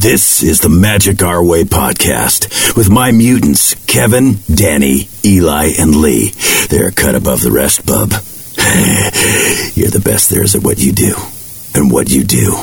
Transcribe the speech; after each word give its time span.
This 0.00 0.42
is 0.42 0.60
the 0.60 0.70
Magic 0.70 1.22
Our 1.22 1.44
Way 1.44 1.64
podcast 1.64 2.74
with 2.74 2.88
my 2.88 3.12
mutants, 3.12 3.74
Kevin, 3.84 4.38
Danny, 4.46 5.10
Eli, 5.22 5.72
and 5.78 5.94
Lee. 5.94 6.30
They're 6.70 6.90
cut 6.90 7.14
above 7.14 7.42
the 7.42 7.50
rest, 7.50 7.84
bub. 7.84 8.08
You're 9.74 9.90
the 9.90 10.00
best 10.02 10.30
there 10.30 10.42
is 10.42 10.54
at 10.54 10.64
what 10.64 10.78
you 10.78 10.92
do. 10.92 11.14
And 11.74 11.92
what 11.92 12.08
you 12.08 12.24
do 12.24 12.56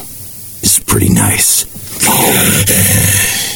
is 0.63 0.81
pretty 0.84 1.13
nice. 1.13 1.68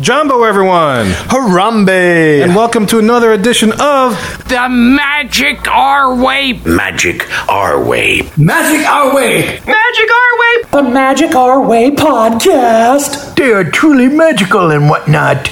Jambo, 0.00 0.44
everyone, 0.44 1.06
Harambe! 1.28 2.42
and 2.42 2.54
welcome 2.54 2.86
to 2.86 2.98
another 2.98 3.32
edition 3.32 3.72
of 3.80 4.12
The 4.48 4.68
magic 4.70 5.66
our 5.68 6.14
way. 6.14 6.52
Magic 6.64 7.28
Our 7.48 7.82
Way. 7.84 8.22
Magic 8.36 8.86
Our 8.86 9.12
Way, 9.14 9.60
Magic 9.66 10.10
our 10.10 10.38
way. 10.38 10.62
the 10.70 10.82
Magic 10.84 11.34
Our 11.34 11.60
Way 11.60 11.90
podcast. 11.90 13.34
They 13.34 13.50
are 13.52 13.64
truly 13.64 14.08
magical 14.08 14.70
and 14.70 14.88
whatnot. 14.88 15.48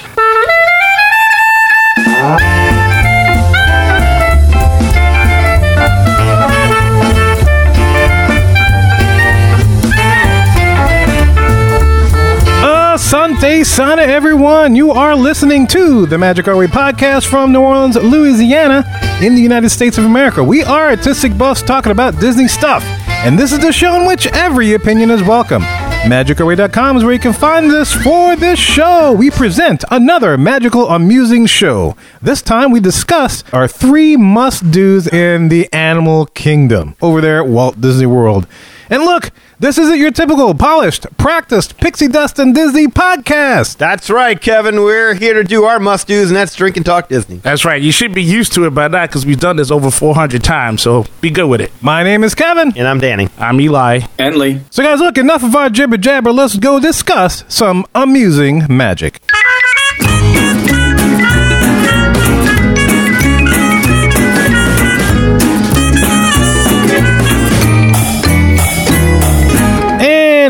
Asante 13.06 13.65
Sana, 13.65 14.02
everyone. 14.02 14.74
You 14.74 14.91
are 14.91 15.15
listening 15.15 15.69
to 15.69 16.06
the 16.06 16.19
Magic 16.19 16.46
Way 16.46 16.66
podcast 16.66 17.27
from 17.27 17.52
New 17.52 17.60
Orleans, 17.60 17.95
Louisiana, 17.95 18.84
in 19.23 19.37
the 19.37 19.41
United 19.41 19.70
States 19.70 19.96
of 19.96 20.05
America. 20.05 20.42
We 20.42 20.65
are 20.65 20.88
artistic 20.88 21.38
buffs 21.38 21.62
talking 21.62 21.92
about 21.92 22.19
Disney 22.19 22.48
stuff, 22.48 22.82
and 23.09 23.38
this 23.38 23.52
is 23.52 23.60
the 23.60 23.73
show 23.73 23.95
in 23.95 24.09
which 24.09 24.27
every 24.27 24.74
opinion 24.74 25.12
is 25.12 25.23
welcome. 25.23 25.62
MagicOurWay.com 25.62 26.96
is 26.96 27.05
where 27.05 27.12
you 27.12 27.20
can 27.20 27.32
find 27.32 27.70
us 27.70 27.92
for 27.95 28.34
this 28.34 28.59
show. 28.59 29.12
We 29.12 29.30
present 29.30 29.84
another 29.93 30.37
magical, 30.37 30.88
amusing 30.88 31.46
show. 31.46 31.96
This 32.20 32.43
time 32.43 32.73
we 32.73 32.80
discuss 32.80 33.45
our 33.52 33.68
three 33.68 34.16
must 34.16 34.73
do's 34.73 35.07
in 35.07 35.48
the 35.48 35.73
animal 35.73 36.26
kingdom 36.26 36.96
over 37.01 37.20
there 37.20 37.38
at 37.38 37.46
Walt 37.46 37.80
Disney 37.80 38.07
World. 38.07 38.48
And 38.90 39.02
look, 39.04 39.30
this 39.59 39.79
isn't 39.79 39.98
your 39.98 40.10
typical 40.10 40.54
polished, 40.54 41.06
practiced 41.16 41.76
pixie 41.79 42.09
dust 42.09 42.38
and 42.38 42.54
Disney 42.54 42.87
podcast. 42.87 43.79
That's 43.79 44.10
right, 44.10 44.40
Kevin. 44.40 44.82
We're 44.82 45.15
here 45.15 45.34
to 45.34 45.45
do 45.45 45.65
our 45.65 45.79
must 45.80 46.06
do's, 46.06 46.29
and 46.29 46.37
that's 46.37 46.54
drink 46.54 46.76
and 46.76 46.87
talk 46.87 47.09
Disney. 47.09 47.37
That's 47.37 47.64
right. 47.64 47.80
You 47.80 47.92
should 47.92 48.14
be 48.14 48.23
used 48.23 48.52
to 48.54 48.64
it 48.66 48.70
by 48.70 48.88
now 48.88 49.07
because 49.07 49.26
we've 49.26 49.40
done 49.40 49.57
this 49.57 49.70
over 49.70 49.90
400 49.90 50.45
times, 50.45 50.82
so 50.82 51.04
be 51.20 51.30
good 51.30 51.48
with 51.48 51.60
it. 51.60 51.73
My 51.80 52.02
name 52.02 52.23
is 52.23 52.34
Kevin. 52.34 52.73
And 52.76 52.87
I'm 52.87 53.01
Danny. 53.01 53.29
I'm 53.38 53.60
Eli. 53.60 54.01
And 54.18 54.37
Lee. 54.37 54.60
So, 54.70 54.82
guys, 54.82 55.01
look, 55.01 55.18
enough 55.18 55.42
of 55.42 55.57
our 55.57 55.70
jibber 55.70 55.96
jabber. 55.96 56.32
Let's 56.32 56.57
go 56.57 56.79
discuss 56.79 57.45
some 57.48 57.87
amusing 57.95 58.64
magic. 58.68 59.20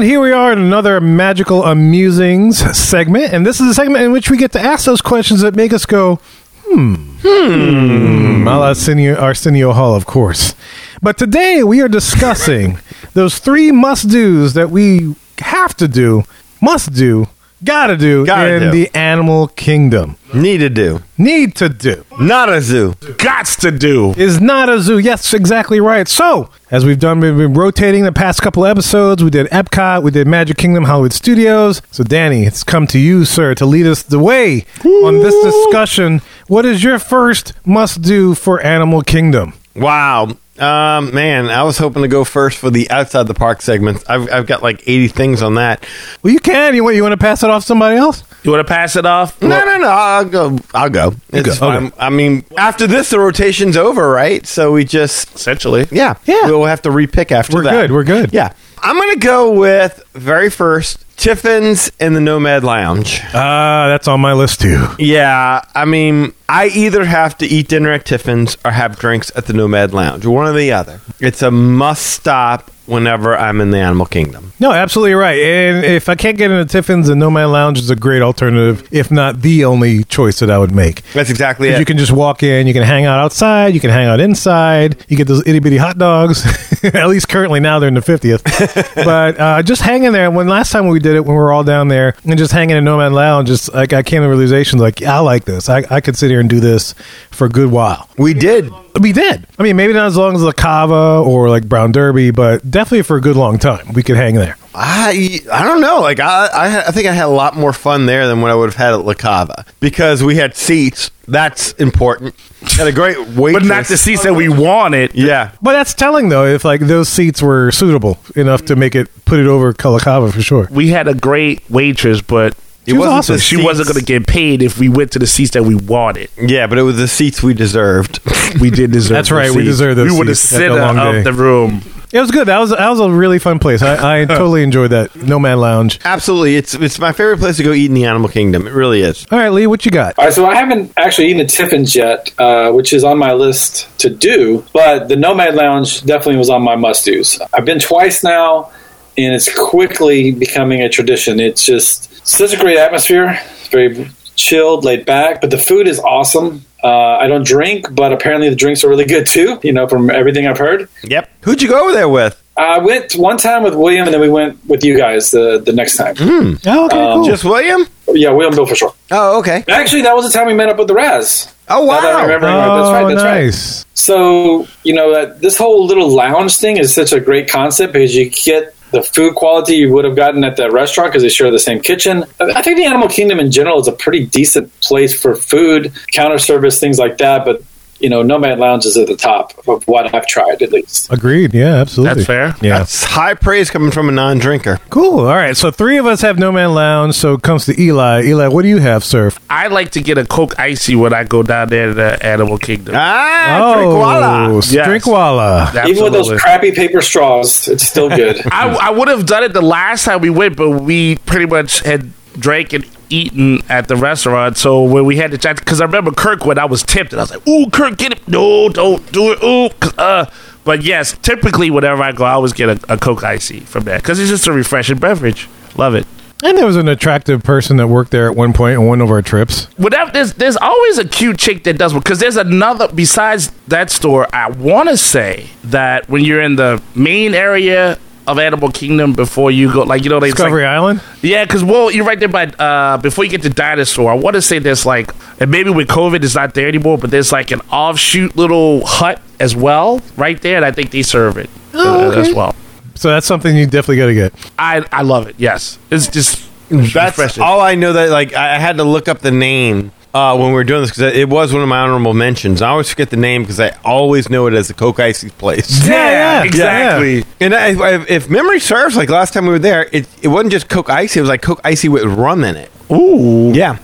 Here 0.06 0.20
we 0.20 0.30
are 0.30 0.52
in 0.52 0.58
another 0.60 1.00
magical 1.00 1.64
amusings 1.64 2.58
segment. 2.76 3.32
And 3.32 3.44
this 3.44 3.60
is 3.60 3.68
a 3.68 3.74
segment 3.74 4.04
in 4.04 4.12
which 4.12 4.30
we 4.30 4.36
get 4.36 4.52
to 4.52 4.60
ask 4.60 4.86
those 4.86 5.00
questions 5.02 5.40
that 5.40 5.56
make 5.56 5.72
us 5.72 5.84
go, 5.84 6.20
hmm. 6.64 6.94
Hmm. 7.22 8.46
A 8.46 8.58
la 8.58 8.66
Arsenio, 8.68 9.16
Arsenio 9.16 9.72
Hall, 9.72 9.96
of 9.96 10.06
course. 10.06 10.54
But 11.02 11.18
today 11.18 11.64
we 11.64 11.80
are 11.82 11.88
discussing 11.88 12.78
those 13.14 13.38
three 13.38 13.72
must 13.72 14.08
do's 14.08 14.54
that 14.54 14.70
we 14.70 15.16
have 15.38 15.74
to 15.76 15.88
do, 15.88 16.22
must 16.62 16.92
do, 16.92 17.26
gotta 17.64 17.96
do 17.96 18.24
Gotta 18.24 18.54
in 18.54 18.62
do. 18.64 18.70
the 18.70 18.94
animal 18.94 19.48
kingdom. 19.48 20.16
Need 20.36 20.58
to 20.58 20.68
do. 20.68 21.02
Need 21.16 21.54
to 21.56 21.70
do. 21.70 22.04
Not 22.20 22.50
a 22.50 22.60
zoo. 22.60 22.92
Gots 23.00 23.58
to 23.60 23.70
do. 23.70 24.12
is 24.18 24.38
not 24.38 24.68
a 24.68 24.80
zoo. 24.80 24.98
Yes, 24.98 25.32
exactly 25.32 25.80
right. 25.80 26.06
So, 26.06 26.50
as 26.70 26.84
we've 26.84 26.98
done, 26.98 27.20
we've 27.20 27.36
been 27.36 27.54
rotating 27.54 28.04
the 28.04 28.12
past 28.12 28.42
couple 28.42 28.66
episodes. 28.66 29.24
We 29.24 29.30
did 29.30 29.46
Epcot, 29.46 30.02
we 30.02 30.10
did 30.10 30.26
Magic 30.26 30.58
Kingdom 30.58 30.84
Hollywood 30.84 31.14
Studios. 31.14 31.80
So, 31.90 32.04
Danny, 32.04 32.44
it's 32.44 32.62
come 32.62 32.86
to 32.88 32.98
you, 32.98 33.24
sir, 33.24 33.54
to 33.54 33.64
lead 33.64 33.86
us 33.86 34.02
the 34.02 34.18
way 34.18 34.66
on 34.84 35.20
this 35.20 35.34
discussion. 35.42 36.20
What 36.48 36.66
is 36.66 36.84
your 36.84 36.98
first 36.98 37.54
must 37.64 38.02
do 38.02 38.34
for 38.34 38.60
Animal 38.60 39.00
Kingdom? 39.02 39.54
Wow. 39.74 40.36
Um, 40.58 41.14
man, 41.14 41.46
I 41.50 41.62
was 41.64 41.78
hoping 41.78 42.02
to 42.02 42.08
go 42.08 42.24
first 42.24 42.58
for 42.58 42.70
the 42.70 42.90
outside 42.90 43.26
the 43.26 43.34
park 43.34 43.62
segments. 43.62 44.04
I've, 44.08 44.30
I've 44.32 44.46
got 44.46 44.62
like 44.62 44.82
80 44.86 45.08
things 45.08 45.42
on 45.42 45.54
that. 45.56 45.84
Well, 46.22 46.32
you 46.32 46.40
can. 46.40 46.74
You 46.74 46.84
want 46.84 46.96
you 46.96 47.02
want 47.02 47.12
to 47.12 47.18
pass 47.18 47.42
it 47.42 47.50
off 47.50 47.62
to 47.62 47.66
somebody 47.66 47.96
else? 47.96 48.22
You 48.42 48.52
want 48.52 48.66
to 48.66 48.72
pass 48.72 48.96
it 48.96 49.04
off? 49.06 49.40
No, 49.42 49.48
no, 49.64 49.78
no. 49.78 49.88
I'll 49.88 50.24
go. 50.24 50.58
I'll 50.72 50.90
go. 50.90 51.14
It's 51.30 51.48
go. 51.48 51.54
fine. 51.54 51.86
Okay. 51.86 51.96
I 51.98 52.10
mean, 52.10 52.44
after 52.56 52.86
this, 52.86 53.10
the 53.10 53.18
rotation's 53.18 53.76
over, 53.76 54.08
right? 54.10 54.46
So 54.46 54.72
we 54.72 54.84
just, 54.84 55.34
Essentially. 55.34 55.86
yeah, 55.90 56.14
Yeah. 56.26 56.46
We'll 56.46 56.64
have 56.66 56.82
to 56.82 56.90
repick 56.90 57.32
after 57.32 57.56
We're 57.56 57.62
that. 57.64 57.72
good, 57.72 57.92
we're 57.92 58.04
good. 58.04 58.32
Yeah. 58.32 58.52
I'm 58.82 58.96
going 58.96 59.14
to 59.14 59.18
go 59.20 59.52
with 59.52 60.02
very 60.12 60.50
first 60.50 61.04
Tiffin's 61.16 61.90
and 61.98 62.14
the 62.14 62.20
Nomad 62.20 62.62
Lounge. 62.62 63.20
Ah, 63.34 63.86
that's 63.88 64.06
on 64.06 64.20
my 64.20 64.32
list 64.32 64.60
too. 64.60 64.86
Yeah, 64.98 65.62
I 65.74 65.84
mean, 65.84 66.34
I 66.48 66.66
either 66.68 67.04
have 67.04 67.36
to 67.38 67.46
eat 67.46 67.68
dinner 67.68 67.92
at 67.92 68.04
Tiffin's 68.04 68.56
or 68.64 68.70
have 68.70 68.98
drinks 68.98 69.32
at 69.34 69.46
the 69.46 69.52
Nomad 69.52 69.92
Lounge, 69.92 70.26
one 70.26 70.46
or 70.46 70.52
the 70.52 70.72
other. 70.72 71.00
It's 71.18 71.42
a 71.42 71.50
must 71.50 72.06
stop 72.06 72.70
whenever 72.86 73.36
I'm 73.36 73.60
in 73.60 73.70
the 73.70 73.78
animal 73.78 74.06
kingdom. 74.06 74.52
No, 74.58 74.72
absolutely 74.72 75.14
right. 75.14 75.38
And 75.38 75.84
if 75.84 76.08
I 76.08 76.14
can't 76.14 76.38
get 76.38 76.50
into 76.50 76.64
Tiffin's, 76.64 77.08
the 77.08 77.16
Nomad 77.16 77.48
Lounge 77.48 77.78
is 77.78 77.90
a 77.90 77.96
great 77.96 78.22
alternative, 78.22 78.88
if 78.90 79.10
not 79.10 79.42
the 79.42 79.64
only 79.64 80.04
choice 80.04 80.38
that 80.40 80.50
I 80.50 80.58
would 80.58 80.74
make. 80.74 81.02
That's 81.12 81.30
exactly 81.30 81.68
it. 81.68 81.78
You 81.78 81.84
can 81.84 81.98
just 81.98 82.12
walk 82.12 82.42
in, 82.42 82.66
you 82.66 82.72
can 82.72 82.82
hang 82.82 83.04
out 83.04 83.18
outside, 83.18 83.74
you 83.74 83.80
can 83.80 83.90
hang 83.90 84.06
out 84.06 84.20
inside, 84.20 85.04
you 85.08 85.16
get 85.16 85.26
those 85.26 85.46
itty 85.46 85.58
bitty 85.58 85.76
hot 85.76 85.98
dogs. 85.98 86.44
At 86.84 87.08
least 87.08 87.28
currently 87.28 87.60
now 87.60 87.78
they're 87.78 87.88
in 87.88 87.94
the 87.94 88.00
50th. 88.00 88.94
but 89.04 89.38
uh, 89.38 89.62
just 89.62 89.82
hanging 89.82 90.12
there. 90.12 90.30
When 90.30 90.48
last 90.48 90.72
time 90.72 90.88
we 90.88 91.00
did 91.00 91.16
it, 91.16 91.24
when 91.24 91.36
we 91.36 91.42
were 91.42 91.52
all 91.52 91.64
down 91.64 91.88
there 91.88 92.14
and 92.24 92.38
just 92.38 92.52
hanging 92.52 92.76
in 92.76 92.84
Nomad 92.84 93.12
Lounge, 93.12 93.48
just 93.48 93.72
like 93.74 93.92
I 93.92 94.02
came 94.02 94.22
to 94.22 94.24
the 94.24 94.28
realization, 94.28 94.78
like, 94.78 95.02
I 95.02 95.18
like 95.18 95.44
this. 95.44 95.68
I, 95.68 95.84
I 95.90 96.00
could 96.00 96.16
sit 96.16 96.30
here 96.30 96.40
and 96.40 96.48
do 96.48 96.60
this 96.60 96.94
for 97.30 97.46
a 97.46 97.50
good 97.50 97.70
while. 97.70 98.08
we 98.16 98.34
did. 98.34 98.70
We 99.00 99.12
did. 99.12 99.46
I 99.58 99.62
mean, 99.62 99.76
maybe 99.76 99.92
not 99.92 100.06
as 100.06 100.16
long 100.16 100.34
as 100.34 100.42
La 100.42 100.52
Cava 100.52 101.22
or 101.24 101.48
like 101.50 101.68
Brown 101.68 101.92
Derby, 101.92 102.30
but 102.30 102.68
definitely 102.70 103.02
for 103.02 103.16
a 103.16 103.20
good 103.20 103.36
long 103.36 103.58
time. 103.58 103.92
We 103.92 104.02
could 104.02 104.16
hang 104.16 104.34
there. 104.34 104.56
I 104.74 105.40
I 105.50 105.64
don't 105.64 105.80
know. 105.80 106.00
Like 106.00 106.20
I 106.20 106.46
I, 106.46 106.88
I 106.88 106.90
think 106.90 107.06
I 107.06 107.12
had 107.12 107.24
a 107.26 107.28
lot 107.28 107.56
more 107.56 107.72
fun 107.72 108.06
there 108.06 108.26
than 108.28 108.42
what 108.42 108.50
I 108.50 108.54
would 108.54 108.66
have 108.66 108.76
had 108.76 108.92
at 108.92 109.04
La 109.04 109.14
Cava 109.14 109.64
because 109.80 110.22
we 110.22 110.36
had 110.36 110.54
seats. 110.54 111.10
That's 111.28 111.72
important. 111.72 112.34
Had 112.76 112.86
a 112.86 112.92
great 112.92 113.18
waitress. 113.30 113.62
But 113.68 113.74
not 113.74 113.86
the 113.86 113.96
seats 113.96 114.22
that 114.22 114.34
we 114.34 114.48
wanted. 114.48 115.14
Yeah. 115.14 115.52
But 115.60 115.72
that's 115.72 115.94
telling 115.94 116.28
though, 116.28 116.46
if 116.46 116.64
like 116.64 116.80
those 116.80 117.08
seats 117.08 117.42
were 117.42 117.70
suitable 117.72 118.18
enough 118.36 118.66
to 118.66 118.76
make 118.76 118.94
it 118.94 119.08
put 119.24 119.40
it 119.40 119.46
over 119.46 119.72
Kalakava 119.72 120.32
for 120.32 120.42
sure. 120.42 120.68
We 120.70 120.88
had 120.88 121.08
a 121.08 121.14
great 121.14 121.68
waitress, 121.70 122.20
but 122.20 122.54
It 122.86 122.92
was 122.92 123.00
wasn't 123.00 123.18
awesome. 123.18 123.36
the 123.36 123.40
she 123.40 123.62
wasn't 123.62 123.88
going 123.88 123.98
to 123.98 124.04
get 124.04 124.26
paid 124.26 124.62
if 124.62 124.78
we 124.78 124.88
went 124.88 125.12
to 125.12 125.18
the 125.18 125.26
seats 125.26 125.52
that 125.52 125.64
we 125.64 125.74
wanted. 125.74 126.30
Yeah, 126.40 126.66
but 126.66 126.78
it 126.78 126.82
was 126.82 126.96
the 126.96 127.08
seats 127.08 127.42
we 127.42 127.54
deserved. 127.54 128.20
We 128.60 128.70
did 128.70 128.92
deserve 128.92 129.16
That's 129.16 129.28
those 129.30 129.36
right, 129.36 129.50
we 129.50 129.56
seats. 129.64 129.66
deserve 129.66 129.96
those 129.96 130.12
We 130.12 130.18
were 130.18 130.24
the 130.24 130.34
seats 130.36 130.52
after 130.52 130.68
center 130.78 131.18
of 131.18 131.24
the 131.24 131.32
room. 131.32 131.82
It 132.12 132.20
was 132.20 132.30
good. 132.30 132.46
That 132.46 132.58
was 132.60 132.70
that 132.70 132.88
was 132.88 133.00
a 133.00 133.10
really 133.10 133.40
fun 133.40 133.58
place. 133.58 133.82
I, 133.82 134.22
I 134.22 134.24
totally 134.24 134.62
enjoyed 134.62 134.92
that 134.92 135.14
Nomad 135.16 135.58
Lounge. 135.58 135.98
Absolutely, 136.04 136.56
it's 136.56 136.72
it's 136.74 136.98
my 137.00 137.12
favorite 137.12 137.38
place 137.40 137.56
to 137.56 137.64
go 137.64 137.72
eat 137.72 137.86
in 137.86 137.94
the 137.94 138.04
animal 138.04 138.28
kingdom. 138.30 138.66
It 138.68 138.72
really 138.72 139.02
is. 139.02 139.26
All 139.32 139.38
right, 139.38 139.48
Lee, 139.50 139.66
what 139.66 139.84
you 139.84 139.90
got? 139.90 140.16
All 140.18 140.24
right, 140.26 140.32
so 140.32 140.46
I 140.46 140.54
haven't 140.54 140.92
actually 140.96 141.26
eaten 141.26 141.38
the 141.38 141.44
Tiffin's 141.46 141.94
yet, 141.96 142.32
uh, 142.38 142.70
which 142.72 142.92
is 142.92 143.02
on 143.02 143.18
my 143.18 143.32
list 143.32 143.88
to 143.98 144.08
do, 144.08 144.64
but 144.72 145.08
the 145.08 145.16
Nomad 145.16 145.56
Lounge 145.56 146.04
definitely 146.04 146.36
was 146.36 146.48
on 146.48 146.62
my 146.62 146.76
must 146.76 147.04
dos. 147.04 147.40
I've 147.52 147.64
been 147.64 147.80
twice 147.80 148.22
now, 148.22 148.70
and 149.18 149.34
it's 149.34 149.52
quickly 149.58 150.30
becoming 150.30 150.82
a 150.82 150.88
tradition. 150.88 151.40
It's 151.40 151.66
just 151.66 152.15
such 152.26 152.52
a 152.52 152.56
great 152.58 152.76
atmosphere. 152.78 153.38
It's 153.58 153.68
very 153.68 154.10
chilled, 154.34 154.84
laid 154.84 155.06
back, 155.06 155.40
but 155.40 155.50
the 155.50 155.58
food 155.58 155.88
is 155.88 155.98
awesome. 156.00 156.62
Uh, 156.84 157.16
I 157.16 157.26
don't 157.26 157.44
drink, 157.46 157.86
but 157.94 158.12
apparently 158.12 158.48
the 158.50 158.56
drinks 158.56 158.84
are 158.84 158.88
really 158.88 159.06
good 159.06 159.26
too, 159.26 159.58
you 159.62 159.72
know, 159.72 159.88
from 159.88 160.10
everything 160.10 160.46
I've 160.46 160.58
heard. 160.58 160.88
Yep. 161.04 161.28
Who'd 161.42 161.62
you 161.62 161.68
go 161.68 161.82
over 161.84 161.92
there 161.92 162.08
with? 162.08 162.40
I 162.58 162.78
went 162.78 163.14
one 163.16 163.36
time 163.38 163.62
with 163.64 163.74
William, 163.74 164.04
and 164.06 164.14
then 164.14 164.20
we 164.20 164.30
went 164.30 164.64
with 164.66 164.82
you 164.84 164.96
guys 164.96 165.30
the, 165.30 165.58
the 165.58 165.72
next 165.72 165.96
time. 165.96 166.14
Oh, 166.18 166.86
okay, 166.86 166.96
cool. 166.96 167.24
Just 167.24 167.44
William? 167.44 167.86
Yeah, 168.08 168.30
William 168.30 168.54
Bill 168.54 168.66
for 168.66 168.74
sure. 168.74 168.94
Oh, 169.10 169.38
okay. 169.40 169.64
Actually, 169.68 170.02
that 170.02 170.14
was 170.14 170.30
the 170.30 170.38
time 170.38 170.46
we 170.46 170.54
met 170.54 170.68
up 170.68 170.78
with 170.78 170.88
the 170.88 170.94
Raz. 170.94 171.52
Oh, 171.68 171.84
Now 171.86 172.00
that 172.00 172.14
I'm 172.14 172.14
wow. 172.14 172.22
remembering 172.22 172.54
right, 172.54 172.76
that's 172.78 172.90
right. 172.92 173.02
oh, 173.04 173.08
That's 173.08 173.22
right. 173.24 173.44
nice. 173.44 173.84
So 173.94 174.68
you 174.84 174.94
know 174.94 175.12
that 175.14 175.40
this 175.40 175.58
whole 175.58 175.84
little 175.86 176.08
lounge 176.08 176.56
thing 176.58 176.76
is 176.76 176.94
such 176.94 177.12
a 177.12 177.18
great 177.18 177.48
concept 177.48 177.92
because 177.92 178.14
you 178.14 178.30
get 178.30 178.75
the 178.96 179.02
food 179.02 179.34
quality 179.34 179.74
you 179.74 179.92
would 179.92 180.06
have 180.06 180.16
gotten 180.16 180.42
at 180.42 180.56
that 180.56 180.72
restaurant 180.72 181.10
because 181.10 181.22
they 181.22 181.28
share 181.28 181.50
the 181.50 181.58
same 181.58 181.80
kitchen. 181.80 182.24
I 182.40 182.62
think 182.62 182.78
the 182.78 182.86
Animal 182.86 183.08
Kingdom 183.08 183.38
in 183.38 183.50
general 183.50 183.78
is 183.78 183.88
a 183.88 183.92
pretty 183.92 184.24
decent 184.24 184.72
place 184.80 185.20
for 185.20 185.36
food, 185.36 185.92
counter 186.12 186.38
service, 186.38 186.80
things 186.80 186.98
like 186.98 187.18
that. 187.18 187.44
But 187.44 187.62
you 188.00 188.08
know, 188.08 188.22
Nomad 188.22 188.58
Lounge 188.58 188.86
is 188.86 188.96
at 188.96 189.06
the 189.06 189.16
top 189.16 189.52
of 189.66 189.86
what 189.88 190.14
I've 190.14 190.26
tried 190.26 190.62
at 190.62 190.72
least. 190.72 191.12
Agreed. 191.12 191.54
Yeah, 191.54 191.76
absolutely. 191.76 192.14
That's 192.14 192.26
fair. 192.26 192.54
Yeah. 192.60 192.78
That's 192.78 193.04
high 193.04 193.34
praise 193.34 193.70
coming 193.70 193.90
from 193.90 194.08
a 194.08 194.12
non-drinker. 194.12 194.78
Cool. 194.90 195.20
All 195.20 195.34
right. 195.34 195.56
So 195.56 195.70
three 195.70 195.98
of 195.98 196.06
us 196.06 196.20
have 196.20 196.38
Nomad 196.38 196.70
Lounge. 196.70 197.14
So 197.14 197.34
it 197.34 197.42
comes 197.42 197.66
to 197.66 197.80
Eli. 197.80 198.24
Eli, 198.24 198.48
what 198.48 198.62
do 198.62 198.68
you 198.68 198.78
have, 198.78 199.04
sir? 199.04 199.30
I 199.48 199.68
like 199.68 199.92
to 199.92 200.02
get 200.02 200.18
a 200.18 200.24
Coke 200.24 200.58
Icy 200.58 200.96
when 200.96 201.12
I 201.12 201.24
go 201.24 201.42
down 201.42 201.68
there 201.68 201.88
to 201.88 201.94
the 201.94 202.26
Animal 202.26 202.58
Kingdom. 202.58 202.94
Ah, 202.96 203.74
Drinkwallah. 203.76 204.72
Yes. 204.72 204.88
Drinkwallah. 204.88 205.86
Even 205.88 206.04
with 206.04 206.12
those 206.12 206.40
crappy 206.40 206.72
paper 206.72 207.00
straws, 207.00 207.68
it's 207.68 207.86
still 207.86 208.08
good. 208.08 208.40
I, 208.52 208.68
I 208.74 208.90
would 208.90 209.08
have 209.08 209.26
done 209.26 209.44
it 209.44 209.52
the 209.52 209.62
last 209.62 210.04
time 210.04 210.20
we 210.20 210.30
went, 210.30 210.56
but 210.56 210.70
we 210.70 211.16
pretty 211.16 211.46
much 211.46 211.80
had 211.80 212.10
drank 212.38 212.72
and 212.72 212.84
eaten 213.10 213.60
at 213.68 213.88
the 213.88 213.96
restaurant. 213.96 214.56
So 214.56 214.82
when 214.82 215.04
we 215.04 215.16
had 215.16 215.30
to 215.32 215.38
chat, 215.38 215.56
because 215.56 215.80
I 215.80 215.84
remember 215.84 216.10
Kirk 216.12 216.44
when 216.44 216.58
I 216.58 216.64
was 216.64 216.82
tempted, 216.82 217.18
I 217.18 217.22
was 217.22 217.30
like, 217.30 217.46
"Ooh, 217.48 217.68
Kirk, 217.70 217.96
get 217.98 218.12
it! 218.12 218.26
No, 218.28 218.68
don't 218.68 219.10
do 219.12 219.32
it! 219.32 219.42
Ooh, 219.42 219.70
Uh, 219.98 220.26
but 220.64 220.82
yes, 220.82 221.16
typically 221.22 221.70
whenever 221.70 222.02
I 222.02 222.12
go, 222.12 222.24
I 222.24 222.32
always 222.32 222.52
get 222.52 222.68
a, 222.68 222.92
a 222.92 222.98
Coke 222.98 223.22
Icy 223.24 223.60
from 223.60 223.84
there 223.84 223.98
because 223.98 224.18
it's 224.18 224.30
just 224.30 224.46
a 224.46 224.52
refreshing 224.52 224.98
beverage. 224.98 225.48
Love 225.76 225.94
it. 225.94 226.06
And 226.44 226.58
there 226.58 226.66
was 226.66 226.76
an 226.76 226.86
attractive 226.88 227.42
person 227.42 227.78
that 227.78 227.86
worked 227.88 228.10
there 228.10 228.28
at 228.28 228.36
one 228.36 228.52
point 228.52 228.76
on 228.76 228.86
one 228.86 229.00
of 229.00 229.10
our 229.10 229.22
trips. 229.22 229.64
Whatever, 229.78 230.10
there's 230.10 230.34
there's 230.34 230.56
always 230.56 230.98
a 230.98 231.04
cute 231.08 231.38
chick 231.38 231.64
that 231.64 231.78
does 231.78 231.94
because 231.94 232.18
there's 232.18 232.36
another 232.36 232.88
besides 232.88 233.52
that 233.68 233.90
store. 233.90 234.26
I 234.34 234.50
want 234.50 234.90
to 234.90 234.98
say 234.98 235.46
that 235.64 236.08
when 236.10 236.24
you're 236.24 236.42
in 236.42 236.56
the 236.56 236.82
main 236.94 237.34
area 237.34 237.98
of 238.26 238.38
Animal 238.38 238.70
Kingdom 238.70 239.12
before 239.12 239.50
you 239.50 239.72
go, 239.72 239.82
like 239.82 240.04
you 240.04 240.10
know, 240.10 240.20
they 240.20 240.28
it's 240.28 240.38
like- 240.38 240.46
Discovery 240.46 240.64
Island. 240.66 241.00
Yeah, 241.22 241.44
because 241.44 241.62
well, 241.64 241.90
you're 241.90 242.04
right 242.04 242.18
there 242.18 242.28
by 242.28 242.46
uh, 242.46 242.98
before 242.98 243.24
you 243.24 243.30
get 243.30 243.42
to 243.42 243.50
Dinosaur. 243.50 244.10
I 244.10 244.14
want 244.14 244.34
to 244.34 244.42
say 244.42 244.58
there's 244.58 244.84
like, 244.86 245.10
and 245.40 245.50
maybe 245.50 245.70
with 245.70 245.88
COVID 245.88 246.22
it's 246.24 246.34
not 246.34 246.54
there 246.54 246.68
anymore, 246.68 246.98
but 246.98 247.10
there's 247.10 247.32
like 247.32 247.50
an 247.50 247.60
offshoot 247.72 248.36
little 248.36 248.84
hut 248.86 249.20
as 249.40 249.54
well 249.54 250.00
right 250.16 250.40
there, 250.40 250.56
and 250.56 250.64
I 250.64 250.72
think 250.72 250.90
they 250.90 251.02
serve 251.02 251.36
it 251.36 251.50
Oh, 251.74 252.06
uh, 252.06 252.10
okay. 252.12 252.20
as 252.30 252.34
well. 252.34 252.54
So 252.94 253.10
that's 253.10 253.26
something 253.26 253.54
you 253.54 253.66
definitely 253.66 253.98
got 253.98 254.06
to 254.06 254.14
get. 254.14 254.32
I 254.58 254.84
I 254.90 255.02
love 255.02 255.28
it. 255.28 255.34
Yes, 255.38 255.78
it's 255.90 256.08
just 256.08 256.42
That's 256.70 256.94
refreshing. 257.18 257.42
all 257.42 257.60
I 257.60 257.74
know. 257.74 257.92
That 257.92 258.08
like 258.10 258.32
I 258.34 258.56
I 258.56 258.58
had 258.58 258.78
to 258.78 258.84
look 258.84 259.06
up 259.08 259.18
the 259.20 259.30
name 259.30 259.92
uh, 260.16 260.36
when 260.36 260.48
we 260.48 260.54
were 260.54 260.64
doing 260.64 260.80
this 260.82 260.90
because 260.90 261.14
it 261.14 261.28
was 261.28 261.52
one 261.52 261.62
of 261.62 261.68
my 261.68 261.78
honorable 261.80 262.14
mentions. 262.14 262.62
I 262.62 262.68
always 262.70 262.88
forget 262.90 263.10
the 263.10 263.16
name 263.16 263.42
because 263.42 263.60
I 263.60 263.70
always 263.84 264.30
know 264.30 264.46
it 264.46 264.54
as 264.54 264.68
the 264.68 264.74
Coke 264.74 264.98
Icy 265.00 265.30
place. 265.30 265.86
Yeah, 265.86 265.92
yeah, 266.10 266.42
exactly. 266.44 267.24
And 267.40 267.54
I, 267.54 267.68
I- 267.78 268.06
if 268.08 268.28
memory 268.30 268.60
serves, 268.60 268.96
like 268.96 269.10
last 269.10 269.34
time 269.34 269.44
we 269.44 269.50
were 269.52 269.58
there, 269.58 269.88
it, 269.92 270.08
it 270.22 270.28
wasn't 270.28 270.52
just 270.52 270.68
Coke 270.68 270.88
Icy. 270.90 271.20
It 271.20 271.22
was 271.22 271.28
like 271.28 271.42
Coke 271.42 271.60
Icy 271.64 271.88
with 271.88 272.04
rum 272.04 272.44
in 272.44 272.56
it. 272.56 272.70
Ooh, 272.90 273.52
Yeah. 273.54 273.78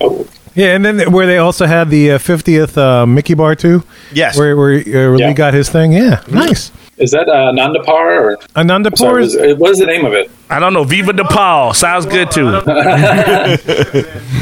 Yeah, 0.55 0.75
and 0.75 0.85
then 0.85 1.11
where 1.11 1.25
they 1.25 1.39
also 1.39 1.65
had 1.65 1.89
the 1.89 2.11
uh, 2.11 2.17
50th 2.19 2.77
uh, 2.77 3.07
Mickey 3.07 3.33
Bar 3.33 3.55
too. 3.55 3.83
Yes. 4.11 4.37
Where, 4.37 4.55
where, 4.55 4.75
uh, 4.79 4.83
where 4.85 5.15
Yeah. 5.19 5.27
Lee 5.29 5.33
got 5.33 5.53
his 5.55 5.67
thing. 5.67 5.91
Yeah, 5.93 6.23
nice. 6.29 6.71
Is 6.97 7.09
that 7.11 7.27
uh, 7.27 7.51
Nandapar 7.51 7.87
or 8.21 8.37
Ananda 8.55 8.95
sorry, 8.95 9.23
Pours. 9.23 9.35
was- 9.35 9.57
what 9.57 9.71
is 9.71 9.79
the 9.79 9.85
name 9.87 10.05
of 10.05 10.13
it? 10.13 10.29
I 10.49 10.59
don't 10.59 10.73
know. 10.73 10.83
Viva 10.83 11.11
Nepal 11.13 11.73
sounds 11.73 12.05
good 12.05 12.29
too. 12.29 12.51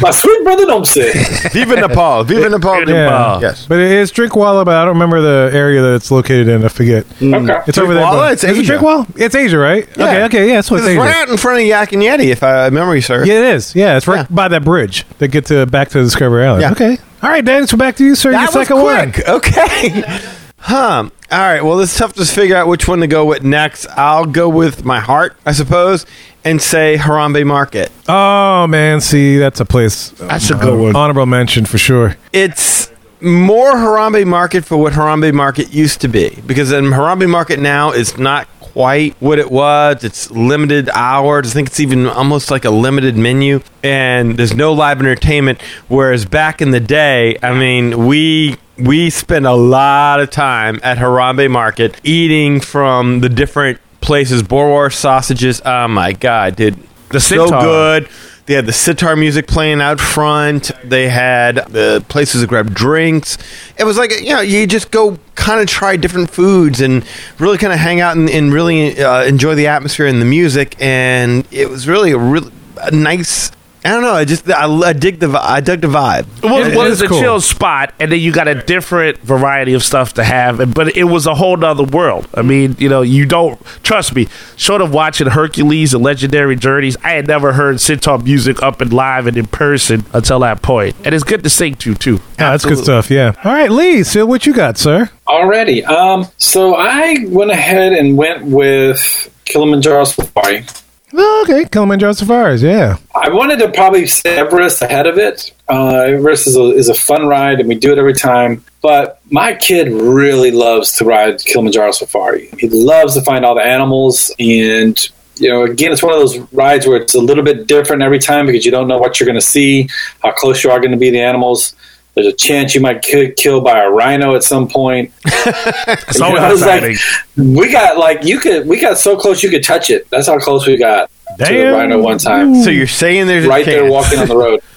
My 0.02 0.12
sweet 0.12 0.44
brother 0.44 0.66
don't 0.66 0.86
say. 0.86 1.12
Viva 1.52 1.76
Nepal. 1.76 2.24
Viva 2.26 2.50
Nepal. 2.50 2.80
Viva 2.80 2.92
Yeah, 2.92 3.04
Nepal. 3.06 3.42
Yes. 3.42 3.66
but 3.68 3.80
it 3.80 3.92
is 3.92 4.12
Drinkwallah, 4.12 4.66
but 4.66 4.76
I 4.76 4.84
don't 4.84 4.96
remember 4.96 5.22
the 5.22 5.56
area 5.56 5.82
that 5.82 5.96
it's 5.96 6.12
located 6.12 6.48
in. 6.50 6.66
I 6.66 6.68
forget. 6.68 7.06
Okay. 7.22 7.62
It's 7.68 7.78
over 7.78 7.94
there. 7.94 8.04
Drinkwallah? 8.04 8.18
by- 8.18 8.32
It's 8.34 8.44
is 8.44 8.58
it 8.58 8.62
Asia. 8.62 8.74
Drinkwallah? 8.78 9.22
It's 9.22 9.36
Asia, 9.36 9.58
right? 9.58 9.88
Okay, 9.98 10.24
okay, 10.26 10.50
yeah, 10.50 10.62
so 10.62 10.76
it's, 10.76 10.84
It's 10.86 10.92
Asia. 10.92 11.00
right 11.00 11.16
out 11.16 11.30
in 11.30 11.38
front 11.38 11.62
of 11.62 11.66
Yak 11.66 11.94
and 11.94 12.02
Yeti, 12.02 12.26
if 12.32 12.44
I 12.44 12.70
memory 12.70 13.02
serves. 13.02 13.28
Yeah, 13.28 13.36
it 13.50 13.56
is. 13.56 13.76
Yeah, 13.76 13.96
it's 13.98 14.08
right 14.08 14.28
Yeah. 14.30 14.36
by 14.36 14.48
that 14.50 14.64
bridge 14.66 15.06
that 15.20 15.30
get 15.30 15.46
to 15.46 15.66
back 15.66 15.90
to 15.90 16.02
Discovery 16.04 16.46
Island. 16.46 16.62
Yeah. 16.64 16.72
Okay. 16.72 16.98
All 17.24 17.30
right, 17.30 17.46
Dan, 17.46 17.68
so 17.68 17.78
back 17.78 17.96
to 17.98 18.04
you, 18.04 18.16
sir. 18.16 18.32
That 18.32 18.38
Your 18.52 18.60
was 18.60 18.68
second 18.68 18.82
one. 18.84 19.12
quick. 19.14 19.28
Okay. 19.30 20.04
Huh. 20.64 21.10
All 21.32 21.40
right. 21.40 21.64
Well, 21.64 21.80
it's 21.80 21.98
tough 21.98 22.12
to 22.14 22.26
figure 22.26 22.58
out 22.58 22.68
which 22.68 22.90
one 22.90 23.00
to 23.00 23.08
go 23.08 23.24
with 23.26 23.42
next. 23.42 23.88
I'll 23.92 24.26
go 24.26 24.50
with 24.50 24.84
my 24.84 25.00
heart, 25.00 25.38
I 25.46 25.54
suppose, 25.54 26.06
and 26.44 26.62
say 26.62 26.98
Harambe 26.98 27.46
Market. 27.46 27.90
Oh 28.10 28.68
man, 28.68 29.00
see, 29.00 29.38
that's 29.38 29.62
a 29.62 29.66
place. 29.66 30.10
That's 30.10 30.50
a 30.50 30.56
good 30.56 30.78
one. 30.78 30.96
Honorable 30.96 31.26
mention 31.26 31.64
for 31.66 31.78
sure. 31.78 32.18
It's 32.34 32.92
more 33.22 33.72
Harambe 33.74 34.26
Market 34.26 34.66
for 34.66 34.76
what 34.76 34.92
Harambe 34.92 35.34
Market 35.34 35.74
used 35.74 36.02
to 36.02 36.10
be, 36.10 36.42
because 36.46 36.74
in 36.74 36.86
Harambe 36.86 37.30
Market 37.30 37.60
now 37.60 37.92
is 37.92 38.18
not 38.18 38.48
quite 38.60 39.16
what 39.22 39.40
it 39.40 39.52
was. 39.52 40.04
It's 40.04 40.32
limited 40.32 40.90
hours. 40.90 41.52
I 41.52 41.54
think 41.54 41.70
it's 41.70 41.80
even 41.80 42.08
almost 42.08 42.52
like 42.52 42.66
a 42.66 42.72
limited 42.72 43.16
menu, 43.16 43.62
and 43.84 44.38
there's 44.38 44.54
no 44.54 44.74
live 44.74 45.00
entertainment. 45.00 45.62
Whereas 45.88 46.26
back 46.26 46.62
in 46.62 46.72
the 46.72 46.80
day, 46.80 47.38
I 47.42 47.54
mean, 47.54 48.06
we 48.08 48.58
we 48.84 49.10
spent 49.10 49.46
a 49.46 49.54
lot 49.54 50.20
of 50.20 50.30
time 50.30 50.80
at 50.84 50.98
Harambe 50.98 51.50
Market 51.50 52.00
eating 52.04 52.60
from 52.60 53.22
the 53.22 53.30
different 53.30 53.80
places. 54.02 54.44
Boerewors 54.44 54.94
sausages. 54.94 55.62
Oh 55.66 55.88
my 55.88 56.14
god, 56.14 56.56
dude, 56.56 56.78
they're 57.10 57.20
so 57.20 57.46
sitar. 57.46 57.62
good. 57.62 58.10
They 58.48 58.56
had 58.56 58.66
the 58.66 58.74
sitar 58.74 59.16
music 59.16 59.48
playing 59.48 59.82
out 59.82 60.00
front. 60.00 60.72
They 60.84 61.08
had 61.08 61.56
the 61.70 62.04
places 62.10 62.42
to 62.42 62.48
grab 62.48 62.74
drinks. 62.74 63.38
It 63.78 63.84
was 63.84 63.98
like 63.98 64.12
you 64.20 64.34
know 64.34 64.42
you 64.42 64.68
just 64.68 64.92
go 64.92 65.18
kind 65.36 65.62
of 65.62 65.68
try 65.68 65.96
different 65.96 66.32
foods 66.32 66.82
and 66.82 67.06
really 67.40 67.58
kind 67.58 67.72
of 67.72 67.80
hang 67.80 68.02
out 68.02 68.18
and, 68.18 68.30
and 68.30 68.52
really 68.52 69.02
uh, 69.02 69.24
enjoy 69.24 69.56
the 69.56 69.68
atmosphere 69.68 70.08
and 70.08 70.22
the 70.22 70.26
music. 70.26 70.76
And 70.80 71.48
it 71.52 71.70
was 71.70 71.88
really 71.88 72.12
a 72.12 72.18
really 72.18 72.52
a 72.82 72.92
nice. 72.92 73.52
I 73.84 73.90
don't 73.90 74.04
know. 74.04 74.14
I 74.14 74.26
just 74.26 74.48
I, 74.50 74.66
I 74.68 74.94
dig 74.94 75.20
the 75.20 75.30
vi- 75.30 75.40
I 75.56 75.60
dug 75.60 75.82
the 75.82 75.88
vibe. 75.88 76.26
Well, 76.44 76.64
It 76.66 76.76
well, 76.76 76.86
is 76.86 77.02
it's 77.02 77.02
a 77.02 77.08
cool. 77.08 77.20
chill 77.20 77.42
spot, 77.42 77.94
and 78.00 78.12
then 78.12 78.20
you 78.20 78.32
got 78.32 78.48
a 78.48 78.54
different 78.56 79.18
variety 79.20 79.74
of 79.74 79.84
stuff 79.84 80.14
to 80.16 80.24
have. 80.24 80.60
and- 80.60 80.72
But 80.74 80.96
it 80.96 81.06
was 81.06 81.26
a 81.26 81.34
whole 81.34 81.58
nother 81.58 81.84
world. 81.84 82.28
I 82.36 82.44
mean, 82.44 82.76
you 82.78 82.90
know, 82.90 83.02
you 83.02 83.26
don't 83.26 83.60
trust 83.82 84.14
me. 84.14 84.28
Short 84.56 84.82
of 84.82 84.94
watching 84.94 85.28
Hercules 85.28 85.96
and 85.96 86.04
Legendary 86.04 86.56
Journeys, 86.56 86.96
I 87.04 87.12
had 87.14 87.28
never 87.28 87.54
heard 87.54 87.82
sitar 87.82 88.20
music 88.20 88.62
up 88.62 88.82
and 88.82 88.94
live 88.94 89.26
and 89.26 89.36
in 89.36 89.48
person 89.48 90.06
until 90.14 90.40
that 90.42 90.62
point. 90.62 90.96
And 91.04 91.16
it's 91.16 91.24
good 91.24 91.44
to 91.44 91.50
sing 91.50 91.74
to 91.78 91.96
too. 91.96 92.20
Yeah, 92.38 92.52
that's 92.52 92.66
good 92.66 92.78
stuff. 92.78 93.10
Yeah. 93.10 93.34
All 93.44 93.52
right, 93.52 93.72
Lee. 93.72 94.04
So 94.04 94.28
what 94.28 94.46
you 94.46 94.54
got, 94.54 94.78
sir? 94.78 95.10
Already. 95.28 95.84
Um, 95.86 96.28
so 96.38 96.76
I 96.76 97.16
went 97.30 97.50
ahead 97.50 97.94
and 97.94 98.16
went 98.16 98.44
with 98.46 99.00
Kilimanjaro 99.46 100.04
Safari. 100.04 100.66
Okay, 101.14 101.66
Kilimanjaro 101.66 102.14
Safaris. 102.14 102.62
Yeah. 102.62 102.98
I 103.16 103.30
wanted 103.30 103.60
to 103.60 103.72
probably 103.72 104.08
say 104.08 104.38
Everest 104.38 104.82
ahead 104.82 105.08
of 105.08 105.18
it. 105.18 105.54
Uh, 105.68 106.00
Everest 106.00 106.48
is 106.48 106.56
a, 106.56 106.64
is 106.72 106.90
a 106.90 106.94
fun 106.94 107.28
ride, 107.28 107.60
and 107.60 107.68
we 107.68 107.76
do 107.76 107.92
it 107.92 107.98
every 107.98 108.14
time. 108.14 108.64
But 108.82 109.20
my 109.30 109.54
kid 109.54 109.90
really 109.90 110.52
loves 110.52 110.94
to 110.98 111.06
ride 111.06 111.40
Kilimanjaro 111.40 111.92
Safari. 111.92 112.50
He 112.58 112.70
loves 112.70 113.16
to 113.16 113.22
find 113.22 113.46
all 113.46 113.56
the 113.56 113.62
animals, 113.62 114.32
and 114.40 114.98
you 115.36 115.50
know, 115.50 115.64
again, 115.64 115.92
it's 115.92 116.04
one 116.04 116.14
of 116.14 116.20
those 116.20 116.38
rides 116.54 116.86
where 116.86 116.98
it's 117.02 117.16
a 117.16 117.20
little 117.20 117.44
bit 117.44 117.68
different 117.68 118.04
every 118.04 118.20
time 118.20 118.46
because 118.46 118.66
you 118.66 118.72
don't 118.72 118.88
know 118.88 119.00
what 119.00 119.20
you're 119.20 119.26
going 119.26 119.36
to 119.36 119.42
see, 119.42 119.90
how 120.22 120.32
close 120.32 120.64
you 120.64 120.70
are 120.70 120.80
going 120.80 120.92
to 120.92 120.98
be 120.98 121.10
the 121.10 121.22
animals. 121.22 121.76
There's 122.14 122.28
a 122.28 122.34
chance 122.34 122.76
you 122.76 122.82
might 122.82 123.02
get 123.02 123.38
killed 123.38 123.64
by 123.64 123.80
a 123.80 123.90
rhino 123.90 124.36
at 124.36 124.44
some 124.44 124.68
point. 124.68 125.14
It's 125.26 126.20
You 126.20 126.26
always 126.26 126.42
know, 126.42 126.54
it's 126.54 126.62
like- 126.62 126.98
We 127.38 127.72
got 127.72 127.98
like 127.98 128.24
you 128.26 128.40
could 128.40 128.68
we 128.68 128.80
got 128.80 128.98
so 128.98 129.16
close 129.18 129.42
you 129.44 129.50
could 129.50 129.64
touch 129.64 129.90
it. 129.90 130.10
That's 130.10 130.28
how 130.28 130.38
close 130.40 130.68
we 130.68 130.78
got 130.78 131.10
to 131.40 131.46
the 131.46 131.72
rhino 131.72 132.02
one 132.02 132.18
time. 132.18 132.56
So 132.64 132.70
you're 132.70 132.88
saying 132.88 133.28
there's 133.28 133.46
a 133.46 133.50
Right 133.50 133.66
there, 133.66 133.90
walking 133.90 134.20
on 134.20 134.28
the 134.28 134.38
road. 134.38 134.62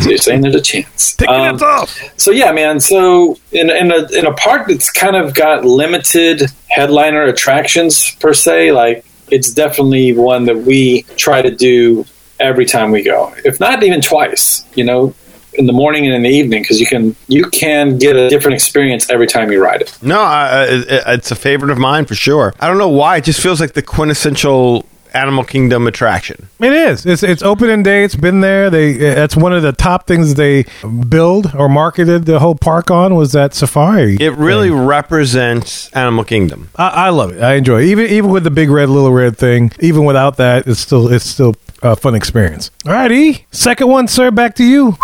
So 0.00 0.10
you're 0.10 0.18
saying 0.18 0.42
there's 0.42 0.54
a 0.54 0.60
chance. 0.60 1.16
Take 1.16 1.28
Um, 1.30 1.56
it 1.56 1.62
off. 1.62 1.98
so 2.18 2.30
yeah, 2.30 2.52
man. 2.52 2.80
So 2.80 3.38
in 3.50 3.70
in 3.70 3.90
a 3.90 4.06
in 4.12 4.26
a 4.26 4.32
park 4.34 4.68
that's 4.68 4.90
kind 4.92 5.16
of 5.16 5.32
got 5.34 5.64
limited 5.64 6.42
headliner 6.68 7.22
attractions 7.22 8.14
per 8.20 8.34
se, 8.34 8.72
like 8.72 9.04
it's 9.30 9.50
definitely 9.50 10.12
one 10.12 10.44
that 10.44 10.58
we 10.58 11.02
try 11.16 11.40
to 11.40 11.50
do 11.50 12.04
every 12.38 12.66
time 12.66 12.90
we 12.90 13.02
go, 13.02 13.32
if 13.44 13.58
not 13.58 13.82
even 13.82 14.02
twice. 14.02 14.64
You 14.74 14.84
know, 14.84 15.14
in 15.58 15.66
the 15.66 15.72
morning 15.72 16.06
and 16.06 16.14
in 16.14 16.22
the 16.22 16.30
evening, 16.30 16.62
because 16.62 16.80
you 16.80 16.86
can 16.86 17.16
you 17.28 17.44
can 17.50 17.98
get 17.98 18.16
a 18.16 18.28
different 18.28 18.54
experience 18.54 19.10
every 19.10 19.26
time 19.26 19.50
you 19.52 19.62
ride 19.62 19.82
it. 19.82 19.96
No, 20.02 20.20
I, 20.20 20.62
I, 20.62 21.14
it's 21.14 21.30
a 21.30 21.36
favorite 21.36 21.70
of 21.70 21.78
mine 21.78 22.04
for 22.06 22.14
sure. 22.14 22.54
I 22.60 22.68
don't 22.68 22.78
know 22.78 22.88
why. 22.88 23.18
It 23.18 23.24
just 23.24 23.40
feels 23.40 23.60
like 23.60 23.72
the 23.72 23.82
quintessential 23.82 24.86
Animal 25.14 25.44
Kingdom 25.44 25.86
attraction. 25.86 26.48
It 26.60 26.72
is. 26.72 27.06
It's 27.06 27.22
it's 27.22 27.42
open 27.42 27.70
in 27.70 27.82
day. 27.82 28.04
It's 28.04 28.16
been 28.16 28.42
there. 28.42 28.68
They 28.68 28.92
that's 28.92 29.34
one 29.34 29.54
of 29.54 29.62
the 29.62 29.72
top 29.72 30.06
things 30.06 30.34
they 30.34 30.66
build 31.08 31.54
or 31.54 31.68
marketed 31.70 32.26
the 32.26 32.38
whole 32.38 32.54
park 32.54 32.90
on 32.90 33.14
was 33.14 33.32
that 33.32 33.54
safari. 33.54 34.16
It 34.20 34.34
really 34.34 34.70
represents 34.70 35.90
Animal 35.92 36.24
Kingdom. 36.24 36.68
I, 36.76 36.88
I 36.88 37.08
love 37.10 37.32
it. 37.32 37.42
I 37.42 37.54
enjoy 37.54 37.82
it. 37.82 37.86
Even 37.86 38.06
even 38.06 38.30
with 38.30 38.44
the 38.44 38.50
big 38.50 38.68
red, 38.68 38.90
little 38.90 39.12
red 39.12 39.38
thing. 39.38 39.72
Even 39.80 40.04
without 40.04 40.36
that, 40.36 40.66
it's 40.66 40.80
still 40.80 41.10
it's 41.10 41.24
still 41.24 41.54
a 41.92 41.96
fun 41.96 42.14
experience. 42.14 42.70
All 42.86 42.92
right, 42.92 43.10
E. 43.12 43.44
Second 43.52 43.88
one, 43.88 44.08
sir. 44.08 44.30
Back 44.30 44.54
to 44.56 44.64
you. 44.64 44.96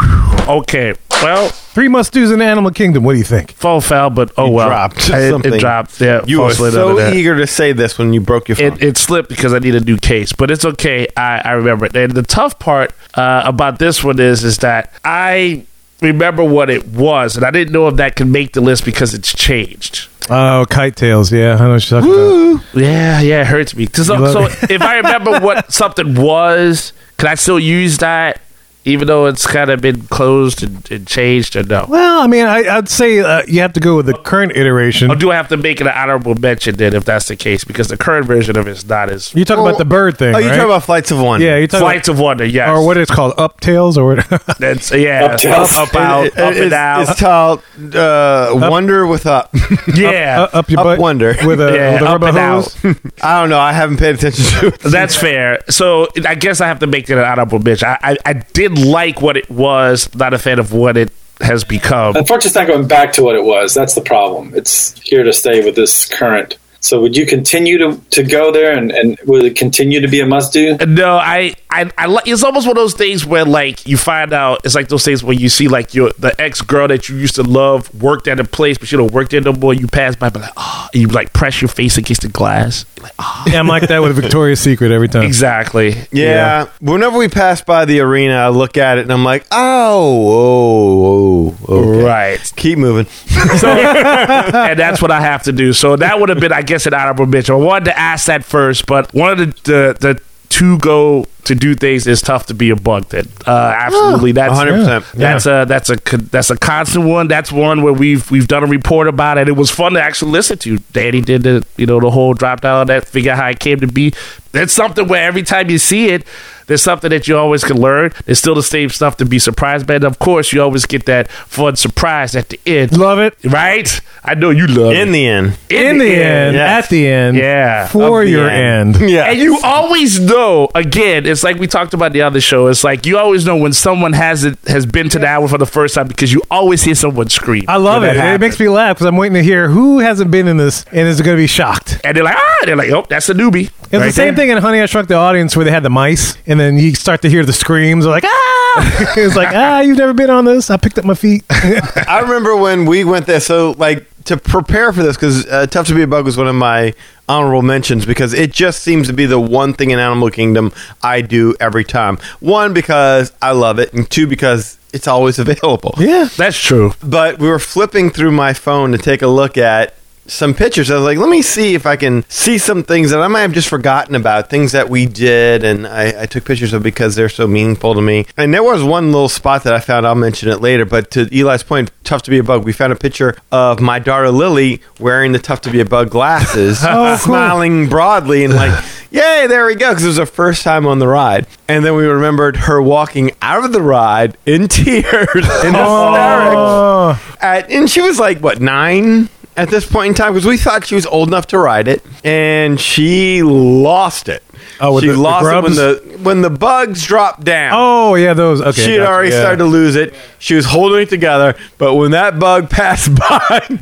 Okay. 0.49 0.95
Well, 1.23 1.49
Three 1.51 1.89
must 1.89 2.13
dos 2.13 2.31
in 2.33 2.41
the 2.41 2.45
Animal 2.45 2.73
Kingdom. 2.73 3.05
What 3.05 3.13
do 3.13 3.19
you 3.19 3.25
think? 3.25 3.53
fall 3.53 3.81
foul, 3.81 4.11
but 4.11 4.33
oh 4.37 4.47
You 4.47 4.53
well. 4.53 4.69
dropped 4.69 5.09
It- 5.09 5.31
something. 5.31 5.55
It, 5.55 5.61
dropped. 5.61 6.01
Yeah, 6.01 6.21
You 6.27 6.39
fall 6.39 6.47
were 6.49 6.53
slid 6.55 6.73
so 6.73 6.97
that. 6.97 7.15
eager 7.15 7.37
to 7.39 7.47
say 7.47 7.73
this 7.73 7.97
when 7.97 8.13
you 8.13 8.21
broke 8.21 8.49
your 8.49 8.57
phone. 8.57 8.73
It, 8.75 8.83
it 8.83 8.97
slipped 8.99 9.29
because 9.29 9.55
I 9.55 9.59
need 9.61 9.75
a 9.77 9.81
new 9.81 9.97
case, 9.97 10.33
but 10.33 10.51
it's 10.51 10.65
okay. 10.65 11.07
I, 11.17 11.41
I 11.45 11.53
remember 11.53 11.87
it. 11.87 11.97
And 11.97 12.13
the 12.13 12.23
tough 12.25 12.59
part 12.59 12.93
uh, 13.15 13.43
about 13.47 13.79
this 13.79 14.03
one 14.03 14.19
is 14.19 14.43
is 14.43 14.59
that 14.59 14.93
I 15.05 15.65
remember 16.03 16.45
what 16.45 16.71
it 16.71 16.87
was, 16.89 17.37
and 17.37 17.45
I 17.45 17.51
didn't 17.51 17.73
know 17.73 17.89
if 17.89 17.97
that 17.97 18.17
could 18.17 18.27
make 18.29 18.53
the 18.53 18.61
list 18.61 18.85
because 18.85 19.15
it's 19.15 19.35
changed. 19.35 20.09
Oh, 20.31 20.65
kite 20.69 20.97
tails. 20.97 21.33
Yeah, 21.33 21.57
I 21.57 21.59
know 21.59 21.73
what 21.73 21.91
you're 21.91 22.01
talking 22.01 22.15
about. 22.55 22.75
Yeah, 22.75 23.21
yeah, 23.21 23.41
it 23.43 23.47
hurts 23.47 23.75
me. 23.75 23.87
So, 23.87 24.03
so 24.05 24.45
if 24.71 24.81
I 24.83 24.97
remember 24.97 25.41
what 25.41 25.73
something 25.73 26.15
was, 26.15 26.93
can 27.19 27.29
I 27.29 27.35
still 27.35 27.59
use 27.59 27.99
that, 27.99 28.41
even 28.85 29.07
though 29.07 29.27
it's 29.27 29.47
kind 29.47 29.71
of 29.71 29.81
been 29.81 30.03
closed 30.09 30.63
and, 30.63 30.91
and 30.91 31.07
changed, 31.07 31.55
or 31.57 31.63
no? 31.63 31.87
Well, 31.89 32.21
I 32.21 32.27
mean, 32.27 32.47
I, 32.47 32.77
I'd 32.79 32.89
say 32.89 33.21
uh, 33.21 33.43
you 33.47 33.61
have 33.61 33.73
to 33.75 33.81
go 33.81 33.97
with 33.97 34.07
the 34.07 34.15
current 34.15 34.53
iteration. 34.57 35.11
Or 35.11 35.15
do 35.17 35.31
I 35.31 35.37
have 35.37 35.49
to 35.49 35.57
make 35.57 35.81
it 35.81 35.87
an 35.87 35.93
honorable 35.95 36.35
mention 36.35 36.77
then, 36.77 36.95
if 36.95 37.05
that's 37.05 37.29
the 37.29 37.37
case? 37.37 37.65
Because 37.65 37.89
the 37.89 37.97
current 37.97 38.27
version 38.27 38.57
of 38.59 38.67
it 38.67 38.71
is 38.73 38.89
not 38.89 39.09
as 39.11 39.35
you're 39.35 39.45
talk 39.45 39.59
about 39.59 39.79
the 39.79 39.85
bird 39.85 40.19
thing, 40.19 40.35
Oh, 40.35 40.39
you 40.39 40.47
right? 40.49 40.57
talking 40.57 40.71
about 40.71 40.83
Flights 40.85 41.11
of 41.11 41.21
One? 41.21 41.41
yeah, 41.41 41.57
you 41.59 41.67
talk 41.69 41.81
Flights 41.81 42.09
of 42.09 42.19
Wonder. 42.19 42.45
Yes, 42.45 42.69
or 42.69 42.85
what 42.85 42.97
it's 42.97 43.11
called, 43.11 43.35
up 43.39 43.61
tails, 43.61 43.97
or 43.97 44.17
what? 44.17 44.29
That's 44.59 44.91
yeah, 44.93 45.25
Up 45.27 45.39
tails. 45.41 45.73
up, 45.75 45.89
up 45.89 45.95
out, 45.97 46.27
It- 46.27 46.33
it- 46.35 46.39
up 46.39 46.51
it's, 46.53 46.61
and 46.61 46.71
down. 46.71 47.03
It's 47.03 47.21
called 47.21 47.63
uh, 47.95 48.51
Wonder 48.71 49.07
with 49.07 49.27
Up. 49.27 49.51
yeah, 49.97 50.43
up, 50.43 50.55
up 50.55 50.71
your 50.71 50.81
Up 50.81 50.85
butt 50.85 50.99
wonder. 50.99 51.35
with 51.45 51.61
a, 51.61 51.73
Yeah, 51.75 51.93
with 51.95 52.03
a 52.03 52.05
up 52.07 52.13
rubber 52.21 52.29
and 52.29 52.39
out. 52.39 52.73
hose. 52.75 52.97
I 53.23 53.41
don't 53.41 53.51
know. 53.51 53.59
I 53.59 53.73
haven't 53.73 53.99
paid 53.99 54.15
attention 54.17 54.45
to 54.61 54.67
it. 54.69 54.81
That's 54.81 55.15
fair. 55.17 55.61
So 55.69 56.09
I 56.27 56.35
guess 56.35 56.61
I 56.61 56.67
have 56.67 56.81
to 56.81 56.87
make 56.87 57.09
it 57.11 57.19
an 57.19 57.25
honorable 57.25 57.59
mention. 57.59 57.89
I, 57.89 57.99
I, 58.03 58.17
I 58.27 58.33
did 58.35 58.72
like 58.75 59.21
what 59.21 59.37
it 59.37 59.51
was, 59.51 60.15
not 60.15 60.35
a 60.35 60.39
fan 60.39 60.59
of 60.59 60.73
what 60.73 60.97
it 60.97 61.13
has 61.41 61.65
become. 61.65 62.17
Unfortunately, 62.17 62.49
it's 62.49 62.55
not 62.55 62.67
going 62.67 62.89
back 62.89 63.13
to 63.15 63.23
what 63.23 63.35
it 63.35 63.45
was. 63.45 63.75
That's 63.75 63.95
the 63.95 64.01
problem. 64.01 64.53
It's 64.55 64.99
here 65.01 65.23
to 65.25 65.33
stay 65.33 65.65
with 65.65 65.75
this 65.75 66.07
current. 66.07 66.59
So, 66.81 67.01
would 67.01 67.17
you 67.17 67.27
continue 67.27 67.79
to, 67.79 68.01
to 68.11 68.25
go 68.25 68.51
there, 68.51 68.77
and, 68.77 68.91
and 68.91 69.17
will 69.25 69.45
it 69.45 69.55
continue 69.55 70.01
to 70.01 70.09
be 70.09 70.19
a 70.19 70.27
must 70.27 70.53
do? 70.53 70.77
No, 70.79 71.17
I, 71.17 71.55
I, 71.73 71.91
I 71.97 72.07
like. 72.07 72.29
It's 72.29 72.45
almost 72.45 72.67
one 72.67 72.77
of 72.77 72.83
those 72.83 72.93
things 72.93 73.25
where, 73.25 73.47
like, 73.47 73.87
you 73.87 73.97
find 73.97 74.35
out. 74.35 74.61
It's 74.65 74.75
like 74.75 74.89
those 74.89 75.05
things 75.05 75.25
where 75.25 75.35
you 75.35 75.49
see, 75.49 75.69
like, 75.69 75.95
your 75.95 76.13
the 76.19 76.39
ex 76.39 76.61
girl 76.61 76.87
that 76.89 77.09
you 77.09 77.17
used 77.17 77.37
to 77.37 77.43
love 77.43 77.93
worked 78.01 78.29
at 78.29 78.39
a 78.39 78.45
place, 78.45 78.77
but 78.77 78.89
she 78.89 78.97
don't 78.97 79.11
work 79.11 79.31
there 79.31 79.41
no 79.41 79.55
more. 79.55 79.73
You 79.73 79.87
pass 79.87 80.15
by, 80.15 80.29
but 80.29 80.43
like, 80.43 80.53
oh, 80.57 80.89
you 80.93 81.09
like 81.09 81.33
press 81.33 81.63
your 81.63 81.69
face 81.69 81.97
against 81.97 82.23
the 82.23 82.29
glass. 82.29 82.85
You're 82.97 83.05
like, 83.05 83.15
oh, 83.19 83.45
yeah, 83.49 83.59
I'm 83.59 83.69
like 83.69 83.89
that 83.89 84.03
with 84.03 84.15
Victoria's 84.15 84.61
Secret 84.61 84.93
every 84.93 85.09
time. 85.09 85.23
exactly. 85.23 85.95
Yeah. 86.13 86.69
Whenever 86.81 87.17
we 87.17 87.29
pass 87.29 87.63
by 87.63 87.87
the 87.87 88.01
arena, 88.01 88.35
I 88.35 88.49
look 88.49 88.77
at 88.77 88.99
it 88.99 89.03
and 89.03 89.13
I'm 89.13 89.25
like, 89.25 89.47
oh, 89.51 91.57
oh, 91.69 91.75
okay. 91.75 92.05
Right. 92.05 92.53
Keep 92.57 92.79
moving. 92.79 93.07
and 93.33 94.79
that's 94.79 95.01
what 95.01 95.11
I 95.11 95.21
have 95.21 95.45
to 95.45 95.53
do. 95.53 95.73
So 95.73 95.97
that 95.97 96.21
would 96.21 96.29
have 96.29 96.41
been, 96.41 96.53
I 96.53 96.63
guess, 96.63 96.87
an 96.87 96.95
honorable 96.95 97.27
mention. 97.27 97.55
I 97.55 97.59
wanted 97.59 97.87
to 97.87 97.99
ask 97.99 98.27
that 98.27 98.45
first, 98.45 98.87
but 98.87 99.13
one 99.15 99.33
of 99.33 99.39
the 99.39 99.47
the, 99.65 99.97
the 99.99 100.23
two 100.53 100.77
go 100.79 101.25
to 101.45 101.55
do 101.55 101.75
things 101.75 102.07
is 102.07 102.21
tough 102.21 102.47
to 102.47 102.55
be 102.55 102.69
a 102.69 102.77
bug. 102.77 103.07
that 103.07 103.27
uh, 103.49 103.75
absolutely, 103.77 104.33
that's 104.33 104.53
100%. 104.55 105.13
That's 105.13 105.47
a 105.47 105.65
that's 105.67 105.89
a 105.91 105.97
that's 105.97 106.51
a 106.51 106.59
constant 106.59 107.07
one. 107.07 107.27
That's 107.27 107.51
one 107.51 107.83
where 107.83 107.93
we've 107.93 108.31
we've 108.31 108.47
done 108.47 108.63
a 108.63 108.67
report 108.67 109.09
about 109.09 109.39
it. 109.39 109.49
It 109.49 109.53
was 109.53 109.71
fun 109.71 109.95
to 109.95 110.03
actually 110.03 110.33
listen 110.33 110.59
to. 110.59 110.79
Danny 110.93 111.23
did 111.23 111.43
the 111.43 111.67
you 111.77 111.87
know 111.87 112.01
the 112.01 112.11
whole 112.11 112.35
drop 112.35 112.61
down 112.61 112.87
that 112.89 113.09
figure 113.09 113.33
out 113.33 113.39
how 113.39 113.49
it 113.49 113.61
came 113.61 113.81
to 113.81 113.87
be. 113.87 114.13
That's 114.53 114.75
something 114.75 115.09
where 115.09 115.27
every 115.27 115.43
time 115.43 115.71
you 115.71 115.79
see 115.79 116.11
it, 116.11 116.27
there's 116.73 116.83
something 116.83 117.11
that 117.11 117.29
you 117.29 117.37
always 117.37 117.63
can 117.65 117.79
learn. 117.79 118.13
There's 118.25 118.39
still 118.39 118.55
the 118.55 118.63
same 118.63 118.89
stuff 118.89 119.19
to 119.19 119.27
be 119.27 119.39
surprised 119.39 119.87
by. 119.87 119.97
And 119.97 120.05
of 120.05 120.19
course, 120.19 120.55
you 120.55 120.63
always 120.63 120.87
get 120.87 121.05
that 121.05 121.31
fun 121.31 121.77
surprise 121.77 122.35
at 122.35 122.49
the 122.49 122.59
end. 122.65 122.97
Love 122.97 123.19
it. 123.19 123.37
Right? 123.45 124.01
I 124.25 124.35
know 124.35 124.49
you 124.49 124.67
love 124.67 124.93
it. 124.93 125.01
In 125.01 125.09
it. 125.11 125.13
the 125.13 125.27
end. 125.27 125.59
In 125.69 125.99
the 125.99 126.15
end, 126.15 126.57
yes. 126.57 126.85
at 126.85 126.91
the 126.91 127.07
end, 127.07 127.37
Yeah. 127.37 127.89
for 127.89 128.25
your 128.25 128.49
end. 128.49 128.97
end. 128.97 129.03
Yeah. 129.13 129.25
And 129.25 129.39
you 129.39 129.61
always 129.63 130.19
know, 130.19 130.69
again, 130.75 131.27
it's 131.27 131.43
like 131.43 131.59
we 131.59 131.67
talked 131.67 131.93
about 131.93 132.15
the 132.15 132.23
other 132.23 132.41
show. 132.41 132.69
It's 132.69 132.85
like 132.85 133.05
you 133.05 133.19
always 133.19 133.45
know 133.45 133.59
when 133.59 133.75
someone 133.75 134.15
has 134.15 134.45
it 134.45 134.59
has 134.67 134.87
been 134.87 135.11
to 135.11 135.19
that 135.19 135.41
one 135.41 135.51
for 135.51 135.59
the 135.59 135.67
first 135.67 135.95
time 135.95 136.09
because 136.09 136.33
you 136.33 136.41
always 136.51 136.83
hear 136.83 136.95
someone 136.95 137.29
scream. 137.29 137.65
I 137.69 137.77
love 137.77 138.03
it. 138.03 138.17
It 138.17 138.41
makes 138.41 138.59
me 138.59 138.71
laugh 138.71 138.97
because 138.97 139.07
I'm 139.07 139.17
waiting 139.17 139.35
to 139.35 139.43
hear 139.43 139.69
who 139.69 139.99
hasn't 139.99 140.31
been 140.31 140.49
in 140.49 140.57
this 140.57 140.85
and 140.87 141.07
is 141.07 141.21
going 141.21 141.37
to 141.37 141.43
be 141.43 141.47
shocked. 141.47 142.01
And 142.03 142.17
they're 142.17 142.25
like, 142.25 142.37
ah, 142.39 142.59
they're 142.65 142.77
like, 142.77 142.91
oh, 142.91 143.05
that's 143.09 143.29
a 143.29 143.35
newbie. 143.35 143.71
It's 143.83 143.91
the 143.91 144.13
same 144.13 144.35
thing 144.35 144.49
in 144.49 144.57
Honey 144.57 144.81
I 144.81 144.87
Shrunk 144.87 145.09
the 145.09 145.17
Audience 145.17 145.55
where 145.55 145.65
they 145.67 145.71
had 145.71 145.83
the 145.83 145.91
mice, 145.91 146.37
and 146.47 146.59
then 146.63 146.79
you 146.79 146.95
start 146.95 147.23
to 147.23 147.29
hear 147.29 147.45
the 147.45 147.53
screams. 147.53 148.07
Like, 148.07 148.25
ah! 148.25 149.13
it's 149.17 149.37
like, 149.37 149.55
ah, 149.55 149.81
you've 149.81 149.99
never 149.99 150.15
been 150.15 150.31
on 150.31 150.45
this. 150.45 150.71
I 150.71 150.77
picked 150.77 150.99
up 150.99 151.05
my 151.05 151.15
feet. 151.15 151.45
I 151.51 152.21
remember 152.23 152.57
when 152.57 152.87
we 152.87 153.05
went 153.05 153.27
there. 153.27 153.41
So, 153.41 153.73
like, 153.73 154.07
to 154.25 154.37
prepare 154.37 154.93
for 154.93 155.03
this, 155.03 155.17
because 155.17 155.47
uh, 155.47 155.67
Tough 155.67 155.89
to 155.89 155.95
Be 155.95 156.03
a 156.03 156.07
Bug 156.07 156.25
was 156.25 156.37
one 156.37 156.47
of 156.47 156.55
my 156.55 156.95
honorable 157.29 157.63
mentions, 157.63 158.07
because 158.07 158.33
it 158.33 158.53
just 158.53 158.83
seems 158.83 159.09
to 159.09 159.13
be 159.13 159.27
the 159.27 159.41
one 159.41 159.75
thing 159.75 159.91
in 159.91 159.99
Animal 159.99 160.31
Kingdom 160.31 160.73
I 161.03 161.21
do 161.23 161.55
every 161.61 161.85
time. 161.85 162.19
One, 162.41 162.73
because 162.73 163.33
I 163.43 163.53
love 163.53 163.79
it, 163.79 163.93
and 163.93 164.09
two, 164.09 164.27
because 164.27 164.79
it's 164.93 165.09
always 165.09 165.39
available. 165.41 165.95
yeah. 165.99 166.29
That's 166.37 166.59
true. 166.59 166.93
But 167.03 167.39
we 167.39 167.49
were 167.49 167.59
flipping 167.59 168.11
through 168.11 168.33
my 168.33 168.55
phone 168.55 168.93
to 168.93 168.99
take 168.99 169.23
a 169.23 169.27
look 169.27 169.59
at 169.59 169.95
some 170.33 170.55
pictures. 170.55 170.91
I 170.91 170.95
was 170.97 171.05
like, 171.05 171.19
let 171.19 171.29
me 171.29 171.43
see 171.43 171.75
if 171.75 171.87
I 171.87 171.97
can 171.97 172.25
see 172.29 172.59
some 172.59 172.83
things 172.83 173.11
that 173.11 173.21
I 173.21 173.29
might 173.29 173.43
have 173.43 173.53
just 173.53 173.69
forgotten 173.69 174.15
about, 174.15 174.51
things 174.51 174.73
that 174.73 174.89
we 174.89 175.07
did, 175.07 175.65
and 175.65 175.87
I, 175.87 176.23
I 176.23 176.27
took 176.27 176.45
pictures 176.45 176.73
of 176.73 176.83
because 176.83 177.15
they're 177.15 177.29
so 177.29 177.47
meaningful 177.47 177.95
to 177.95 178.03
me. 178.03 178.27
And 178.37 178.53
there 178.53 178.63
was 178.63 178.83
one 178.83 179.13
little 179.13 179.29
spot 179.29 179.65
that 179.65 179.75
I 179.75 179.81
found. 179.81 180.07
I'll 180.07 180.15
mention 180.15 180.49
it 180.49 180.61
later. 180.61 180.85
But 180.85 181.11
to 181.13 181.29
Eli's 181.33 181.63
point, 181.63 181.91
tough 182.05 182.23
to 182.23 182.31
be 182.31 182.39
a 182.39 182.43
bug. 182.43 182.65
We 182.65 182.73
found 182.73 182.93
a 182.93 182.97
picture 182.97 183.37
of 183.51 183.81
my 183.81 183.99
daughter 183.99 184.31
Lily 184.31 184.81
wearing 184.99 185.33
the 185.33 185.39
tough 185.39 185.61
to 185.63 185.71
be 185.71 185.81
a 185.81 185.85
bug 185.85 186.11
glasses, 186.11 186.81
oh, 186.83 186.87
cool. 186.87 187.19
smiling 187.19 187.89
broadly, 187.89 188.45
and 188.45 188.55
like, 188.55 188.85
yay, 189.11 189.47
there 189.47 189.67
we 189.67 189.75
go, 189.75 189.91
because 189.91 190.05
it 190.05 190.09
was 190.09 190.19
her 190.19 190.27
first 190.27 190.63
time 190.63 190.87
on 190.87 190.99
the 190.99 191.09
ride. 191.09 191.47
And 191.69 191.85
then 191.85 191.95
we 191.95 192.07
remembered 192.07 192.57
her 192.57 192.81
walking 192.81 193.33
out 193.41 193.65
of 193.65 193.73
the 193.73 193.83
ride 193.83 194.37
in 194.47 194.69
tears, 194.69 195.05
in 195.05 195.75
oh. 195.77 196.03
hysterics 196.13 196.53
Oh, 196.55 197.37
at, 197.41 197.71
and 197.71 197.91
she 197.91 198.01
was 198.01 198.19
like 198.19 198.39
what 198.41 198.61
nine 198.61 199.29
at 199.57 199.69
this 199.69 199.85
point 199.87 200.09
in 200.09 200.15
time 200.15 200.33
because 200.33 200.47
we 200.47 200.57
thought 200.57 200.87
she 200.87 200.95
was 200.95 201.07
old 201.07 201.29
enough 201.29 201.47
to 201.49 201.59
ride 201.59 201.89
it, 201.89 202.03
and 202.25 202.81
she 202.81 203.43
lost 203.43 204.29
it. 204.29 204.43
Oh, 204.81 204.95
with 204.95 205.03
she 205.05 205.09
the- 205.09 205.15
the 205.15 205.21
lost 205.21 205.47
it 205.47 205.63
when 205.63 205.75
the 205.75 206.19
when 206.23 206.43
the 206.43 206.51
bugs 206.51 207.05
dropped 207.07 207.45
down. 207.45 207.73
oh, 207.75 208.15
yeah, 208.15 208.33
those. 208.35 208.61
Okay. 208.61 208.73
she 208.83 208.91
had 208.93 208.99
gotcha, 208.99 209.11
already 209.13 209.31
yeah. 209.31 209.41
started 209.41 209.59
to 209.59 209.65
lose 209.65 209.97
it. 209.97 210.15
She 210.39 210.55
was 210.55 210.67
holding 210.67 211.03
it 211.03 211.09
together, 211.11 211.55
but 211.79 211.95
when 211.95 212.13
that 212.13 212.39
bug 212.39 212.71
passed 212.79 213.15
by, 213.15 213.79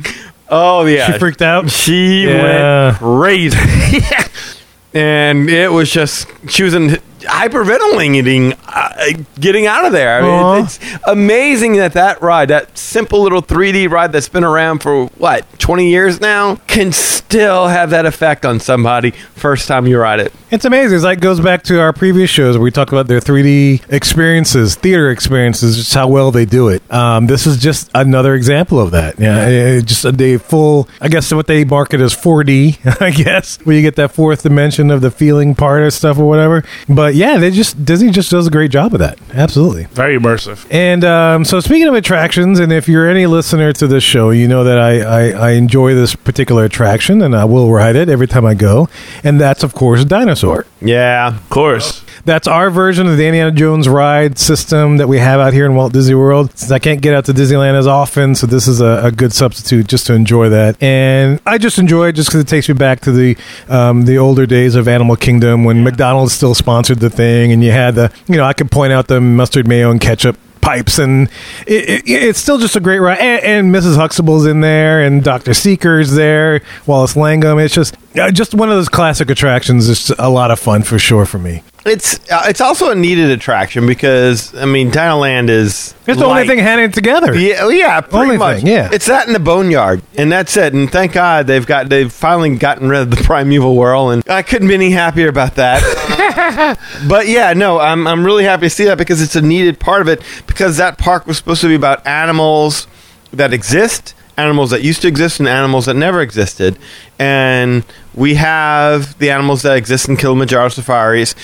oh 0.49 0.85
yeah, 0.85 1.11
She 1.13 1.19
freaked 1.19 1.41
out. 1.41 1.69
She 1.71 2.25
Yeah. 2.27 2.87
went 2.89 2.97
crazy. 2.97 3.57
and 4.93 5.49
it 5.49 5.71
was 5.71 5.89
just 5.91 6.27
she 6.49 6.63
was 6.63 6.73
in 6.73 6.99
hyperventilating 7.21 8.57
uh, 8.67 9.23
getting 9.39 9.67
out 9.67 9.85
of 9.85 9.91
there. 9.91 10.17
I 10.17 10.21
mean, 10.21 10.29
Aw. 10.31 10.63
it's 10.63 10.79
amazing 11.07 11.73
that 11.77 11.93
that 11.93 12.21
ride, 12.21 12.49
that 12.49 12.77
simple 12.77 13.21
little 13.21 13.41
3D 13.41 13.89
ride 13.89 14.11
that's 14.11 14.29
been 14.29 14.43
around 14.43 14.79
for 14.79 15.07
what 15.17 15.45
20 15.59 15.89
years 15.89 16.19
now, 16.19 16.55
can 16.67 16.91
still 16.91 17.67
have 17.67 17.89
that 17.91 18.05
effect 18.05 18.45
on 18.45 18.59
somebody 18.59 19.11
first 19.11 19.67
time 19.67 19.87
you 19.87 19.99
ride 19.99 20.19
it. 20.19 20.33
It's 20.51 20.65
amazing. 20.65 20.95
It's 20.97 21.05
like 21.05 21.21
goes 21.21 21.39
back 21.39 21.63
to 21.63 21.79
our 21.79 21.93
previous 21.93 22.29
shows 22.29 22.57
where 22.57 22.63
we 22.63 22.71
talk 22.71 22.91
about 22.91 23.07
their 23.07 23.21
3D 23.21 23.89
experiences, 23.89 24.75
theater 24.75 25.09
experiences, 25.09 25.77
just 25.77 25.93
how 25.93 26.09
well 26.09 26.29
they 26.31 26.43
do 26.43 26.67
it. 26.67 26.83
Um, 26.91 27.25
this 27.27 27.47
is 27.47 27.57
just 27.57 27.89
another 27.95 28.35
example 28.35 28.77
of 28.77 28.91
that. 28.91 29.17
Yeah, 29.17 29.47
it- 29.47 29.85
just 29.85 30.03
a 30.03 30.11
day 30.11 30.35
full. 30.35 30.89
I 30.99 31.07
guess 31.07 31.31
what 31.33 31.47
they 31.47 31.63
market 31.63 32.01
as 32.01 32.13
4D. 32.13 32.79
I 33.01 33.11
guess 33.11 33.59
where 33.63 33.77
you 33.77 33.81
get 33.81 33.95
that 33.95 34.11
fourth 34.11 34.43
dimension 34.43 34.91
of 34.91 34.99
the 34.99 35.09
feeling 35.09 35.55
part 35.55 35.83
of 35.83 35.93
stuff 35.93 36.17
or 36.19 36.25
whatever. 36.27 36.65
But 36.89 37.15
yeah, 37.15 37.37
they 37.37 37.49
just 37.51 37.85
Disney 37.85 38.11
just 38.11 38.29
does 38.29 38.45
a 38.45 38.51
great 38.51 38.71
job 38.71 38.93
of 38.93 38.99
that. 38.99 39.19
Absolutely. 39.33 39.85
Very 39.85 40.19
immersive. 40.19 40.67
And 40.69 41.05
um, 41.05 41.45
so, 41.45 41.61
speaking 41.61 41.87
of 41.87 41.93
attractions, 41.93 42.59
and 42.59 42.73
if 42.73 42.89
you're 42.89 43.09
any 43.09 43.25
listener 43.25 43.71
to 43.71 43.87
this 43.87 44.03
show, 44.03 44.31
you 44.31 44.49
know 44.49 44.65
that 44.65 44.77
I, 44.77 44.99
I, 44.99 45.29
I 45.29 45.51
enjoy 45.51 45.95
this 45.95 46.13
particular 46.13 46.65
attraction, 46.65 47.21
and 47.21 47.33
I 47.35 47.45
will 47.45 47.71
ride 47.71 47.95
it 47.95 48.09
every 48.09 48.27
time 48.27 48.45
I 48.45 48.53
go. 48.53 48.89
And 49.23 49.39
that's, 49.39 49.63
of 49.63 49.73
course, 49.73 50.03
Dinosaur. 50.03 50.40
Yeah, 50.81 51.35
Of 51.35 51.49
course. 51.49 52.03
That's 52.23 52.47
our 52.47 52.69
version 52.69 53.07
of 53.07 53.17
the 53.17 53.25
Indiana 53.25 53.51
Jones 53.51 53.89
ride 53.89 54.37
system 54.37 54.97
that 54.97 55.07
we 55.07 55.17
have 55.17 55.39
out 55.39 55.53
here 55.53 55.65
in 55.65 55.75
Walt 55.75 55.91
Disney 55.91 56.13
World. 56.13 56.55
Since 56.55 56.71
I 56.71 56.77
can't 56.77 57.01
get 57.01 57.15
out 57.15 57.25
to 57.25 57.33
Disneyland 57.33 57.73
as 57.77 57.87
often, 57.87 58.35
so 58.35 58.45
this 58.45 58.67
is 58.67 58.79
a, 58.79 59.05
a 59.05 59.11
good 59.11 59.33
substitute 59.33 59.87
just 59.87 60.05
to 60.07 60.13
enjoy 60.13 60.49
that. 60.49 60.81
And 60.83 61.39
I 61.47 61.57
just 61.57 61.79
enjoy 61.79 62.09
it 62.09 62.13
just 62.13 62.29
because 62.29 62.41
it 62.41 62.47
takes 62.47 62.69
me 62.69 62.75
back 62.75 63.01
to 63.01 63.11
the 63.11 63.37
um, 63.69 64.05
the 64.05 64.17
older 64.19 64.45
days 64.45 64.75
of 64.75 64.87
Animal 64.87 65.15
Kingdom 65.15 65.63
when 65.63 65.83
McDonald's 65.83 66.33
still 66.33 66.53
sponsored 66.53 66.99
the 66.99 67.09
thing, 67.09 67.51
and 67.51 67.63
you 67.63 67.71
had 67.71 67.95
the 67.95 68.11
you 68.27 68.37
know 68.37 68.43
I 68.45 68.53
could 68.53 68.69
point 68.69 68.93
out 68.93 69.07
the 69.07 69.19
mustard, 69.19 69.67
mayo, 69.67 69.89
and 69.89 69.99
ketchup 69.99 70.37
pipes 70.61 70.99
and 70.99 71.29
it, 71.67 71.89
it, 71.89 72.03
it's 72.07 72.39
still 72.39 72.57
just 72.57 72.75
a 72.75 72.79
great 72.79 72.99
ride 72.99 73.17
and, 73.19 73.43
and 73.43 73.75
mrs 73.75 73.95
huxtable's 73.95 74.45
in 74.45 74.61
there 74.61 75.01
and 75.01 75.23
dr 75.23 75.53
seeker's 75.53 76.11
there 76.13 76.61
wallace 76.85 77.15
langham 77.15 77.57
it's 77.59 77.73
just 77.73 77.95
uh, 78.19 78.29
just 78.31 78.53
one 78.53 78.69
of 78.69 78.75
those 78.75 78.89
classic 78.89 79.29
attractions 79.29 79.89
it's 79.89 80.09
a 80.19 80.29
lot 80.29 80.51
of 80.51 80.59
fun 80.59 80.83
for 80.83 80.99
sure 80.99 81.25
for 81.25 81.39
me 81.39 81.63
it's 81.85 82.19
uh, 82.31 82.43
it's 82.45 82.61
also 82.61 82.91
a 82.91 82.95
needed 82.95 83.31
attraction 83.31 83.87
because 83.87 84.53
I 84.53 84.65
mean, 84.65 84.91
Dinoland 84.91 85.49
is 85.49 85.95
it's 86.05 86.19
the 86.19 86.25
only 86.25 86.45
thing 86.45 86.59
hanging 86.59 86.91
together 86.91 87.33
Yeah, 87.35 87.61
oh, 87.61 87.69
yeah, 87.69 87.99
pretty 88.01 88.17
Only 88.17 88.37
much. 88.37 88.57
thing, 88.57 88.67
yeah. 88.67 88.89
it's 88.91 89.07
that 89.07 89.25
in 89.25 89.33
the 89.33 89.39
boneyard, 89.39 90.03
and 90.15 90.31
that's 90.31 90.55
it. 90.57 90.75
And 90.75 90.91
thank 90.91 91.13
God 91.13 91.47
they've 91.47 91.65
got 91.65 91.89
they've 91.89 92.11
finally 92.13 92.55
gotten 92.55 92.87
rid 92.87 93.01
of 93.01 93.09
the 93.09 93.17
primeval 93.23 93.75
whirl, 93.75 94.11
and 94.11 94.23
I 94.29 94.43
couldn't 94.43 94.67
be 94.67 94.75
any 94.75 94.91
happier 94.91 95.27
about 95.27 95.55
that. 95.55 95.81
but 97.07 97.27
yeah, 97.27 97.53
no, 97.53 97.79
I'm 97.79 98.07
I'm 98.07 98.23
really 98.25 98.43
happy 98.43 98.67
to 98.67 98.69
see 98.69 98.85
that 98.85 98.97
because 98.97 99.21
it's 99.21 99.35
a 99.35 99.41
needed 99.41 99.79
part 99.79 100.01
of 100.01 100.07
it 100.07 100.21
because 100.47 100.77
that 100.77 100.97
park 100.97 101.25
was 101.25 101.37
supposed 101.37 101.61
to 101.61 101.67
be 101.67 101.75
about 101.75 102.05
animals 102.05 102.87
that 103.33 103.53
exist, 103.53 104.13
animals 104.37 104.71
that 104.71 104.83
used 104.83 105.01
to 105.01 105.07
exist, 105.07 105.39
and 105.39 105.47
animals 105.47 105.85
that 105.85 105.95
never 105.95 106.21
existed. 106.21 106.77
And 107.17 107.83
we 108.13 108.35
have 108.35 109.17
the 109.19 109.31
animals 109.31 109.61
that 109.63 109.77
exist 109.77 110.09
in 110.09 110.17
Kilimanjaro 110.17 110.69
safaris. 110.69 111.35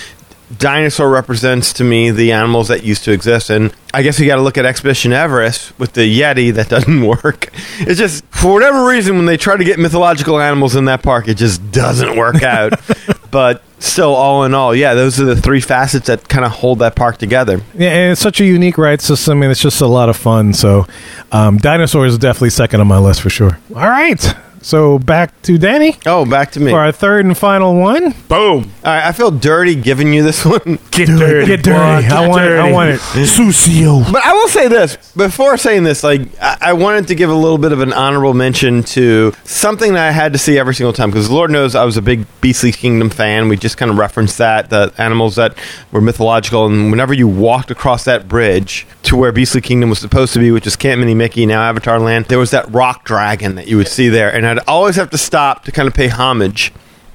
Dinosaur 0.56 1.10
represents 1.10 1.74
to 1.74 1.84
me 1.84 2.10
the 2.10 2.32
animals 2.32 2.68
that 2.68 2.82
used 2.82 3.04
to 3.04 3.12
exist, 3.12 3.50
and 3.50 3.74
I 3.92 4.02
guess 4.02 4.18
we 4.18 4.26
got 4.26 4.36
to 4.36 4.42
look 4.42 4.56
at 4.56 4.64
Expedition 4.64 5.12
Everest 5.12 5.78
with 5.78 5.92
the 5.92 6.20
Yeti 6.20 6.54
that 6.54 6.68
doesn't 6.70 7.02
work. 7.02 7.50
It's 7.80 7.98
just 7.98 8.24
for 8.26 8.54
whatever 8.54 8.86
reason 8.86 9.16
when 9.16 9.26
they 9.26 9.36
try 9.36 9.56
to 9.56 9.64
get 9.64 9.78
mythological 9.78 10.40
animals 10.40 10.74
in 10.74 10.86
that 10.86 11.02
park, 11.02 11.28
it 11.28 11.34
just 11.34 11.70
doesn't 11.70 12.16
work 12.16 12.42
out. 12.42 12.80
but 13.30 13.62
still, 13.78 14.14
all 14.14 14.44
in 14.44 14.54
all, 14.54 14.74
yeah, 14.74 14.94
those 14.94 15.20
are 15.20 15.24
the 15.24 15.40
three 15.40 15.60
facets 15.60 16.06
that 16.06 16.28
kind 16.28 16.44
of 16.44 16.52
hold 16.52 16.80
that 16.80 16.96
park 16.96 17.18
together. 17.18 17.60
Yeah, 17.74 17.90
and 17.90 18.12
it's 18.12 18.20
such 18.20 18.40
a 18.40 18.44
unique 18.44 18.78
ride 18.78 19.00
system, 19.00 19.42
and 19.42 19.50
it's 19.50 19.60
just 19.60 19.80
a 19.80 19.86
lot 19.86 20.08
of 20.08 20.16
fun. 20.16 20.52
So, 20.54 20.86
um, 21.32 21.58
dinosaurs 21.58 22.12
is 22.12 22.18
definitely 22.18 22.50
second 22.50 22.80
on 22.80 22.86
my 22.86 22.98
list 22.98 23.20
for 23.20 23.30
sure. 23.30 23.58
All 23.74 23.88
right, 23.88 24.34
so 24.62 24.98
back 24.98 25.40
to 25.42 25.58
Danny 25.58 25.96
Oh, 26.06 26.24
back 26.24 26.52
to 26.52 26.60
me. 26.60 26.70
for 26.70 26.78
our 26.78 26.92
third 26.92 27.24
and 27.24 27.36
final 27.36 27.76
one. 27.78 28.14
Boom. 28.28 28.70
right, 28.84 29.06
I 29.08 29.12
feel 29.12 29.30
dirty 29.30 29.74
giving 29.74 30.12
you 30.12 30.22
this 30.22 30.44
one. 30.44 30.78
Get 30.90 31.06
dirty. 31.08 31.46
Get 31.46 31.62
dirty. 31.62 31.70
boy, 31.78 31.80
I 31.80 32.02
get 32.02 32.28
want 32.28 32.42
it. 32.44 32.46
I 32.46 32.56
dirty. 32.62 32.72
want 32.72 32.90
it. 32.90 33.00
Sucio. 33.00 34.12
But 34.12 34.22
I 34.24 34.32
will 34.32 34.48
say 34.48 34.68
this 34.68 35.12
before 35.12 35.56
saying 35.56 35.84
this, 35.84 36.02
like 36.02 36.22
I, 36.40 36.56
I 36.60 36.72
wanted 36.72 37.08
to 37.08 37.14
give 37.14 37.30
a 37.30 37.34
little 37.34 37.58
bit 37.58 37.72
of 37.72 37.80
an 37.80 37.92
honorable 37.92 38.34
mention 38.34 38.82
to 38.84 39.32
something 39.44 39.94
that 39.94 40.08
I 40.08 40.10
had 40.12 40.32
to 40.32 40.38
see 40.38 40.58
every 40.58 40.74
single 40.74 40.92
time 40.92 41.10
because 41.10 41.30
Lord 41.30 41.50
knows 41.50 41.74
I 41.74 41.84
was 41.84 41.96
a 41.96 42.02
big 42.02 42.26
Beastly 42.40 42.72
Kingdom 42.72 43.10
fan. 43.10 43.48
We 43.48 43.56
just 43.56 43.76
kind 43.76 43.90
of 43.90 43.98
referenced 43.98 44.38
that 44.38 44.70
the 44.70 44.92
animals 44.98 45.36
that 45.36 45.56
were 45.92 46.00
mythological, 46.00 46.66
and 46.66 46.90
whenever 46.90 47.14
you 47.14 47.28
walked 47.28 47.70
across 47.70 48.04
that 48.04 48.28
bridge 48.28 48.86
to 49.04 49.16
where 49.16 49.32
Beastly 49.32 49.60
Kingdom 49.60 49.90
was 49.90 49.98
supposed 49.98 50.32
to 50.34 50.38
be, 50.38 50.50
which 50.50 50.66
is 50.66 50.76
Camp 50.76 51.00
Minnie 51.00 51.14
Mickey 51.14 51.46
now 51.46 51.62
Avatar 51.62 51.98
Land, 51.98 52.26
there 52.26 52.38
was 52.38 52.50
that 52.50 52.70
rock 52.72 53.04
dragon 53.04 53.54
that 53.56 53.66
you 53.68 53.76
would 53.76 53.88
see 53.88 54.08
there, 54.08 54.32
and 54.32 54.46
I'd 54.48 54.58
always 54.66 54.96
have 54.96 55.10
to 55.10 55.18
stop 55.18 55.64
to 55.64 55.72
kind 55.72 55.88
of 55.88 55.94
pay 55.94 56.08
homage 56.08 56.72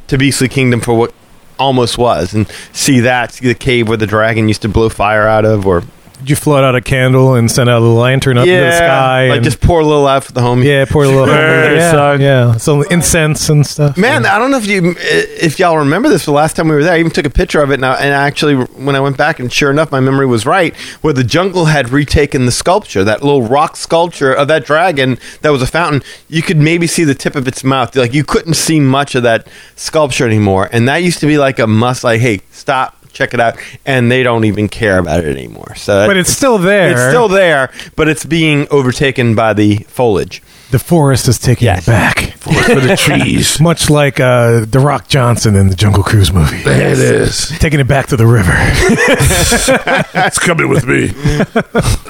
to 0.07 0.17
Beastly 0.17 0.49
Kingdom 0.49 0.81
for 0.81 0.93
what 0.93 1.13
almost 1.59 1.97
was 1.97 2.33
and 2.33 2.47
see 2.71 2.99
that 3.01 3.33
see 3.33 3.47
the 3.47 3.55
cave 3.55 3.87
where 3.87 3.97
the 3.97 4.07
dragon 4.07 4.47
used 4.47 4.61
to 4.63 4.69
blow 4.69 4.89
fire 4.89 5.27
out 5.27 5.45
of 5.45 5.65
or 5.65 5.83
Did 6.23 6.29
you 6.29 6.35
float 6.37 6.63
out 6.63 6.73
a 6.73 6.79
candle 6.79 7.35
and 7.35 7.51
send 7.51 7.69
out 7.69 7.81
a 7.81 7.85
lantern 7.85 8.37
up 8.37 8.47
into 8.47 8.57
the 8.57 8.71
sky? 8.71 9.27
like 9.27 9.35
and- 9.37 9.43
just 9.43 9.59
pour 9.59 9.81
a 9.81 9.85
little 9.85 10.07
out 10.07 10.23
for 10.23 10.31
the 10.31 10.39
homie. 10.39 10.63
yeah, 10.63 10.85
pour 10.85 11.03
a 11.03 11.07
little 11.09 11.25
Hey, 11.25 11.75
yeah, 11.75 11.91
son. 11.91 12.21
yeah, 12.21 12.55
some 12.55 12.85
incense 12.89 13.49
and 13.49 13.67
stuff. 13.67 13.97
Man, 13.97 14.25
I 14.25 14.37
don't 14.39 14.49
know 14.49 14.55
if 14.57 14.65
you 14.65 14.95
if 14.97 15.59
y'all 15.59 15.77
remember 15.77 16.07
this. 16.07 16.23
The 16.23 16.31
last 16.31 16.55
time 16.55 16.69
we 16.69 16.75
were 16.75 16.83
there, 16.83 16.93
I 16.93 16.99
even 16.99 17.11
took 17.11 17.25
a 17.25 17.29
picture 17.29 17.61
of 17.61 17.71
it, 17.71 17.73
and, 17.73 17.85
I, 17.85 17.95
and 17.95 18.13
actually, 18.13 18.55
when 18.55 18.95
I 18.95 19.01
went 19.01 19.17
back, 19.17 19.39
and 19.41 19.51
sure 19.51 19.69
enough, 19.69 19.91
my 19.91 19.99
memory 19.99 20.25
was 20.25 20.45
right. 20.45 20.73
Where 21.01 21.11
the 21.13 21.25
jungle 21.25 21.65
had 21.65 21.89
retaken 21.89 22.45
the 22.45 22.53
sculpture, 22.53 23.03
that 23.03 23.21
little 23.21 23.43
rock 23.43 23.75
sculpture 23.75 24.31
of 24.31 24.47
that 24.47 24.65
dragon 24.65 25.17
that 25.41 25.49
was 25.49 25.61
a 25.61 25.67
fountain. 25.67 26.03
You 26.29 26.41
could 26.41 26.55
maybe 26.57 26.87
see 26.87 27.03
the 27.03 27.15
tip 27.15 27.35
of 27.35 27.49
its 27.49 27.65
mouth. 27.65 27.93
Like 27.97 28.13
you 28.13 28.23
couldn't 28.23 28.53
see 28.53 28.79
much 28.79 29.13
of 29.15 29.23
that 29.23 29.45
sculpture 29.75 30.25
anymore, 30.25 30.69
and 30.71 30.87
that 30.87 31.03
used 31.03 31.19
to 31.19 31.25
be 31.27 31.37
like 31.37 31.59
a 31.59 31.67
must. 31.67 32.05
Like, 32.05 32.21
hey, 32.21 32.39
stop, 32.51 32.95
check 33.13 33.34
it 33.34 33.39
out, 33.39 33.55
and 33.86 34.12
they 34.12 34.24
don't 34.24 34.43
even 34.46 34.67
care 34.67 34.98
about 35.00 35.24
it 35.24 35.38
anymore. 35.38 35.75
So, 35.75 36.08
but 36.08 36.17
it's 36.17 36.32
still 36.32 36.58
there. 36.58 36.91
it's 36.91 37.01
still 37.10 37.27
there, 37.29 37.72
but 37.96 38.10
it's 38.10 38.25
being 38.25 38.67
overtaken 38.72 39.36
by 39.36 39.53
the 39.53 39.77
foliage. 39.88 40.41
the 40.72 40.79
forest 40.79 41.27
is 41.27 41.38
taking 41.38 41.65
Yes. 41.67 41.84
it 41.88 41.91
back, 41.91 42.20
for 42.39 42.51
the 42.79 42.98
trees. 42.98 43.60
much 43.62 43.89
like 43.91 44.20
uh, 44.20 44.65
the 44.65 44.79
Rock 44.79 45.08
Johnson 45.08 45.55
in 45.55 45.67
the 45.70 45.75
Jungle 45.75 46.03
Cruise 46.03 46.34
movie, 46.34 46.62
There 46.63 46.91
it 46.91 46.98
is. 47.00 47.50
taking 47.60 47.79
it 47.79 47.88
back 47.88 48.08
to 48.08 48.17
the 48.17 48.25
river. 48.25 48.53
It's 50.25 50.39
coming 50.39 50.70
with 50.70 50.86
me. 50.86 51.12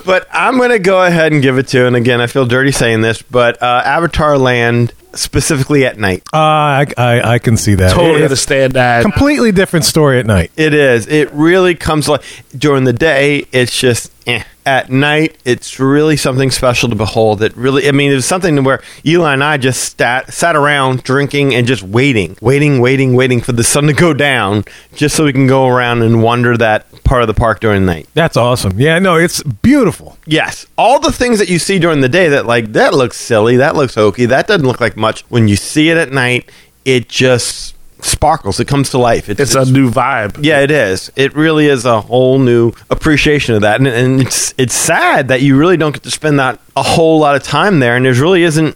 But 0.06 0.28
I'm 0.32 0.58
going 0.58 0.70
to 0.70 0.80
go 0.80 1.04
ahead 1.04 1.32
and 1.34 1.42
give 1.42 1.58
it 1.58 1.68
to, 1.70 1.86
and 1.88 1.96
again, 1.96 2.22
I 2.22 2.28
feel 2.28 2.46
dirty 2.46 2.72
saying 2.72 3.02
this, 3.02 3.22
but 3.22 3.62
uh, 3.62 3.82
Avatar 3.86 4.38
Land, 4.38 4.94
specifically 5.16 5.86
at 5.86 5.98
night. 5.98 6.24
Uh, 6.34 6.38
I, 6.38 6.86
I 6.98 7.22
I 7.34 7.40
can 7.40 7.58
see 7.58 7.76
that. 7.76 7.92
Totally 7.94 8.16
It's 8.16 8.24
understand 8.24 8.74
that. 8.74 9.04
completely 9.04 9.52
different 9.52 9.86
story 9.86 10.20
at 10.20 10.26
night. 10.26 10.52
It 10.58 10.74
is. 10.74 11.08
It 11.08 11.32
really 11.32 11.76
comes 11.76 12.08
like 12.08 12.22
during 12.58 12.84
the 12.84 12.94
day, 12.94 13.46
it's 13.52 13.78
just 13.80 14.12
eh. 14.28 14.44
At 14.66 14.90
night, 14.90 15.38
it's 15.44 15.80
really 15.80 16.16
something 16.16 16.50
special 16.50 16.88
to 16.90 16.96
behold. 16.96 17.42
It 17.42 17.56
really, 17.58 17.88
I 17.88 17.92
mean, 17.92 18.12
it 18.12 18.16
was 18.16 18.26
something 18.26 18.64
where 18.64 18.82
Eli 19.06 19.34
and 19.34 19.44
I 19.44 19.58
just 19.58 19.98
sat, 19.98 20.32
sat 20.32 20.56
around 20.56 21.04
drinking 21.04 21.54
and 21.54 21.68
just 21.68 21.84
waiting, 21.84 22.38
waiting, 22.42 22.80
waiting, 22.80 23.14
waiting 23.14 23.42
for 23.42 23.52
the 23.52 23.64
sun 23.64 23.88
to 23.88 23.94
go 23.94 24.14
down 24.14 24.64
just 24.96 25.16
so 25.16 25.26
we 25.26 25.34
can 25.34 25.48
go 25.48 25.68
around 25.68 26.02
and 26.02 26.24
wander 26.24 26.56
that 26.58 26.86
part 27.04 27.22
of 27.22 27.28
the 27.28 27.34
park 27.34 27.60
during 27.60 27.86
the 27.86 27.94
night. 27.94 28.10
That's 28.14 28.38
awesome. 28.38 28.80
Yeah, 28.80 29.00
no, 29.00 29.18
it's 29.18 29.44
beautiful. 29.44 30.18
Yes, 30.26 30.66
all 30.78 31.00
the 31.00 31.12
things 31.12 31.40
that 31.40 31.50
you 31.50 31.60
see 31.60 31.78
during 31.78 32.00
the 32.00 32.10
day 32.10 32.30
that 32.30 32.46
like 32.46 32.72
that 32.74 32.94
looks 32.94 33.18
silly, 33.18 33.58
that 33.58 33.76
looks 33.76 33.96
hokey, 33.96 34.26
that 34.28 34.48
doesn't 34.48 34.66
look 34.66 34.80
like 34.80 34.96
much. 34.96 35.22
When 35.30 35.48
you 35.48 35.58
see 35.58 35.90
it 35.90 35.98
at 35.98 36.12
night, 36.12 36.50
it 36.86 37.10
just 37.10 37.76
sparkles. 38.04 38.60
It 38.60 38.68
comes 38.68 38.90
to 38.92 38.98
life. 38.98 39.30
It's 39.30 39.56
a 39.56 39.66
new 39.66 39.90
vibe. 39.90 40.44
yeah, 40.44 40.60
it 40.62 40.72
is. 40.72 41.12
It 41.16 41.36
really 41.36 41.68
is 41.68 41.86
a 41.86 42.02
whole 42.02 42.40
new 42.40 42.74
appreciation 42.90 43.56
of 43.56 43.62
that, 43.62 43.78
and, 43.80 43.88
and 43.88 44.22
it's 44.22 44.54
it's 44.58 44.76
sad 44.76 45.30
that 45.30 45.42
you 45.42 45.58
really 45.58 45.78
don't 45.78 45.94
get 45.94 46.04
to 46.04 46.12
spend 46.12 46.40
that 46.40 46.60
a 46.76 46.84
whole 46.84 47.20
lot 47.20 47.36
of 47.36 47.44
time 47.44 47.80
there, 47.80 47.96
and 47.96 48.06
there 48.06 48.14
really 48.14 48.44
isn't, 48.44 48.76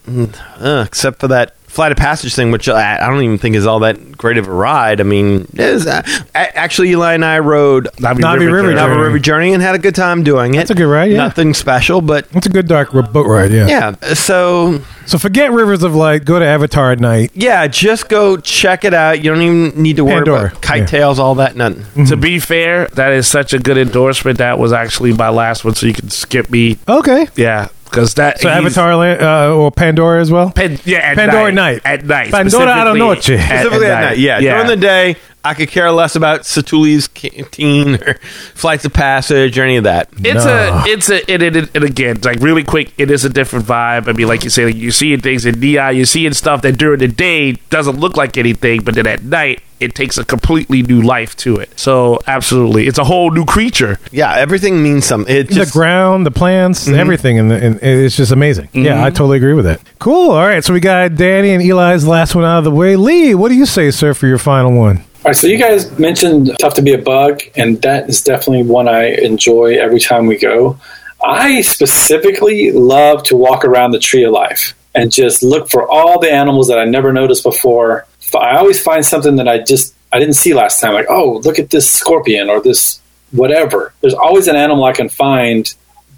uh, 0.59 0.83
except 0.87 1.19
for 1.19 1.27
that 1.27 1.55
flight 1.77 1.91
of 1.91 1.97
passage 1.99 2.33
thing, 2.33 2.49
which 2.51 2.67
I, 2.67 2.97
I 2.97 3.07
don't 3.07 3.21
even 3.21 3.37
think 3.37 3.55
is 3.55 3.67
all 3.67 3.79
that 3.81 4.17
great 4.17 4.39
of 4.39 4.47
a 4.47 4.51
ride. 4.51 4.99
I 4.99 5.03
mean, 5.03 5.41
it 5.53 5.59
is, 5.59 5.85
uh, 5.85 6.01
actually, 6.33 6.89
Eli 6.89 7.13
and 7.13 7.23
I 7.23 7.37
rode 7.37 7.85
Navi, 7.97 8.15
Navi 8.17 8.39
River 8.39 8.49
Journey. 8.61 8.73
Navajo 8.73 8.87
Journey. 8.95 9.03
River 9.03 9.19
Journey 9.19 9.53
and 9.53 9.61
had 9.61 9.75
a 9.75 9.77
good 9.77 9.93
time 9.93 10.23
doing 10.23 10.55
it. 10.55 10.57
That's 10.57 10.71
a 10.71 10.75
good 10.75 10.87
ride, 10.87 11.11
yeah. 11.11 11.17
Nothing 11.17 11.53
special, 11.53 12.01
but 12.01 12.27
It's 12.33 12.47
a 12.47 12.49
good 12.49 12.67
dark 12.67 12.91
boat 12.91 13.27
ride. 13.27 13.51
Yeah. 13.51 13.67
yeah. 13.67 14.13
So 14.15 14.81
So 15.05 15.19
forget 15.19 15.51
Rivers 15.51 15.83
of 15.83 15.93
Light. 15.93 16.25
Go 16.25 16.39
to 16.39 16.45
Avatar 16.45 16.91
at 16.93 16.99
night. 16.99 17.29
yeah, 17.35 17.67
just 17.67 18.09
go 18.09 18.37
check 18.37 18.83
it 18.83 18.95
out. 18.95 19.23
You 19.23 19.29
don't 19.31 19.41
even 19.43 19.81
need 19.81 19.97
to 19.97 20.03
worry 20.03 20.15
Pandora, 20.15 20.47
about 20.47 20.61
kite 20.63 20.87
tails, 20.87 21.19
all 21.19 21.35
that. 21.35 21.55
Nothing. 21.55 22.05
To 22.07 22.17
be 22.17 22.39
fair, 22.39 22.87
that 22.93 23.11
is 23.13 23.27
such 23.27 23.53
a 23.53 23.59
good 23.59 23.77
endorsement. 23.77 24.39
That 24.39 24.57
was 24.57 24.73
actually 24.73 25.13
my 25.13 25.29
last 25.29 25.63
one, 25.63 25.75
so 25.75 25.85
you 25.85 25.93
can 25.93 26.09
skip 26.09 26.49
me. 26.49 26.77
Okay. 26.87 27.27
Yeah, 27.35 27.67
because 27.89 28.13
that 28.15 28.39
So 28.39 28.49
Avatar 28.49 28.95
Land, 28.95 29.21
uh, 29.21 29.55
or 29.55 29.71
Pandora 29.71 30.21
as 30.21 30.31
well. 30.31 30.51
Pan, 30.51 30.79
yeah, 30.85 30.99
at 30.99 31.15
Pandora 31.17 31.51
night. 31.51 31.83
night. 31.83 31.99
At 32.01 32.05
night. 32.05 32.31
Pandora 32.31 32.63
a 32.63 32.65
la 32.65 32.73
specifically 32.93 32.99
noche. 32.99 33.29
At, 33.29 33.59
Specifically 33.61 33.87
at, 33.87 34.01
night. 34.01 34.17
Yeah, 34.17 34.39
Yeah. 34.39 34.53
During 34.55 34.67
the 34.67 34.75
day, 34.77 35.15
I 35.47 35.53
could 35.53 35.69
care 35.69 35.91
less 35.91 36.15
about 36.15 36.41
Satuli's 36.41 37.07
canteen 37.07 37.95
or 37.95 38.15
flights 38.53 38.85
of 38.85 38.93
passage 38.93 39.57
or 39.57 39.63
any 39.63 39.77
of 39.77 39.83
that. 39.85 40.09
It's 40.19 40.45
No. 40.45 40.83
a, 40.85 40.87
it's 40.89 41.09
a, 41.09 41.31
it, 41.31 41.41
it, 41.41 41.55
it, 41.55 41.69
and 41.75 41.83
again, 41.83 42.19
like 42.23 42.39
really 42.39 42.63
quick, 42.63 42.93
it 42.97 43.09
is 43.11 43.25
a 43.25 43.29
different 43.29 43.65
vibe. 43.65 44.07
I 44.07 44.13
mean, 44.13 44.27
like 44.27 44.43
you 44.43 44.49
say, 44.49 44.65
like 44.65 44.75
you're 44.75 44.91
seeing 44.91 45.21
things 45.21 45.45
in 45.45 45.59
neon, 45.59 45.95
you're 45.95 46.05
seeing 46.05 46.33
stuff 46.33 46.61
that 46.63 46.73
during 46.77 46.99
the 46.99 47.07
day 47.07 47.53
doesn't 47.69 47.99
look 47.99 48.17
like 48.17 48.37
anything, 48.37 48.81
but 48.83 48.95
then 48.95 49.07
at 49.07 49.23
night, 49.23 49.61
it 49.79 49.93
takes 49.93 50.17
a 50.17 50.25
completely 50.25 50.81
new 50.81 51.03
life 51.03 51.35
to 51.37 51.57
it. 51.57 51.79
So, 51.79 52.19
absolutely, 52.25 52.87
it's 52.87 52.97
a 52.97 53.03
whole 53.03 53.29
new 53.29 53.45
creature. 53.45 53.99
Yeah, 54.11 54.33
everything 54.35 54.81
means 54.81 55.05
something. 55.05 55.33
It 55.35 55.49
just, 55.49 55.71
the 55.71 55.77
ground, 55.79 56.25
the 56.25 56.31
plants, 56.31 56.87
Mm-hmm. 56.87 56.99
everything, 56.99 57.37
and, 57.37 57.51
and 57.51 57.79
it's 57.83 58.17
just 58.17 58.31
amazing. 58.31 58.69
Yeah, 58.73 59.03
I 59.05 59.11
totally 59.11 59.37
agree 59.37 59.53
with 59.53 59.65
that. 59.65 59.79
Cool. 59.99 60.31
All 60.31 60.45
right, 60.47 60.63
so 60.63 60.73
we 60.73 60.79
got 60.79 61.13
Danny 61.15 61.51
and 61.51 61.61
Eli's 61.61 62.07
last 62.07 62.33
one 62.33 62.43
out 62.43 62.57
of 62.57 62.63
the 62.63 62.71
way. 62.71 62.95
Lee, 62.95 63.35
what 63.35 63.49
do 63.49 63.55
you 63.55 63.67
say, 63.67 63.91
sir, 63.91 64.15
for 64.15 64.25
your 64.25 64.39
final 64.39 64.71
one? 64.71 65.03
All 65.27 65.31
right, 65.31 65.35
so 65.35 65.47
you 65.47 65.57
guys 65.57 65.99
mentioned 65.99 66.51
Tough 66.57 66.75
to 66.75 66.81
Be 66.81 66.93
a 66.93 66.97
Bug, 66.97 67.41
and 67.57 67.81
that 67.81 68.07
is 68.07 68.23
definitely 68.23 68.63
one 68.63 68.87
I 68.87 69.07
enjoy 69.07 69.77
every 69.77 69.99
time 69.99 70.25
we 70.25 70.37
go. 70.37 70.79
I 71.21 71.59
specifically 71.63 72.71
love 72.71 73.23
to 73.23 73.35
walk 73.35 73.65
around 73.65 73.91
the 73.91 73.99
Tree 73.99 74.23
of 74.23 74.31
Life 74.31 74.73
and 74.95 75.11
just 75.11 75.43
look 75.43 75.69
for 75.69 75.85
all 75.85 76.17
the 76.17 76.31
animals 76.31 76.69
that 76.69 76.79
I 76.79 76.85
never 76.85 77.11
noticed 77.11 77.43
before. 77.43 78.07
I 78.33 78.55
always 78.55 78.81
find 78.81 79.05
something 79.05 79.35
that 79.35 79.49
I 79.49 79.59
just 79.59 79.93
I 80.13 80.19
didn't 80.19 80.35
see 80.35 80.53
last 80.53 80.79
time. 80.79 80.93
Like, 80.93 81.07
oh, 81.09 81.41
look 81.43 81.59
at 81.59 81.71
this 81.71 81.91
scorpion 81.91 82.49
or 82.49 82.61
this 82.61 83.01
whatever. 83.31 83.93
There's 83.99 84.13
always 84.13 84.47
an 84.47 84.55
animal 84.55 84.85
I 84.85 84.93
can 84.93 85.09
find 85.09 85.69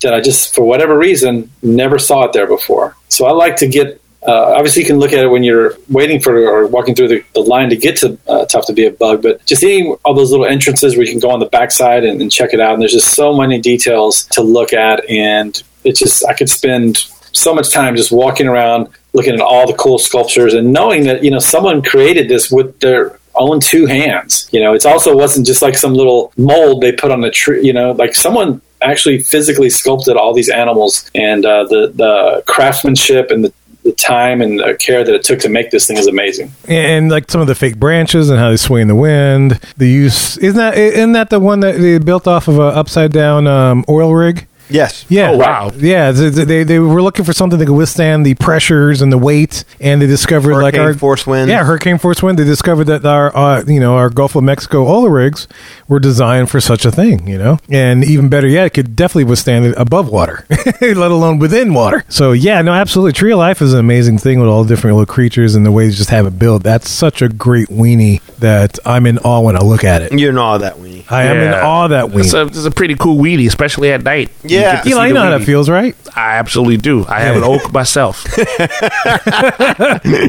that 0.04 0.14
I 0.14 0.22
just, 0.22 0.54
for 0.54 0.64
whatever 0.64 0.96
reason, 0.96 1.50
never 1.64 1.98
saw 1.98 2.26
it 2.26 2.34
there 2.34 2.46
before. 2.46 2.96
So 3.08 3.26
I 3.26 3.32
like 3.32 3.56
to 3.56 3.68
get. 3.68 4.00
Uh, 4.26 4.54
obviously, 4.58 4.82
you 4.82 4.88
can 4.88 5.00
look 5.00 5.14
at 5.14 5.20
it 5.20 5.28
when 5.28 5.44
you're 5.44 5.78
waiting 5.90 6.20
for 6.20 6.36
or 6.38 6.68
walking 6.68 6.94
through 6.94 7.08
the, 7.08 7.24
the 7.34 7.40
line 7.40 7.70
to 7.70 7.78
get 7.78 7.96
to 7.98 8.18
uh, 8.28 8.46
Tough 8.46 8.66
to 8.68 8.74
Be 8.74 8.86
a 8.86 8.92
Bug, 8.92 9.22
but 9.22 9.46
just 9.46 9.62
seeing 9.62 9.96
all 10.04 10.14
those 10.14 10.32
little 10.32 10.46
entrances 10.46 10.96
where 10.98 11.06
you 11.06 11.12
can 11.12 11.22
go 11.22 11.30
on 11.30 11.40
the 11.40 11.46
backside 11.46 12.04
and, 12.04 12.22
and 12.22 12.32
check 12.32 12.54
it 12.54 12.60
out. 12.60 12.74
And 12.74 12.82
there's 12.82 12.94
just 12.94 13.14
so 13.16 13.34
many 13.34 13.60
details 13.62 14.26
to 14.32 14.42
look 14.42 14.74
at, 14.74 15.10
and 15.10 15.62
it's 15.86 16.00
just 16.00 16.26
I 16.26 16.34
could 16.34 16.50
spend 16.50 16.98
so 17.32 17.54
much 17.54 17.72
time 17.72 17.96
just 17.96 18.12
walking 18.12 18.48
around 18.48 18.90
looking 19.14 19.34
at 19.34 19.42
all 19.42 19.66
the 19.66 19.74
cool 19.74 19.98
sculptures 19.98 20.54
and 20.54 20.74
knowing 20.74 21.04
that 21.04 21.24
you 21.24 21.32
know 21.32 21.40
someone 21.40 21.82
created 21.82 22.28
this 22.28 22.52
with 22.52 22.80
their 22.80 23.20
own 23.36 23.60
two 23.60 23.86
hands. 23.86 24.50
You 24.52 24.60
know, 24.60 24.74
it's 24.74 24.86
also 24.86 25.16
wasn't 25.16 25.48
just 25.48 25.62
like 25.62 25.78
some 25.78 25.94
little 25.94 26.34
mold 26.38 26.82
they 26.82 26.92
put 26.92 27.12
on 27.12 27.24
a 27.24 27.32
tree. 27.32 27.66
You 27.66 27.74
know, 27.74 27.92
like 27.94 28.16
someone 28.16 28.62
actually 28.82 29.20
physically 29.20 29.70
sculpted 29.70 30.16
all 30.16 30.34
these 30.34 30.50
animals 30.50 31.10
and 31.16 31.46
uh, 31.46 31.64
the 31.66 31.92
the 31.96 32.44
craftsmanship 32.48 33.32
and 33.32 33.46
the 33.46 33.54
the 33.84 33.92
time 33.94 34.42
and 34.42 34.60
the 34.60 34.76
care 34.80 35.04
that 35.04 35.14
it 35.14 35.24
took 35.24 35.40
to 35.40 35.50
make 35.50 35.72
this 35.72 35.88
thing 35.88 35.98
is 35.98 36.08
amazing. 36.08 36.52
and 36.68 37.10
like 37.10 37.30
some 37.32 37.42
of 37.42 37.48
the 37.48 37.56
fake 37.56 37.78
branches 37.78 38.30
and 38.30 38.40
how 38.40 38.50
they 38.50 38.58
sway 38.58 38.82
in 38.82 38.88
the 38.88 38.96
wind. 38.96 39.60
The 39.78 39.88
use 39.88 40.38
isn't 40.38 40.58
that 40.58 40.78
isn't 40.78 41.14
that 41.14 41.30
the 41.30 41.40
one 41.40 41.62
that 41.62 41.80
they 41.80 41.98
built 41.98 42.28
off 42.28 42.48
of 42.48 42.60
a 42.60 42.64
upside 42.64 43.12
down 43.12 43.48
um, 43.48 43.86
oil 43.88 44.14
rig? 44.14 44.48
Yes. 44.70 45.06
Yeah. 45.10 45.32
Oh, 45.32 45.38
wow. 45.38 45.72
Yeah. 45.76 46.12
th- 46.12 46.36
th- 46.36 46.48
They, 46.48 46.64
they 46.64 46.80
were 46.80 47.02
looking 47.02 47.26
for 47.26 47.34
something 47.34 47.58
that 47.60 47.66
could 47.66 47.76
withstand 47.76 48.26
the 48.26 48.36
pressures 48.36 49.02
and 49.02 49.12
the 49.12 49.18
weight, 49.18 49.64
and 49.80 50.02
they 50.02 50.08
discovered 50.08 50.54
like 50.54 50.76
Hurricane 50.76 50.82
our 50.82 50.94
force 50.94 51.26
wind. 51.28 51.50
Yeah, 51.50 51.64
hurricane 51.64 51.98
force 51.98 52.22
wind. 52.24 52.38
They 52.40 52.44
discovered 52.44 52.86
that 52.86 53.06
our 53.06 53.36
uh, 53.36 53.64
you 53.68 53.80
know 53.80 53.96
our 53.96 54.10
Gulf 54.10 54.36
of 54.36 54.44
Mexico 54.44 54.86
oil 54.88 55.10
rigs 55.10 55.48
were 55.88 56.00
designed 56.00 56.50
for 56.50 56.60
such 56.62 56.86
a 56.86 56.92
thing. 56.92 57.28
You 57.28 57.38
know, 57.38 57.60
and 57.70 58.04
even 58.04 58.30
better 58.30 58.48
yet, 58.48 58.68
it 58.68 58.70
could 58.72 58.96
definitely 58.96 59.24
withstand 59.26 59.66
it 59.66 59.74
above 59.78 60.10
water, 60.10 60.46
let 60.82 61.12
alone 61.12 61.40
within 61.40 61.74
water. 61.74 62.04
So 62.10 62.32
yeah, 62.32 62.62
no, 62.62 62.74
absolutely. 62.74 63.14
Tree 63.14 63.32
of 63.32 63.40
Life 63.40 63.62
is 63.62 63.74
an 63.74 63.80
amazing 63.80 64.18
thing 64.20 64.40
with 64.40 64.50
all 64.50 64.64
the 64.64 64.70
different 64.70 64.98
little 64.98 65.12
creatures 65.14 65.56
and 65.56 65.66
the 65.66 65.72
way 65.72 65.88
they 65.88 65.94
just 65.96 66.10
have 66.12 66.26
it 66.28 66.38
built. 66.40 66.64
That's 66.64 66.90
such 66.90 67.22
a 67.22 67.30
great 67.30 67.68
weenie 67.70 68.22
that 68.38 68.78
I'm 68.86 69.06
in 69.06 69.18
awe 69.20 69.42
when 69.42 69.56
I 69.56 69.62
look 69.62 69.84
at 69.84 70.02
it. 70.02 70.18
You 70.18 70.32
know 70.32 70.42
all 70.44 70.60
that 70.60 70.76
weenie. 70.76 71.06
I 71.12 71.24
am 71.24 71.38
in 71.38 71.54
awe 71.54 71.86
of 71.86 71.90
that 71.92 72.06
It's 72.18 72.34
weenie. 72.34 72.44
a, 72.44 72.48
it's 72.48 72.66
a 72.66 72.72
pretty 72.72 72.96
cool 72.96 73.18
weenie, 73.18 73.48
especially 73.48 73.92
at 73.92 74.04
night. 74.04 74.30
You 74.44 74.59
Yeah. 74.60 74.76
get 74.76 74.84
to 74.84 74.90
Eli, 74.90 75.08
you 75.08 75.14
know 75.14 75.24
how 75.24 75.38
that 75.38 75.44
feels, 75.44 75.70
right? 75.70 75.96
I 76.16 76.38
absolutely 76.38 76.78
do. 76.78 77.06
I 77.08 77.20
have 77.22 77.38
an 77.38 77.44
oak 77.44 77.72
myself. 77.74 78.26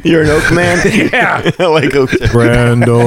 You're 0.05 0.23
an 0.23 0.31
oak 0.31 0.53
man. 0.53 1.11
yeah. 1.13 1.51
I 1.59 1.67
like 1.67 1.95
oak. 1.95 2.11
Brando 2.31 3.01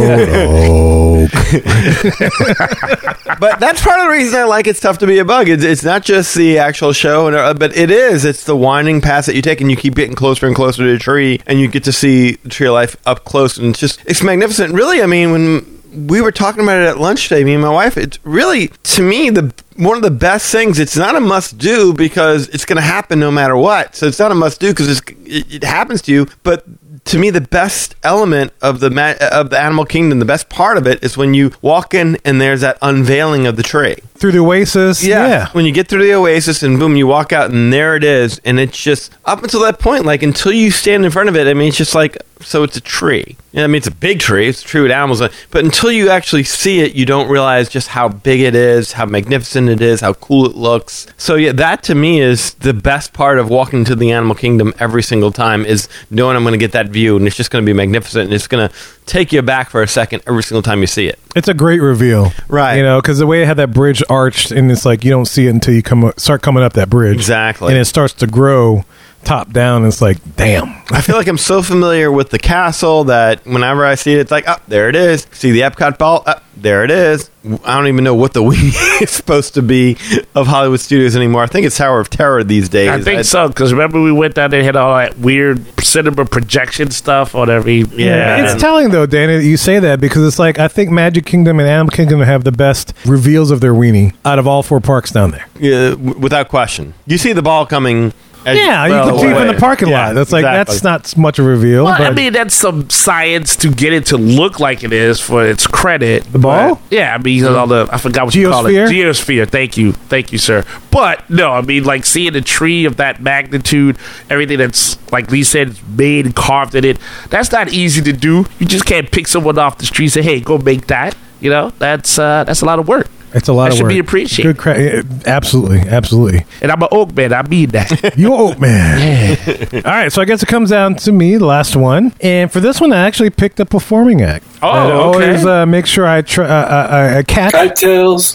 but 3.40 3.60
that's 3.60 3.82
part 3.82 4.00
of 4.00 4.06
the 4.06 4.12
reason 4.12 4.40
I 4.40 4.44
like 4.44 4.68
it's 4.68 4.80
tough 4.80 4.98
to 5.00 5.08
be 5.08 5.20
a 5.20 5.26
bug. 5.26 5.50
It's, 5.50 5.64
it's 5.64 5.84
not 5.84 6.04
just 6.04 6.36
the 6.36 6.60
actual 6.60 6.94
show, 6.94 7.28
and 7.28 7.36
uh, 7.36 7.54
but 7.54 7.76
it 7.76 7.92
is. 7.92 8.26
It's 8.26 8.44
the 8.44 8.56
winding 8.56 9.02
path 9.02 9.26
that 9.26 9.36
you 9.36 9.42
take, 9.42 9.62
and 9.62 9.70
you 9.70 9.78
keep 9.78 9.96
getting 9.96 10.16
closer 10.16 10.48
and 10.48 10.56
closer 10.56 10.84
to 10.84 10.92
the 10.92 11.00
tree, 11.00 11.42
and 11.46 11.60
you 11.60 11.68
get 11.68 11.84
to 11.86 11.92
see 11.92 12.34
the 12.34 12.50
tree 12.50 12.68
of 12.68 12.74
life 12.74 12.96
up 13.06 13.24
close, 13.26 13.58
and 13.58 13.70
it's 13.70 13.80
just 13.80 14.00
it's 14.06 14.24
magnificent. 14.24 14.74
Really, 14.74 15.02
I 15.02 15.06
mean, 15.06 15.32
when 15.32 15.83
we 15.94 16.22
were 16.22 16.32
talking 16.32 16.64
about 16.64 16.82
it 16.82 16.88
at 16.88 17.00
lunch 17.00 17.28
today, 17.30 17.44
me 17.44 17.54
and 17.54 17.62
my 17.62 17.70
wife, 17.70 17.98
it's 17.98 18.20
really 18.24 18.70
to 18.84 19.02
me 19.02 19.30
the 19.30 19.54
one 19.76 19.96
of 19.98 20.04
the 20.04 20.12
best 20.12 20.52
things. 20.52 20.80
It's 20.80 20.96
not 20.98 21.16
a 21.16 21.20
must 21.20 21.58
do 21.58 21.94
because 21.94 22.48
it's 22.50 22.66
going 22.66 22.78
to 22.78 22.82
happen 22.84 23.20
no 23.20 23.32
matter 23.32 23.58
what. 23.58 23.96
So 23.96 24.06
it's 24.08 24.20
not 24.20 24.32
a 24.32 24.36
must 24.36 24.60
do 24.60 24.70
because 24.70 25.00
it, 25.00 25.16
it 25.26 25.64
happens 25.64 26.02
to 26.04 26.12
you, 26.12 26.28
but 26.44 26.66
to 27.06 27.18
me 27.18 27.30
the 27.30 27.42
best 27.42 27.96
element 28.04 28.54
of 28.62 28.80
the 28.80 28.90
ma- 28.90 29.16
of 29.32 29.50
the 29.50 29.60
animal 29.60 29.84
kingdom 29.84 30.20
the 30.20 30.26
best 30.26 30.48
part 30.50 30.78
of 30.78 30.88
it 30.88 31.04
is 31.04 31.18
when 31.18 31.34
you 31.34 31.52
walk 31.62 31.94
in 31.94 32.18
and 32.24 32.40
there's 32.40 32.62
that 32.62 32.78
unveiling 32.82 33.46
of 33.46 33.56
the 33.58 33.64
tree 33.64 33.96
through 34.16 34.32
the 34.32 34.40
oasis. 34.40 35.04
Yeah. 35.04 35.50
when 35.50 35.66
you 35.66 35.72
get 35.74 35.88
through 35.88 36.04
the 36.04 36.14
oasis 36.14 36.64
and 36.64 36.80
boom 36.80 36.96
you 36.96 37.06
walk 37.06 37.34
out 37.34 37.52
and 37.52 37.74
there 37.74 37.96
it 37.96 38.04
is 38.04 38.40
and 38.46 38.60
it's 38.60 38.82
just 38.82 39.12
up 39.26 39.44
until 39.44 39.60
that 39.62 39.80
point 39.80 40.06
like 40.06 40.24
until 40.24 40.54
you 40.54 40.72
stand 40.72 41.04
in 41.04 41.12
front 41.12 41.28
of 41.30 41.36
it 41.36 41.48
i 41.48 41.54
mean 41.54 41.68
it's 41.70 41.78
just 41.78 41.96
like 41.96 42.18
so 42.40 42.64
it's 42.64 42.78
a 42.78 42.82
tree 42.82 43.36
yeah, 43.54 43.64
i 43.64 43.68
mean 43.68 43.76
it's 43.76 43.88
a 43.88 43.92
big 43.92 44.20
tree. 44.20 44.50
It's 44.50 44.62
a 44.62 44.66
tree 44.66 44.82
with 44.82 44.92
animals 44.92 45.22
uh, 45.22 45.30
but 45.52 45.64
until 45.64 45.92
you 45.92 46.10
actually 46.10 46.44
see 46.44 46.82
it 46.82 46.94
you 46.96 47.06
don't 47.06 47.30
realize 47.30 47.70
just 47.70 47.88
how 47.90 48.10
big 48.10 48.42
it 48.42 48.56
is 48.56 48.92
how 48.94 49.06
magnificent 49.06 49.70
it 49.70 49.82
is 49.82 50.02
how 50.02 50.14
cool 50.14 50.46
it 50.46 50.56
looks. 50.56 51.08
So 51.18 51.36
yeah 51.36 51.52
that 51.54 51.84
to 51.84 51.96
me 51.96 52.20
is 52.20 52.56
the 52.56 52.74
best 52.74 53.14
part 53.14 53.40
of 53.40 53.50
walking 53.50 53.86
to 53.86 53.96
the 53.96 54.12
animal 54.12 54.36
kingdom 54.36 54.74
every 54.80 55.04
single 55.04 55.32
time 55.32 55.66
is 55.66 55.88
knowing 56.10 56.36
i'm 56.36 56.44
going 56.44 56.52
to 56.54 56.58
get 56.58 56.72
that 56.74 56.90
view 56.90 57.16
and 57.16 57.26
it's 57.28 57.36
just 57.38 57.52
going 57.52 57.64
to 57.64 57.70
be 57.70 57.74
magnificent 57.74 58.26
and 58.26 58.34
it's 58.34 58.48
going 58.48 58.68
to 58.68 58.76
take 59.06 59.32
you 59.32 59.42
back 59.42 59.70
for 59.70 59.82
a 59.82 59.88
second 59.88 60.24
every 60.28 60.42
single 60.44 60.62
time 60.62 60.80
you 60.82 60.88
see 60.88 61.08
it. 61.08 61.20
It's 61.36 61.48
a 61.50 61.54
great 61.54 61.82
reveal, 61.82 62.32
Right. 62.48 62.78
You 62.78 62.84
know, 62.84 63.02
because 63.02 63.18
the 63.20 63.28
way 63.28 63.42
it 63.42 63.46
had 63.48 63.58
that 63.58 63.74
bridge 63.74 64.02
arched, 64.10 64.52
and 64.52 64.72
it's 64.72 64.86
like 64.86 65.04
you 65.04 65.10
don't 65.12 65.26
see 65.26 65.48
it 65.48 65.50
until 65.50 65.74
you 65.74 65.84
come 65.84 66.12
start 66.16 66.42
coming 66.42 66.64
up 66.64 66.74
that 66.74 66.90
bridge, 66.90 67.16
Exactly. 67.18 67.70
and 67.74 67.78
it 67.78 67.86
starts 67.86 68.14
to 68.14 68.28
grow 68.28 68.86
top 69.24 69.52
down. 69.52 69.84
And 69.84 69.88
it's 69.92 70.02
like, 70.02 70.18
damn, 70.36 70.70
I 70.92 71.02
feel 71.02 71.16
like 71.16 71.28
I'm 71.28 71.38
so 71.38 71.62
familiar 71.62 72.12
with 72.12 72.30
the 72.30 72.40
castle 72.40 73.06
that 73.06 73.46
whenever 73.46 73.86
I 73.86 73.96
see 73.96 74.14
it, 74.14 74.20
it's 74.20 74.32
like, 74.32 74.46
oh, 74.48 74.58
there 74.68 74.90
it 74.90 74.96
is. 74.96 75.28
See 75.32 75.52
the 75.52 75.62
Epcot 75.62 75.98
ball? 75.98 76.24
Oh, 76.28 76.36
there 76.56 76.84
it 76.84 76.92
is. 76.92 77.30
I 77.66 77.76
don't 77.78 77.88
even 77.88 78.04
know 78.04 78.16
what 78.16 78.34
the 78.34 78.44
wing 78.44 78.72
is 79.02 79.10
supposed 79.10 79.56
to 79.56 79.62
be 79.62 79.98
of 80.36 80.48
Hollywood 80.48 80.80
Studios 80.80 81.16
anymore. 81.16 81.44
I 81.44 81.48
think 81.48 81.66
it's 81.66 81.78
Tower 81.78 82.00
of 82.00 82.10
Terror 82.10 82.44
these 82.44 82.70
days. 82.70 82.90
I 82.90 83.02
think 83.02 83.26
so 83.26 83.48
because 83.48 83.74
remember 83.74 84.02
we 84.02 84.12
went 84.12 84.36
down 84.36 84.50
there 84.52 84.60
and 84.60 84.66
had 84.66 84.76
all 84.76 84.96
that 84.96 85.18
weird 85.18 85.62
cinema 85.82 86.26
projection 86.26 86.92
stuff 86.92 87.36
on 87.36 87.50
every 87.50 87.82
Yeah. 87.82 88.44
It's 88.46 88.62
telling 88.62 88.92
though, 88.92 89.06
Danny, 89.06 89.38
that 89.38 89.44
you 89.44 89.58
say 89.58 89.80
that 89.80 90.00
because 90.00 90.26
it's 90.26 90.40
like 90.40 90.60
I 90.60 90.68
think 90.68 90.90
Magic 90.92 91.26
Kingdom 91.26 91.60
and 91.60 91.68
Animal 91.68 91.92
Kingdom 91.92 92.22
have 92.22 92.44
the 92.44 92.52
best 92.52 92.94
reveals 93.06 93.52
of 93.52 93.60
their 93.60 93.74
weenie 93.74 94.16
out 94.24 94.40
of 94.40 94.48
all 94.48 94.64
four 94.64 94.80
parks 94.80 95.12
down 95.12 95.32
there. 95.32 95.46
Yeah, 95.60 95.92
w- 95.92 96.18
without 96.20 96.48
question. 96.50 96.94
You 97.08 97.18
see 97.18 97.34
the 97.34 97.42
ball 97.42 97.66
coming. 97.66 98.14
As 98.46 98.58
Yeah, 98.58 98.86
you 98.86 98.92
well 98.92 99.10
can 99.10 99.20
see 99.20 99.28
it 99.28 99.38
from 99.38 99.48
the 99.48 99.60
parking 99.60 99.88
Yeah, 99.90 100.08
lot. 100.08 100.16
That's 100.16 100.32
like 100.32 100.42
exactly. 100.42 100.74
that's 100.74 100.84
not 100.84 101.18
much 101.18 101.40
of 101.40 101.46
a 101.46 101.50
reveal. 101.50 101.86
Well, 101.86 101.98
but 101.98 102.08
I 102.08 102.12
mean, 102.12 102.34
that's 102.34 102.54
some 102.54 102.90
science 102.90 103.56
to 103.58 103.72
get 103.72 103.94
it 103.94 104.08
to 104.08 104.18
look 104.18 104.60
like 104.60 104.84
it 104.84 104.92
is 104.94 105.20
for 105.20 105.46
its 105.46 105.66
credit. 105.68 106.24
The 106.32 106.40
ball? 106.40 106.82
Yeah, 106.90 107.16
I 107.16 107.18
mean, 107.18 107.46
all 107.46 107.68
the 107.68 107.88
I 107.92 107.98
forgot 107.98 108.26
what 108.26 108.36
you 108.36 108.50
call 108.50 108.66
it. 108.66 108.72
Geosphere? 108.72 108.90
Geosphere. 108.90 109.50
Thank 109.50 109.78
you, 109.78 109.94
thank 109.94 110.32
you, 110.32 110.38
sir. 110.38 110.64
But 110.92 111.30
no, 111.30 111.52
I 111.52 111.62
mean, 111.62 111.84
like 111.84 112.06
seeing 112.06 112.36
a 112.36 112.42
tree 112.42 112.86
of 112.86 112.98
that 112.98 113.22
magnitude, 113.22 113.98
everything 114.30 114.58
that's 114.58 114.98
like 115.12 115.32
Lee 115.32 115.44
said, 115.44 115.78
made 115.98 116.26
and 116.26 116.36
carved 116.36 116.76
in 116.76 116.84
it. 116.86 116.98
That's 117.30 117.52
not 117.52 117.72
easy 117.72 118.02
to 118.02 118.14
do. 118.14 118.46
You 118.60 118.66
just 118.66 118.86
can't 118.86 119.10
pick 119.10 119.28
someone 119.28 119.58
off 119.58 119.78
the 119.78 119.86
street 119.86 120.06
and 120.06 120.14
say, 120.14 120.22
"Hey, 120.22 120.40
go 120.40 120.58
make 120.58 120.88
that." 120.88 121.16
You 121.40 121.50
know, 121.50 121.72
that's 121.78 122.18
uh, 122.18 122.44
that's 122.46 122.62
a 122.62 122.66
lot 122.66 122.80
of 122.80 122.88
work. 122.88 123.08
It's 123.34 123.48
a 123.48 123.54
lot 123.54 123.66
that 123.66 123.72
of 123.72 123.78
should 123.78 123.84
work. 123.84 123.90
be 123.92 124.00
appreciated. 124.00 124.56
Good, 124.56 124.58
cra- 124.58 125.04
absolutely, 125.26 125.80
absolutely. 125.90 126.46
And 126.62 126.72
I'm 126.72 126.82
an 126.82 126.90
oak 126.92 127.14
man. 127.14 127.34
I 127.34 127.42
mean 127.44 127.70
that. 127.72 128.14
You 128.18 128.34
oak 128.34 128.60
man. 128.60 129.38
All 129.74 129.82
right, 129.84 130.12
so 130.12 130.22
I 130.22 130.26
guess 130.26 130.44
it 130.44 130.48
comes 130.48 130.70
down 130.70 130.96
to 130.96 131.12
me, 131.12 131.36
the 131.38 131.46
last 131.46 131.76
one, 131.76 132.14
and 132.22 132.52
for 132.52 132.60
this 132.60 132.80
one, 132.80 132.94
I 132.94 133.06
actually 133.08 133.30
picked 133.32 133.60
a 133.60 133.66
performing 133.66 134.22
act. 134.22 134.46
Oh, 134.62 134.68
I 134.70 134.84
okay. 134.86 134.92
always 134.94 135.46
uh, 135.46 135.66
make 135.66 135.86
sure 135.86 136.06
I 136.08 136.22
try. 136.22 136.46
Uh, 136.46 136.88
I, 136.90 137.18
I 137.18 137.24
catch. 137.24 137.52
Kite 137.54 137.84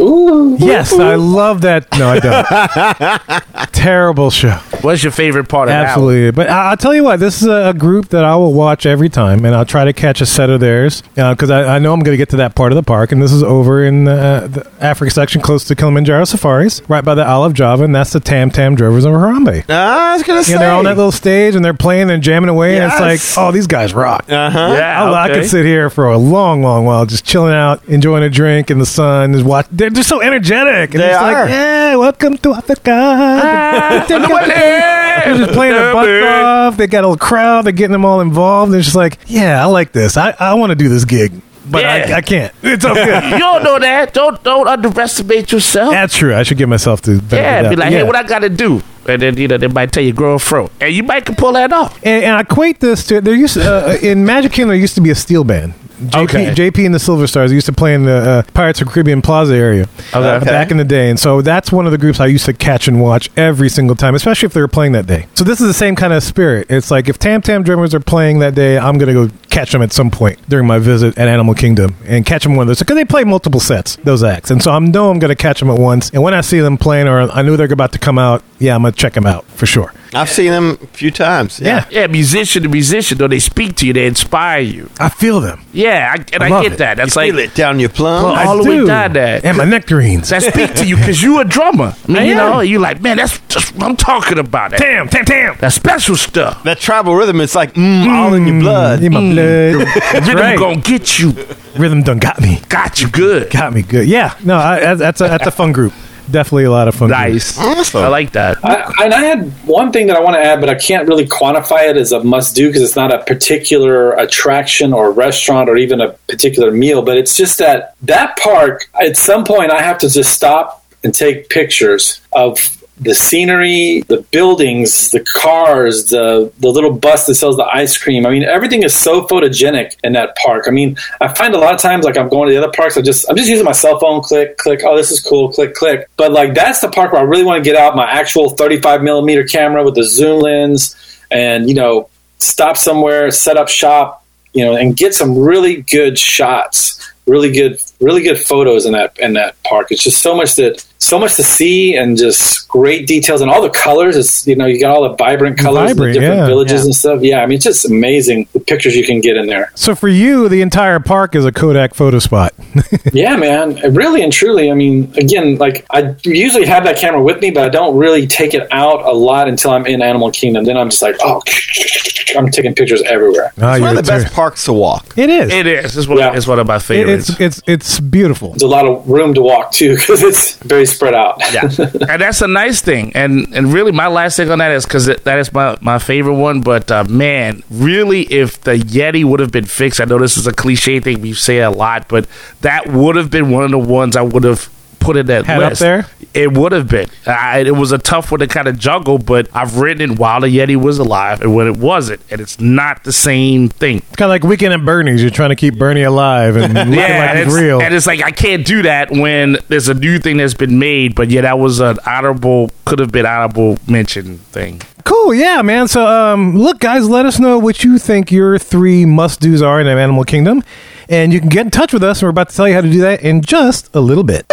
Ooh. 0.01 0.57
Yes, 0.59 0.93
I 0.93 1.15
love 1.17 1.63
that. 1.63 1.87
No, 1.99 2.09
I 2.11 2.19
don't. 2.21 3.73
Terrible 3.73 4.31
show. 4.31 4.51
What's 4.83 5.03
your 5.03 5.13
favorite 5.13 5.49
part 5.49 5.69
of 5.69 5.73
that? 5.73 5.87
Absolutely. 5.87 6.31
But 6.33 6.51
I- 6.51 6.71
I'll 6.71 6.77
tell 6.77 6.95
you 6.95 7.05
what, 7.05 7.21
this 7.21 7.41
is 7.43 7.49
a 7.49 7.73
group 7.77 8.09
that 8.09 8.25
I 8.25 8.37
will 8.37 8.53
watch 8.53 8.85
every 8.87 9.09
time, 9.09 9.45
and 9.45 9.55
I'll 9.55 9.65
try 9.65 9.85
to 9.85 9.93
catch 9.93 10.21
a 10.21 10.27
set 10.27 10.51
of 10.51 10.61
theirs 10.61 11.03
because 11.15 11.51
I, 11.51 11.77
I 11.77 11.79
know 11.79 11.93
I'm 11.93 12.01
going 12.01 12.13
to 12.15 12.19
get 12.19 12.31
to 12.31 12.37
that 12.39 12.55
part 12.55 12.73
of 12.73 12.77
the 12.77 12.83
park. 12.83 13.13
And 13.13 13.23
this 13.23 13.33
is 13.33 13.43
over 13.43 13.85
in 13.85 14.07
uh, 14.09 14.49
the 14.49 14.71
Africa 14.89 15.11
section 15.11 15.41
close 15.41 15.65
to 15.65 15.75
Kilimanjaro 15.77 16.25
Safaris, 16.25 16.83
right 16.89 17.05
by 17.05 17.15
the 17.15 17.23
Isle 17.23 17.45
of 17.45 17.53
Java, 17.55 17.85
and 17.85 17.95
that's 17.95 18.13
the 18.13 18.21
Tam 18.21 18.51
Tam 18.51 18.75
Drummers 18.75 19.05
of 19.05 19.13
Harambe. 19.13 19.65
Ah, 19.69 20.13
I 20.13 20.15
was 20.15 20.23
going 20.23 20.41
to 20.41 20.45
say. 20.45 20.53
Yeah, 20.55 20.59
they're 20.59 20.73
on 20.73 20.85
that 20.85 20.97
little 20.97 21.13
stage 21.13 21.55
and 21.55 21.65
they're 21.65 21.75
playing 21.75 22.11
and 22.11 22.23
jamming 22.23 22.49
away, 22.49 22.79
and 22.79 22.91
Yes. 22.91 23.01
it's 23.19 23.37
like, 23.37 23.45
oh, 23.45 23.53
these 23.53 23.67
guys 23.67 23.93
rock. 23.95 24.25
Uh-huh. 24.29 24.59
Yeah, 24.77 25.05
I, 25.05 25.11
I 25.11 25.25
okay. 25.31 25.41
could 25.41 25.51
sit 25.51 25.65
here 25.67 25.91
for 25.91 26.07
a 26.09 26.19
long, 26.19 26.63
long 26.63 26.85
while, 26.85 27.07
just 27.07 27.25
chilling 27.25 27.53
out, 27.55 27.85
enjoying 27.87 28.23
a 28.25 28.31
drink 28.31 28.71
in 28.71 28.79
the 28.79 28.87
sun. 28.87 29.33
Just 29.35 29.45
watch. 29.45 29.67
They're 29.71 29.91
just 29.91 30.09
so 30.09 30.21
energetic. 30.21 30.95
And 30.95 31.03
They 31.03 31.09
it's 31.09 31.17
are. 31.19 31.33
like, 31.33 31.51
yeah, 31.51 31.97
welcome 31.97 32.37
to 32.39 32.55
Africa. 32.55 34.05
They're 34.09 35.37
just 35.37 35.53
playing 35.53 35.75
their 35.75 35.93
butts 35.93 36.27
off. 36.27 36.77
They 36.77 36.87
got 36.87 37.05
a 37.05 37.09
little 37.09 37.17
crowd. 37.17 37.65
They're 37.67 37.73
getting 37.73 37.93
them 37.93 38.05
all 38.05 38.21
involved. 38.21 38.73
And 38.73 38.79
it's 38.79 38.87
just 38.87 38.97
like, 38.97 39.19
yeah, 39.27 39.63
I 39.63 39.67
like 39.67 39.93
this. 39.93 40.17
I, 40.17 40.35
I 40.39 40.55
want 40.55 40.71
to 40.71 40.77
do 40.77 40.89
this 40.89 41.05
gig, 41.05 41.33
but 41.71 41.83
Yeah. 41.83 42.07
I, 42.09 42.17
I 42.19 42.21
can't. 42.21 42.53
It's 42.63 42.85
okay. 42.85 43.31
You 43.33 43.39
don't 43.39 43.63
know 43.63 43.79
that. 43.79 44.13
Don't 44.15 44.43
don't 44.43 44.67
underestimate 44.69 45.53
yourself. 45.53 45.93
That's 45.93 46.17
true. 46.17 46.35
I 46.35 46.43
should 46.43 46.59
give 46.59 46.69
myself 46.69 47.01
to 47.03 47.21
Yeah, 47.31 47.69
be 47.69 47.77
like, 47.77 47.91
Yeah. 47.93 47.99
hey, 47.99 48.03
what 48.05 48.17
I 48.17 48.23
got 48.23 48.41
to 48.41 48.49
do? 48.49 48.83
And 49.07 49.23
then 49.23 49.37
you 49.39 49.49
know 49.49 49.57
they 49.57 49.69
might 49.69 49.91
tell 49.93 50.03
you 50.03 50.13
grow 50.13 50.35
a 50.35 50.39
fro, 50.39 50.71
and 50.83 50.93
you 50.95 51.03
might 51.03 51.25
can 51.25 51.35
pull 51.35 51.53
that 51.55 51.73
off. 51.73 51.97
and, 52.05 52.25
and 52.25 52.35
I 52.37 52.41
equate 52.41 52.81
this 52.81 53.07
to 53.07 53.21
there 53.23 53.35
used 53.35 53.57
uh, 53.57 53.97
in 54.03 54.25
Magic 54.27 54.53
Kingdom 54.53 54.69
there 54.69 54.77
used 54.77 54.97
to 54.97 55.01
be 55.01 55.09
a 55.11 55.15
steel 55.15 55.45
band. 55.45 55.73
JP, 55.99 56.23
Okay. 56.25 56.51
JP 56.55 56.87
and 56.87 56.95
the 56.95 56.99
Silver 57.01 57.27
Stars 57.27 57.51
used 57.51 57.67
to 57.67 57.73
play 57.73 57.93
in 57.93 58.05
the 58.05 58.13
uh, 58.13 58.43
Pirates 58.55 58.81
of 58.81 58.87
Caribbean 58.89 59.21
Plaza 59.21 59.55
area 59.57 59.89
uh, 60.13 60.39
back 60.45 60.71
in 60.71 60.77
the 60.77 60.85
day, 60.85 61.11
and 61.11 61.19
so 61.19 61.41
that's 61.43 61.73
one 61.73 61.87
of 61.87 61.93
the 61.93 61.99
groups 61.99 62.21
I 62.21 62.27
used 62.27 62.45
to 62.45 62.53
catch 62.53 62.87
and 62.87 63.01
watch 63.01 63.31
every 63.37 63.69
single 63.69 63.97
time, 63.97 64.15
especially 64.15 64.47
if 64.47 64.53
they 64.53 64.61
were 64.61 64.69
playing 64.69 64.93
that 64.93 65.07
day. 65.07 65.27
So 65.35 65.43
this 65.43 65.61
is 65.61 65.67
the 65.67 65.75
same 65.75 65.97
kind 65.97 66.13
of 66.13 66.23
spirit. 66.23 66.67
It's 66.71 66.91
like 66.93 67.09
if 67.09 67.19
Tam 67.19 67.41
Tam 67.43 67.63
Drummers 67.65 67.95
are 67.95 68.01
playing 68.01 68.39
that 68.41 68.55
day, 68.55 68.79
I'm 68.79 68.97
gonna 68.99 69.13
go 69.15 69.29
catch 69.59 69.73
them 69.73 69.83
at 69.83 69.93
some 69.93 70.09
point 70.09 70.39
during 70.49 70.69
my 70.69 70.79
visit 70.79 71.19
at 71.19 71.27
Animal 71.27 71.53
Kingdom 71.53 71.97
and 72.07 72.25
catch 72.25 72.45
them 72.45 72.55
one 72.55 72.63
of 72.63 72.69
those 72.69 72.79
because 72.79 72.95
they 72.95 73.05
play 73.05 73.25
multiple 73.25 73.59
sets 73.59 73.97
those 74.05 74.23
acts, 74.23 74.53
and 74.53 74.63
so 74.63 74.71
I 74.71 74.79
know 74.79 75.11
I'm 75.11 75.19
gonna 75.19 75.35
catch 75.35 75.59
them 75.59 75.69
at 75.69 75.79
once. 75.79 76.11
And 76.11 76.23
when 76.23 76.33
I 76.33 76.43
see 76.43 76.61
them 76.61 76.79
playing 76.79 77.09
or 77.09 77.21
I 77.23 77.43
knew 77.43 77.57
they're 77.57 77.73
about 77.73 77.91
to 77.93 77.99
come 77.99 78.19
out, 78.19 78.45
yeah, 78.61 78.77
I'm 78.77 78.83
gonna 78.83 78.93
check 78.93 79.15
them 79.15 79.27
out 79.27 79.45
for 79.47 79.67
sure. 79.67 79.93
I've 80.15 80.31
seen 80.31 80.51
them 80.51 80.79
a 80.81 80.87
few 80.87 81.11
times. 81.11 81.61
Yeah. 81.61 81.87
Yeah, 81.91 82.07
musician 82.07 82.63
to 82.63 82.69
musician, 82.69 83.19
though 83.19 83.29
they 83.29 83.41
speak 83.41 83.77
to 83.77 83.87
you, 83.87 83.93
they 83.93 84.07
inspire 84.07 84.61
you. 84.61 84.91
I 84.99 85.09
feel 85.09 85.41
them. 85.41 85.65
Yeah, 85.73 86.15
I, 86.17 86.25
and 86.33 86.43
I 86.43 86.59
I, 86.59 86.63
get 86.63 86.73
it. 86.73 86.79
that. 86.79 86.97
That's 86.97 87.17
like 87.17 87.33
Feel 87.33 87.41
it 87.41 87.55
down 87.55 87.81
your 87.81 87.91
plum. 87.91 88.25
Well, 88.25 88.49
all 88.49 88.61
I 88.61 88.63
the 88.63 88.71
way 88.71 88.87
down 88.87 89.13
there. 89.13 89.41
And 89.45 89.59
my 89.59 89.65
nectarines. 89.65 90.31
that 90.31 90.43
speak 90.43 90.75
to 90.77 90.87
you 90.87 90.97
because 90.97 91.23
you 91.23 91.41
a 91.41 91.45
drummer. 91.45 91.95
I 92.05 92.09
mean, 92.09 92.17
I 92.19 92.25
you 92.25 92.35
know, 92.35 92.61
you 92.61 92.79
like, 92.79 93.03
man, 93.03 93.19
that's 93.19 93.39
just 93.61 93.75
what 93.75 93.85
I'm 93.89 93.97
talking 93.97 94.39
about. 94.39 94.71
That, 94.73 94.81
Tam, 94.81 95.09
tam, 95.09 95.25
tam. 95.25 95.57
that 95.61 95.73
special 95.73 96.17
stuff. 96.17 96.63
that 96.65 96.79
tribal 96.79 97.15
rhythm, 97.15 97.41
it's 97.41 97.55
like 97.55 97.75
mm, 97.75 98.07
all 98.09 98.35
in 98.35 98.47
your 98.47 98.61
blood. 98.61 99.03
In 99.03 99.13
my 99.13 99.21
blood. 99.21 99.87
That's 99.87 100.27
Rhythm 100.27 100.37
right. 100.37 100.59
gonna 100.59 100.81
get 100.81 101.19
you, 101.19 101.33
Rhythm 101.77 102.03
done 102.03 102.19
got 102.19 102.41
me. 102.41 102.61
got 102.69 103.01
you 103.01 103.09
good. 103.09 103.51
Got 103.51 103.73
me 103.73 103.83
good. 103.83 104.09
Yeah. 104.09 104.35
No, 104.45 104.57
I, 104.57 104.81
that's- 104.81 104.99
that's 104.99 105.21
a, 105.21 105.25
that's 105.25 105.47
a 105.47 105.51
fun 105.51 105.73
group. 105.73 105.93
definitely 106.31 106.65
a 106.65 106.71
lot 106.71 106.89
of 106.89 106.95
fun. 106.95 107.09
Nice. 107.11 107.59
Awesome. 107.59 108.05
I 108.05 108.09
like 108.09 108.33
that. 108.33 108.59
I, 108.65 108.93
and 109.05 109.15
I 109.15 109.23
had 109.25 109.51
one 109.67 109.93
thing 109.93 110.09
that 110.09 110.17
I 110.17 110.21
want 110.21 110.37
to 110.37 110.41
add, 110.43 110.61
but 110.61 110.69
I 110.69 110.75
can't 110.75 111.09
really 111.09 111.27
quantify 111.27 111.89
it 111.89 111.97
as 111.97 112.13
a 112.13 112.23
must 112.23 112.55
do 112.55 112.67
because 112.69 112.83
it's 112.83 112.97
not 112.97 113.15
a 113.15 113.25
particular 113.25 114.13
attraction 114.13 114.93
or 114.93 115.11
restaurant 115.11 115.71
or 115.71 115.77
even 115.79 116.01
a 116.03 116.11
particular 116.29 116.71
meal. 116.71 117.01
But 117.03 117.17
it's 117.17 117.35
just 117.37 117.59
that 117.59 117.95
that 118.03 118.37
park, 118.39 118.89
at 119.01 119.17
some 119.17 119.45
point, 119.45 119.71
I 119.71 119.81
have 119.83 119.99
to 119.99 120.11
just 120.11 120.33
stop 120.35 120.85
and 121.03 121.15
take 121.15 121.49
pictures 121.49 122.21
of 122.33 122.59
the 123.01 123.15
scenery, 123.15 124.03
the 124.09 124.23
buildings, 124.31 125.11
the 125.11 125.21
cars, 125.21 126.07
the 126.07 126.53
the 126.59 126.69
little 126.69 126.93
bus 126.93 127.27
that 127.27 127.37
sells 127.37 127.57
the 127.57 127.65
ice 127.65 127.97
cream. 127.97 128.27
I 128.27 128.31
mean, 128.31 128.43
everything 128.43 128.83
is 128.83 128.95
so 128.95 129.27
photogenic 129.27 129.97
in 130.03 130.13
that 130.15 130.37
park. 130.37 130.65
I 130.67 130.71
mean, 130.71 130.97
I 131.21 131.29
find 131.29 131.55
a 131.55 131.59
lot 131.59 131.75
of 131.75 131.81
times 131.81 132.05
like 132.05 132.17
I'm 132.17 132.29
going 132.29 132.49
to 132.49 132.55
the 132.55 132.63
other 132.63 132.73
parks, 132.73 132.97
I 132.97 133.03
just 133.03 133.29
I'm 133.29 133.37
just 133.37 133.49
using 133.49 133.65
my 133.65 133.73
cell 133.73 133.99
phone, 133.99 134.23
click, 134.23 134.57
click. 134.59 134.81
Oh, 134.85 134.97
this 134.97 135.11
is 135.11 135.21
cool, 135.21 135.53
click, 135.53 135.75
click. 135.75 136.09
But 136.17 136.33
like 136.33 136.55
that's 136.55 136.81
the 136.81 136.89
park 136.89 137.13
where 137.13 137.21
I 137.21 137.25
really 137.25 137.45
want 137.45 137.63
to 137.63 137.69
get 137.69 137.77
out 137.77 137.97
my 137.97 138.11
actual 138.11 138.51
35 138.51 139.03
millimeter 139.03 139.45
camera 139.45 139.85
with 139.85 139.95
the 139.95 140.05
zoom 140.05 140.41
lens, 140.41 140.97
and 141.31 141.69
you 141.69 141.75
know, 141.75 142.09
stop 142.39 142.77
somewhere, 142.77 143.31
set 143.31 143.57
up 143.57 143.69
shop, 143.69 144.25
you 144.53 144.65
know, 144.65 144.77
and 144.77 144.97
get 144.97 145.15
some 145.15 145.39
really 145.39 145.83
good 145.83 146.19
shots. 146.19 146.97
Really 147.27 147.53
good, 147.53 147.79
really 148.01 148.23
good 148.23 148.41
photos 148.41 148.87
in 148.87 148.93
that 148.93 149.19
in 149.19 149.35
that 149.35 149.63
park. 149.63 149.89
It's 149.91 150.03
just 150.03 150.23
so 150.23 150.35
much 150.35 150.55
that 150.57 150.83
so 151.01 151.19
much 151.19 151.37
to 151.37 151.43
see 151.45 151.95
and 151.97 152.17
just 152.17 152.67
great 152.69 153.07
details 153.07 153.41
and 153.41 153.51
all 153.51 153.63
the 153.63 153.71
colors. 153.71 154.17
It's 154.17 154.47
you 154.47 154.57
know 154.57 154.67
you 154.67 154.81
got 154.81 154.91
all 154.95 155.09
the 155.09 155.15
vibrant 155.17 155.57
colors, 155.59 155.91
Vibrant, 155.91 156.15
the 156.15 156.21
different 156.21 156.41
yeah. 156.41 156.47
villages 156.47 156.85
and 156.85 156.95
stuff. 156.95 157.23
Yeah, 157.23 157.41
I 157.43 157.47
mean 157.47 157.57
it's 157.57 157.65
just 157.65 157.85
amazing 157.87 158.49
the 158.53 158.61
pictures 158.61 158.97
you 158.97 159.05
can 159.07 159.21
get 159.21 159.37
in 159.37 159.47
there. 159.47 159.71
So 159.75 159.95
for 159.95 160.09
you, 160.09 160.49
the 160.49 160.61
entire 160.63 160.99
park 161.01 161.35
is 161.35 161.45
a 161.45 161.53
Kodak 161.53 161.95
photo 161.95 162.19
spot. 162.19 162.53
yeah, 163.13 163.37
man, 163.37 163.77
really 163.95 164.23
and 164.23 164.33
truly. 164.33 164.71
I 164.71 164.75
mean, 164.75 165.13
again, 165.17 165.57
like 165.57 165.87
I 165.91 166.15
usually 166.25 166.67
have 166.67 166.85
that 166.85 166.97
camera 166.99 167.23
with 167.23 167.41
me, 167.41 167.51
but 167.51 167.65
I 167.65 167.69
don't 167.69 167.97
really 167.97 168.27
take 168.27 168.53
it 168.55 168.67
out 168.73 169.03
a 169.05 169.13
lot 169.13 169.49
until 169.49 169.71
I'm 169.71 169.87
in 169.87 170.03
Animal 170.03 170.31
Kingdom. 170.33 170.65
Then 170.65 170.77
I'm 170.77 170.91
just 170.91 171.03
like, 171.03 171.17
oh, 171.23 171.41
I'm 172.37 172.51
taking 172.51 172.75
pictures 172.75 173.03
everywhere. 173.03 173.53
Ah, 173.61 173.75
It's 173.75 173.81
one 173.81 173.97
of 173.97 174.05
the 174.05 174.13
a 174.13 174.19
best 174.21 174.35
parks 174.35 174.65
to 174.65 174.73
walk. 174.73 175.17
It 175.17 175.31
is. 175.31 175.53
It 175.53 175.67
is. 175.67 175.97
It's 175.97 176.07
one, 176.07 176.19
Yeah. 176.19 176.35
it's 176.37 176.47
one 176.47 176.59
of 176.59 176.67
my 176.67 176.77
It- 176.77 176.83
favorites. 176.83 177.31
it's 177.31 177.41
it's 177.41 177.63
it's 177.67 178.01
beautiful. 178.01 178.51
There's 178.51 178.63
a 178.63 178.67
lot 178.67 178.87
of 178.87 179.09
room 179.09 179.33
to 179.35 179.41
walk 179.43 179.73
too 179.73 179.95
because 179.97 180.23
it's 180.23 180.57
very 180.57 180.85
spread 180.89 181.15
out. 181.15 181.41
yeah, 181.53 181.63
and 182.09 182.23
that's 182.23 182.43
a 182.43 182.49
nice 182.49 182.81
thing. 182.81 183.13
And 183.15 183.55
and 183.55 183.73
really, 183.73 183.93
my 183.93 184.07
last 184.07 184.37
thing 184.37 184.51
on 184.51 184.59
that 184.59 184.73
is 184.73 184.85
because 184.85 185.07
that 185.07 185.39
is 185.39 185.53
my 185.53 185.77
my 185.81 185.99
favorite 185.99 186.35
one. 186.35 186.61
But 186.63 186.91
uh, 186.91 187.05
man, 187.05 187.63
really, 187.71 188.23
if 188.23 188.61
the 188.61 188.77
Yeti 188.77 189.25
would 189.25 189.41
have 189.41 189.53
been 189.53 189.67
fixed, 189.67 190.01
I 190.01 190.05
know 190.05 190.19
this 190.19 190.37
is 190.37 190.47
a 190.47 190.53
cliche 190.53 191.01
thing 191.01 191.21
we 191.21 191.33
say 191.35 191.59
a 191.61 191.71
lot, 191.71 192.09
but 192.09 192.27
that 192.61 192.87
would 192.89 193.17
have 193.17 193.31
been 193.31 193.51
one 193.51 193.65
of 193.65 193.71
the 193.71 193.79
ones 193.79 194.17
I 194.17 194.23
would 194.23 194.45
have 194.45 194.69
put 195.01 195.17
in 195.17 195.27
that 195.27 195.47
Had 195.47 195.59
list. 195.59 195.81
there? 195.81 196.07
It 196.35 196.53
would 196.53 196.73
have 196.73 196.89
been. 196.89 197.09
I, 197.27 197.61
it 197.61 197.75
was 197.75 197.93
a 197.93 197.99
tough 197.99 198.31
one 198.31 198.41
to 198.41 198.47
kind 198.47 198.69
of 198.69 198.79
juggle, 198.79 199.19
but 199.19 199.49
I've 199.55 199.77
written 199.79 200.13
it 200.13 200.19
while 200.19 200.41
the 200.41 200.49
Yeti 200.49 200.77
was 200.77 200.99
alive 200.99 201.41
and 201.41 201.55
when 201.55 201.67
it 201.67 201.77
wasn't, 201.77 202.21
and 202.31 202.41
it's 202.41 202.61
not 202.61 203.05
the 203.05 203.13
same 203.13 203.69
thing. 203.69 203.99
It's 203.99 204.17
kind 204.17 204.29
of 204.29 204.31
like 204.31 204.43
Weekend 204.45 204.75
at 204.75 204.85
Bernie's. 204.85 205.23
You're 205.23 205.31
trying 205.31 205.51
to 205.51 205.57
keep 205.57 205.79
Bernie 205.79 206.03
alive 206.03 206.57
and 206.57 206.75
looking 206.75 206.91
like 206.97 206.99
and 206.99 207.39
it's, 207.39 207.55
real. 207.55 207.81
and 207.81 207.95
it's 207.95 208.07
like 208.07 208.23
I 208.23 208.31
can't 208.31 208.67
do 208.67 208.83
that 208.83 209.11
when 209.11 209.57
there's 209.69 209.89
a 209.89 209.95
new 209.95 210.19
thing 210.19 210.37
that's 210.37 210.55
been 210.55 210.79
made. 210.79 211.15
But 211.15 211.31
yeah, 211.31 211.41
that 211.43 211.59
was 211.59 211.81
an 211.81 211.99
honorable, 212.07 212.71
could 212.85 212.99
have 212.99 213.11
been 213.13 213.27
honorable 213.27 213.79
mention 213.89 214.39
thing. 214.39 214.83
Cool, 215.05 215.33
yeah, 215.33 215.63
man. 215.63 215.89
So, 215.89 216.07
um, 216.07 216.57
look, 216.59 216.81
guys, 216.81 217.09
let 217.09 217.25
us 217.25 217.39
know 217.39 217.59
what 217.59 217.83
you 217.83 217.99
think 217.99 218.31
your 218.31 218.59
three 218.59 219.07
must 219.07 219.41
dos 219.41 219.63
are 219.63 219.81
in 219.81 219.87
Animal 219.87 220.25
Kingdom, 220.25 220.63
and 221.09 221.33
you 221.33 221.41
can 221.41 221.49
get 221.49 221.65
in 221.65 221.71
touch 221.71 221.95
with 221.95 222.03
us. 222.05 222.21
And 222.21 222.27
we're 222.27 222.31
about 222.31 222.51
to 222.51 222.57
tell 222.57 222.69
you 222.69 222.75
how 222.75 222.83
to 222.83 222.91
do 222.91 223.01
that 223.01 223.23
in 223.23 223.41
just 223.41 223.89
a 223.95 224.01
little 224.01 224.25
bit. 224.25 224.53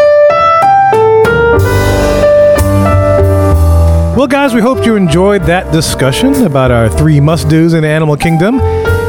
Well, 4.16 4.28
guys, 4.28 4.54
we 4.54 4.62
hope 4.62 4.86
you 4.86 4.96
enjoyed 4.96 5.44
that 5.44 5.72
discussion 5.72 6.46
about 6.46 6.72
our 6.72 6.90
three 6.90 7.20
must 7.20 7.50
dos 7.50 7.74
in 7.74 7.82
the 7.84 7.88
Animal 7.90 8.18
Kingdom. 8.18 8.60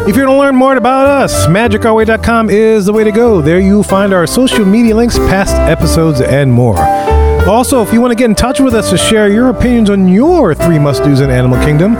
If 0.08 0.14
you 0.14 0.22
want 0.22 0.34
to 0.34 0.38
learn 0.38 0.56
more 0.56 0.76
about 0.76 1.06
us, 1.06 1.46
magicourway.com 1.46 2.50
is 2.50 2.86
the 2.86 2.92
way 2.92 3.04
to 3.04 3.12
go. 3.12 3.40
There 3.40 3.58
you'll 3.58 3.82
find 3.82 4.12
our 4.12 4.26
social 4.26 4.64
media 4.64 4.94
links, 4.94 5.18
past 5.18 5.54
episodes, 5.56 6.20
and 6.20 6.52
more. 6.52 6.76
Also, 7.46 7.80
if 7.80 7.92
you 7.92 8.00
want 8.00 8.10
to 8.10 8.16
get 8.16 8.28
in 8.28 8.34
touch 8.34 8.58
with 8.58 8.74
us 8.74 8.90
to 8.90 8.98
share 8.98 9.28
your 9.28 9.50
opinions 9.50 9.88
on 9.88 10.08
your 10.08 10.52
three 10.52 10.80
must 10.80 11.04
dos 11.04 11.20
in 11.20 11.30
Animal 11.30 11.64
Kingdom, 11.64 11.92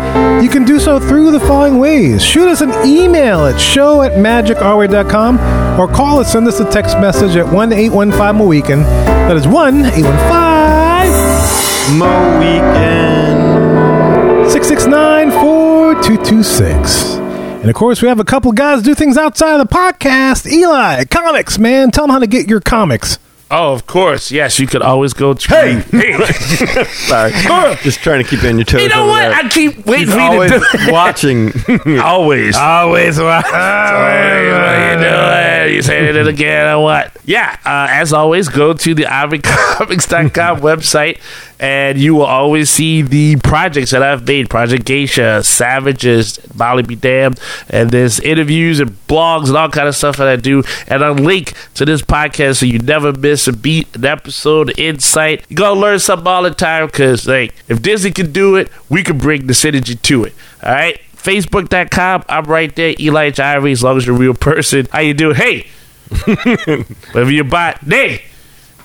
you 0.43 0.49
can 0.49 0.65
do 0.65 0.81
so 0.81 0.99
through 0.99 1.31
the 1.31 1.39
following 1.39 1.79
ways. 1.79 2.25
Shoot 2.25 2.49
us 2.49 2.63
an 2.63 2.73
email 2.85 3.47
at 3.47 3.61
show 3.61 4.03
at 4.03 4.13
magicourway.com 4.13 5.39
or 5.81 5.87
call 5.87 6.19
us, 6.19 6.33
send 6.33 6.49
us 6.49 6.59
a 6.59 6.69
text 6.69 6.99
message 6.99 7.37
at 7.37 7.47
1 7.47 7.73
815 7.73 8.49
Weekend. 8.49 8.83
That 8.83 9.37
is 9.37 9.47
1 9.47 9.85
815 9.85 11.99
Mo 11.99 12.39
Weekend. 12.41 14.51
669 14.51 15.31
4226. 15.31 17.15
And 17.61 17.71
of 17.71 17.77
course, 17.77 18.03
we 18.03 18.09
have 18.09 18.19
a 18.19 18.25
couple 18.25 18.51
guys 18.51 18.83
do 18.83 18.97
things 18.97 19.17
outside 19.17 19.61
of 19.61 19.69
the 19.69 19.75
podcast. 19.75 20.51
Eli, 20.51 21.05
comics, 21.05 21.57
man. 21.59 21.93
Tell 21.93 22.03
them 22.05 22.11
how 22.11 22.19
to 22.19 22.27
get 22.27 22.49
your 22.49 22.61
comics. 22.61 23.21
Oh, 23.49 23.73
of 23.73 23.87
course. 23.87 24.33
Yes, 24.33 24.59
you 24.59 24.67
could 24.67 24.83
always 24.83 25.13
go 25.13 25.33
to. 25.33 25.49
Hey! 25.49 25.75
hey. 25.93 26.25
Sorry. 26.85 27.31
Just 27.77 28.01
trying 28.01 28.25
to 28.25 28.29
keep 28.29 28.43
you 28.43 28.49
on 28.49 28.59
your 28.59 28.65
toes. 28.65 28.83
you 28.83 28.89
know 28.89 29.03
over 29.05 29.11
what? 29.11 29.21
there. 29.21 29.35
I 29.35 29.49
keep 29.49 29.87
waiting 29.87 30.07
He's 30.07 30.15
for 30.15 30.21
you 30.21 30.27
always 30.27 30.51
to 30.51 30.59
do 30.59 30.93
watching. 30.93 31.53
Always. 32.01 32.57
Always. 32.57 33.19
What 33.19 33.47
are 33.47 34.93
you 34.95 34.99
doing? 34.99 35.77
You 35.77 35.83
saying 35.83 36.17
it 36.17 36.27
again 36.27 36.67
or 36.67 36.83
what? 36.83 37.17
Yeah, 37.25 37.57
uh, 37.65 37.89
as 37.91 38.13
always, 38.13 38.49
go 38.49 38.73
to 38.73 38.95
the 38.95 39.05
ivorycomics.com 39.05 40.61
website 40.61 41.21
and 41.59 41.99
you 41.99 42.15
will 42.15 42.27
always 42.27 42.71
see 42.71 43.03
the 43.03 43.37
projects 43.37 43.91
that 43.91 44.03
I've 44.03 44.27
made 44.27 44.51
Project 44.51 44.85
Geisha, 44.85 45.43
Savages, 45.43 46.39
Molly 46.55 46.83
Be 46.83 46.95
Damned, 46.95 47.41
and 47.69 47.91
there's 47.91 48.21
interviews 48.21 48.79
and 48.79 48.91
blogs 49.09 49.49
and 49.49 49.57
all 49.57 49.71
kind 49.71 49.89
of 49.89 49.97
stuff 49.97 50.19
that 50.19 50.29
I 50.29 50.37
do. 50.37 50.63
And 50.87 51.03
a 51.03 51.13
link 51.13 51.55
to 51.75 51.85
this 51.85 52.03
podcast 52.03 52.59
so 52.59 52.67
you 52.67 52.79
never 52.79 53.13
miss 53.13 53.36
a 53.47 53.53
beat, 53.53 53.95
an 53.95 54.05
episode, 54.05 54.71
an 54.71 54.77
insight. 54.79 55.45
You're 55.49 55.57
going 55.57 55.75
to 55.75 55.81
learn 55.81 55.99
something 55.99 56.27
all 56.27 56.43
the 56.43 56.51
time 56.51 56.87
because, 56.87 57.27
like, 57.27 57.55
if 57.69 57.83
Disney 57.83 58.11
can 58.11 58.33
do 58.33 58.57
it, 58.57 58.71
we 58.89 59.03
can 59.03 59.19
bring 59.19 59.47
the 59.47 59.53
synergy 59.53 60.01
to 60.03 60.25
it. 60.25 60.35
All 60.63 60.73
right? 60.73 61.01
Facebook.com. 61.17 62.25
I'm 62.29 62.45
right 62.45 62.75
there. 62.75 62.95
Eli 62.99 63.25
H. 63.27 63.41
Ivory, 63.41 63.73
as 63.73 63.83
long 63.83 63.97
as 63.97 64.07
you're 64.07 64.17
a 64.17 64.19
real 64.19 64.35
person. 64.35 64.87
How 64.91 65.01
you 65.01 65.15
doing? 65.15 65.35
Hey. 65.37 65.67
Whatever 66.25 67.31
you 67.31 67.45
bot. 67.45 67.87
Nay. 67.87 68.23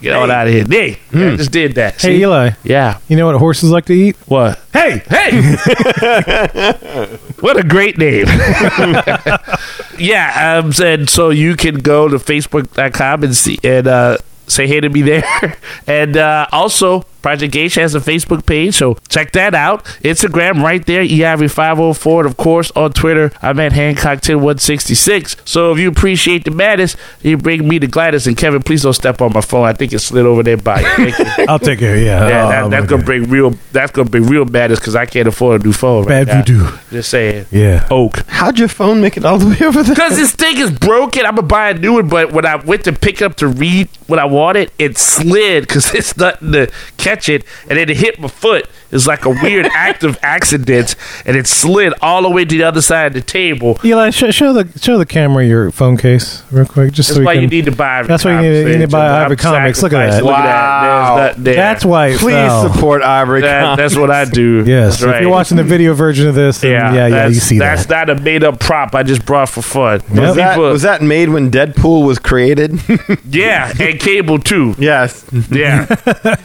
Get 0.01 0.15
on 0.15 0.31
out 0.31 0.47
of 0.47 0.53
here. 0.53 0.65
Nay. 0.65 0.97
Yeah, 1.13 1.33
I 1.33 1.35
just 1.35 1.51
did 1.51 1.75
that. 1.75 2.01
Hey, 2.01 2.15
See? 2.17 2.21
Eli. 2.21 2.51
Yeah. 2.63 2.97
You 3.07 3.17
know 3.17 3.27
what 3.27 3.35
horses 3.35 3.69
like 3.69 3.85
to 3.85 3.93
eat? 3.93 4.15
What? 4.25 4.59
Hey! 4.73 5.03
Hey! 5.07 5.31
what 7.39 7.57
a 7.57 7.63
great 7.63 7.99
name. 7.99 8.25
yeah, 9.99 10.59
um, 10.63 10.73
and 10.83 11.07
so 11.07 11.29
you 11.29 11.55
can 11.55 11.75
go 11.75 12.07
to 12.07 12.17
facebook.com 12.17 13.23
and 13.23 13.37
see 13.37 13.59
and 13.63 13.85
uh, 13.85 14.17
say 14.51 14.67
hey 14.67 14.79
to 14.79 14.89
me 14.89 15.01
there. 15.01 15.57
and 15.87 16.17
uh, 16.17 16.47
also, 16.51 17.05
Project 17.21 17.53
Geisha 17.53 17.81
has 17.81 17.95
a 17.95 17.99
Facebook 17.99 18.45
page, 18.45 18.75
so 18.75 18.97
check 19.09 19.31
that 19.33 19.53
out. 19.53 19.83
Instagram 20.03 20.61
right 20.63 20.85
there, 20.85 21.03
EIV504. 21.03 22.19
And 22.21 22.25
of 22.27 22.37
course, 22.37 22.71
on 22.71 22.91
Twitter, 22.93 23.31
I'm 23.41 23.59
at 23.59 23.71
Hancock10166. 23.73 25.47
So 25.47 25.71
if 25.71 25.79
you 25.79 25.89
appreciate 25.89 26.43
the 26.43 26.51
madness, 26.51 26.95
you 27.21 27.37
bring 27.37 27.67
me 27.67 27.79
to 27.79 27.87
Gladys. 27.87 28.27
And 28.27 28.37
Kevin, 28.37 28.61
please 28.63 28.83
don't 28.83 28.93
step 28.93 29.21
on 29.21 29.33
my 29.33 29.41
phone. 29.41 29.65
I 29.65 29.73
think 29.73 29.93
it 29.93 29.99
slid 29.99 30.25
over 30.25 30.43
there 30.43 30.57
by 30.57 30.81
you. 30.81 30.87
Thank 31.11 31.37
you. 31.37 31.45
I'll 31.47 31.59
take 31.59 31.79
care. 31.79 31.97
Yeah. 31.97 32.27
Yeah, 32.27 32.41
Oh, 32.45 32.49
that, 32.49 32.69
that's 32.71 32.83
okay. 32.85 32.89
gonna 32.89 33.03
bring 33.03 33.29
real. 33.29 33.51
That's 33.71 33.91
gonna 33.91 34.09
bring 34.09 34.25
real 34.25 34.45
madness 34.45 34.79
because 34.79 34.95
I 34.95 35.05
can't 35.05 35.27
afford 35.27 35.61
a 35.61 35.63
new 35.63 35.73
phone. 35.73 36.05
Right 36.05 36.25
Bad 36.25 36.47
now. 36.47 36.55
voodoo. 36.65 36.77
Just 36.91 37.09
saying. 37.09 37.45
Yeah. 37.51 37.87
Oak. 37.91 38.17
How'd 38.27 38.57
your 38.59 38.67
phone 38.67 39.01
make 39.01 39.17
it 39.17 39.25
all 39.25 39.37
the 39.37 39.47
way 39.47 39.65
over 39.65 39.83
there? 39.83 39.93
Because 39.95 40.15
this 40.17 40.31
thing 40.33 40.57
is 40.57 40.71
broken, 40.71 41.25
I'm 41.25 41.35
gonna 41.35 41.47
buy 41.47 41.69
a 41.69 41.73
new 41.73 41.93
one. 41.93 42.07
But 42.09 42.31
when 42.31 42.45
I 42.45 42.55
went 42.55 42.83
to 42.85 42.93
pick 42.93 43.21
up 43.21 43.35
to 43.37 43.47
read 43.47 43.87
what 44.07 44.19
I 44.19 44.25
wanted, 44.25 44.71
it 44.79 44.97
slid 44.97 45.63
because 45.67 45.93
it's 45.93 46.15
nothing 46.17 46.51
to 46.53 46.67
catch 47.11 47.29
it, 47.29 47.43
and 47.69 47.77
then 47.77 47.89
it 47.89 47.97
hit 47.97 48.19
my 48.19 48.27
foot. 48.27 48.67
It's 48.91 49.07
like 49.07 49.25
a 49.25 49.29
weird 49.29 49.65
act 49.73 50.03
of 50.03 50.17
accident, 50.21 50.95
and 51.25 51.35
it 51.37 51.47
slid 51.47 51.93
all 52.01 52.21
the 52.23 52.29
way 52.29 52.43
to 52.45 52.57
the 52.57 52.63
other 52.63 52.81
side 52.81 53.07
of 53.07 53.13
the 53.13 53.21
table. 53.21 53.79
Eli, 53.83 54.09
sh- 54.09 54.33
show 54.35 54.53
the 54.53 54.67
show 54.79 54.97
the 54.97 55.05
camera 55.05 55.45
your 55.45 55.71
phone 55.71 55.97
case 55.97 56.43
real 56.51 56.65
quick, 56.65 56.91
just 56.93 57.09
That's 57.09 57.15
so 57.15 57.19
we 57.21 57.25
why 57.25 57.33
can. 57.35 57.43
you 57.43 57.47
need 57.49 57.65
to 57.65 57.71
buy. 57.71 57.99
Ivory 57.99 58.07
That's 58.07 58.25
why 58.25 58.31
you 58.35 58.41
need 58.41 58.63
to- 58.63 58.69
you 58.71 58.77
need 58.77 58.81
to 58.81 58.87
buy. 58.87 59.07
Ivory 59.23 59.31
I'm 59.31 59.37
Comics. 59.37 59.81
Look 59.83 59.93
at 59.93 59.97
that. 59.97 60.11
sacrificing. 60.13 60.25
Look 60.25 60.35
at 60.35 60.45
Wow. 60.45 61.15
that. 61.17 61.43
There. 61.43 61.55
That's 61.55 61.85
why 61.85 62.07
it 62.07 62.19
Please 62.19 62.33
fell. 62.33 62.71
support 62.73 63.01
Ivory 63.01 63.41
That- 63.41 63.77
that's 63.77 63.95
what 63.95 64.09
I 64.11 64.25
do. 64.25 64.63
Yes, 64.71 64.99
That's 64.99 65.15
if 65.17 65.21
you're 65.21 65.29
watching 65.31 65.57
the 65.57 65.63
video 65.63 65.93
version 65.93 66.27
of 66.27 66.35
this, 66.35 66.59
then 66.61 66.71
yeah, 66.71 66.93
yeah, 66.93 67.09
that's, 67.09 67.33
you 67.35 67.39
see 67.41 67.59
that's 67.59 67.85
that. 67.87 68.07
not 68.07 68.17
a 68.19 68.21
made 68.21 68.43
up 68.43 68.59
prop 68.59 68.93
I 68.95 69.03
just 69.03 69.25
brought 69.25 69.49
for 69.49 69.61
fun. 69.61 70.01
Yep. 70.13 70.21
Was 70.21 70.35
that, 70.35 70.57
was 70.59 70.81
that 70.83 71.01
made 71.01 71.29
when 71.29 71.49
Deadpool 71.51 72.05
was 72.05 72.19
created? 72.19 72.79
yeah, 73.29 73.71
and 73.79 73.99
cable 73.99 74.37
too. 74.39 74.75
yes. 74.77 75.25
Yeah, 75.49 75.85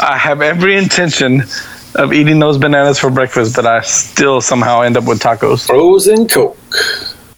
I 0.04 0.18
have 0.18 0.42
every 0.42 0.76
intention 0.78 1.44
of 1.96 2.12
eating 2.14 2.40
those 2.40 2.58
bananas 2.58 2.98
for 2.98 3.10
breakfast, 3.12 3.56
but 3.56 3.66
I 3.68 3.82
still 3.82 4.42
somehow 4.42 4.82
end 4.82 4.98
up 4.98 5.04
with 5.06 5.20
tacos. 5.20 5.66
frozen 5.68 6.28
Coke 6.28 6.58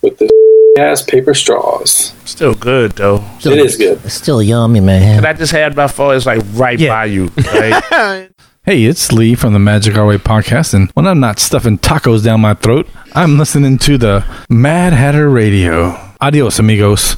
with 0.02 0.18
the 0.18 0.76
ass 0.80 1.02
paper 1.02 1.34
straws. 1.34 2.14
Still 2.26 2.54
good, 2.56 2.94
though. 2.94 3.24
It 3.40 3.58
is 3.58 3.76
good. 3.76 4.00
It's 4.06 4.14
still 4.14 4.42
yummy, 4.42 4.80
man. 4.80 5.18
And 5.18 5.26
I 5.26 5.34
just 5.34 5.52
had 5.52 5.76
my 5.76 5.88
phone, 5.88 6.16
it's 6.16 6.26
like 6.26 6.42
right 6.54 6.80
Yeah. 6.80 6.90
by 6.90 7.06
you. 7.06 7.32
Right? 7.54 8.30
Hey, 8.66 8.86
it's 8.86 9.12
Lee 9.12 9.36
from 9.36 9.52
the 9.52 9.60
Magic 9.60 9.98
Our 9.98 10.06
Way 10.06 10.18
podcast, 10.18 10.74
and 10.74 10.90
when 10.94 11.06
I'm 11.06 11.20
not 11.20 11.38
stuffing 11.38 11.78
tacos 11.78 12.24
down 12.24 12.40
my 12.40 12.54
throat, 12.54 12.88
I'm 13.14 13.38
listening 13.38 13.78
to 13.80 13.98
the 13.98 14.26
Mad 14.50 14.94
Hatter 14.94 15.30
Radio. 15.30 16.00
Adios, 16.22 16.60
amigos. 16.60 17.18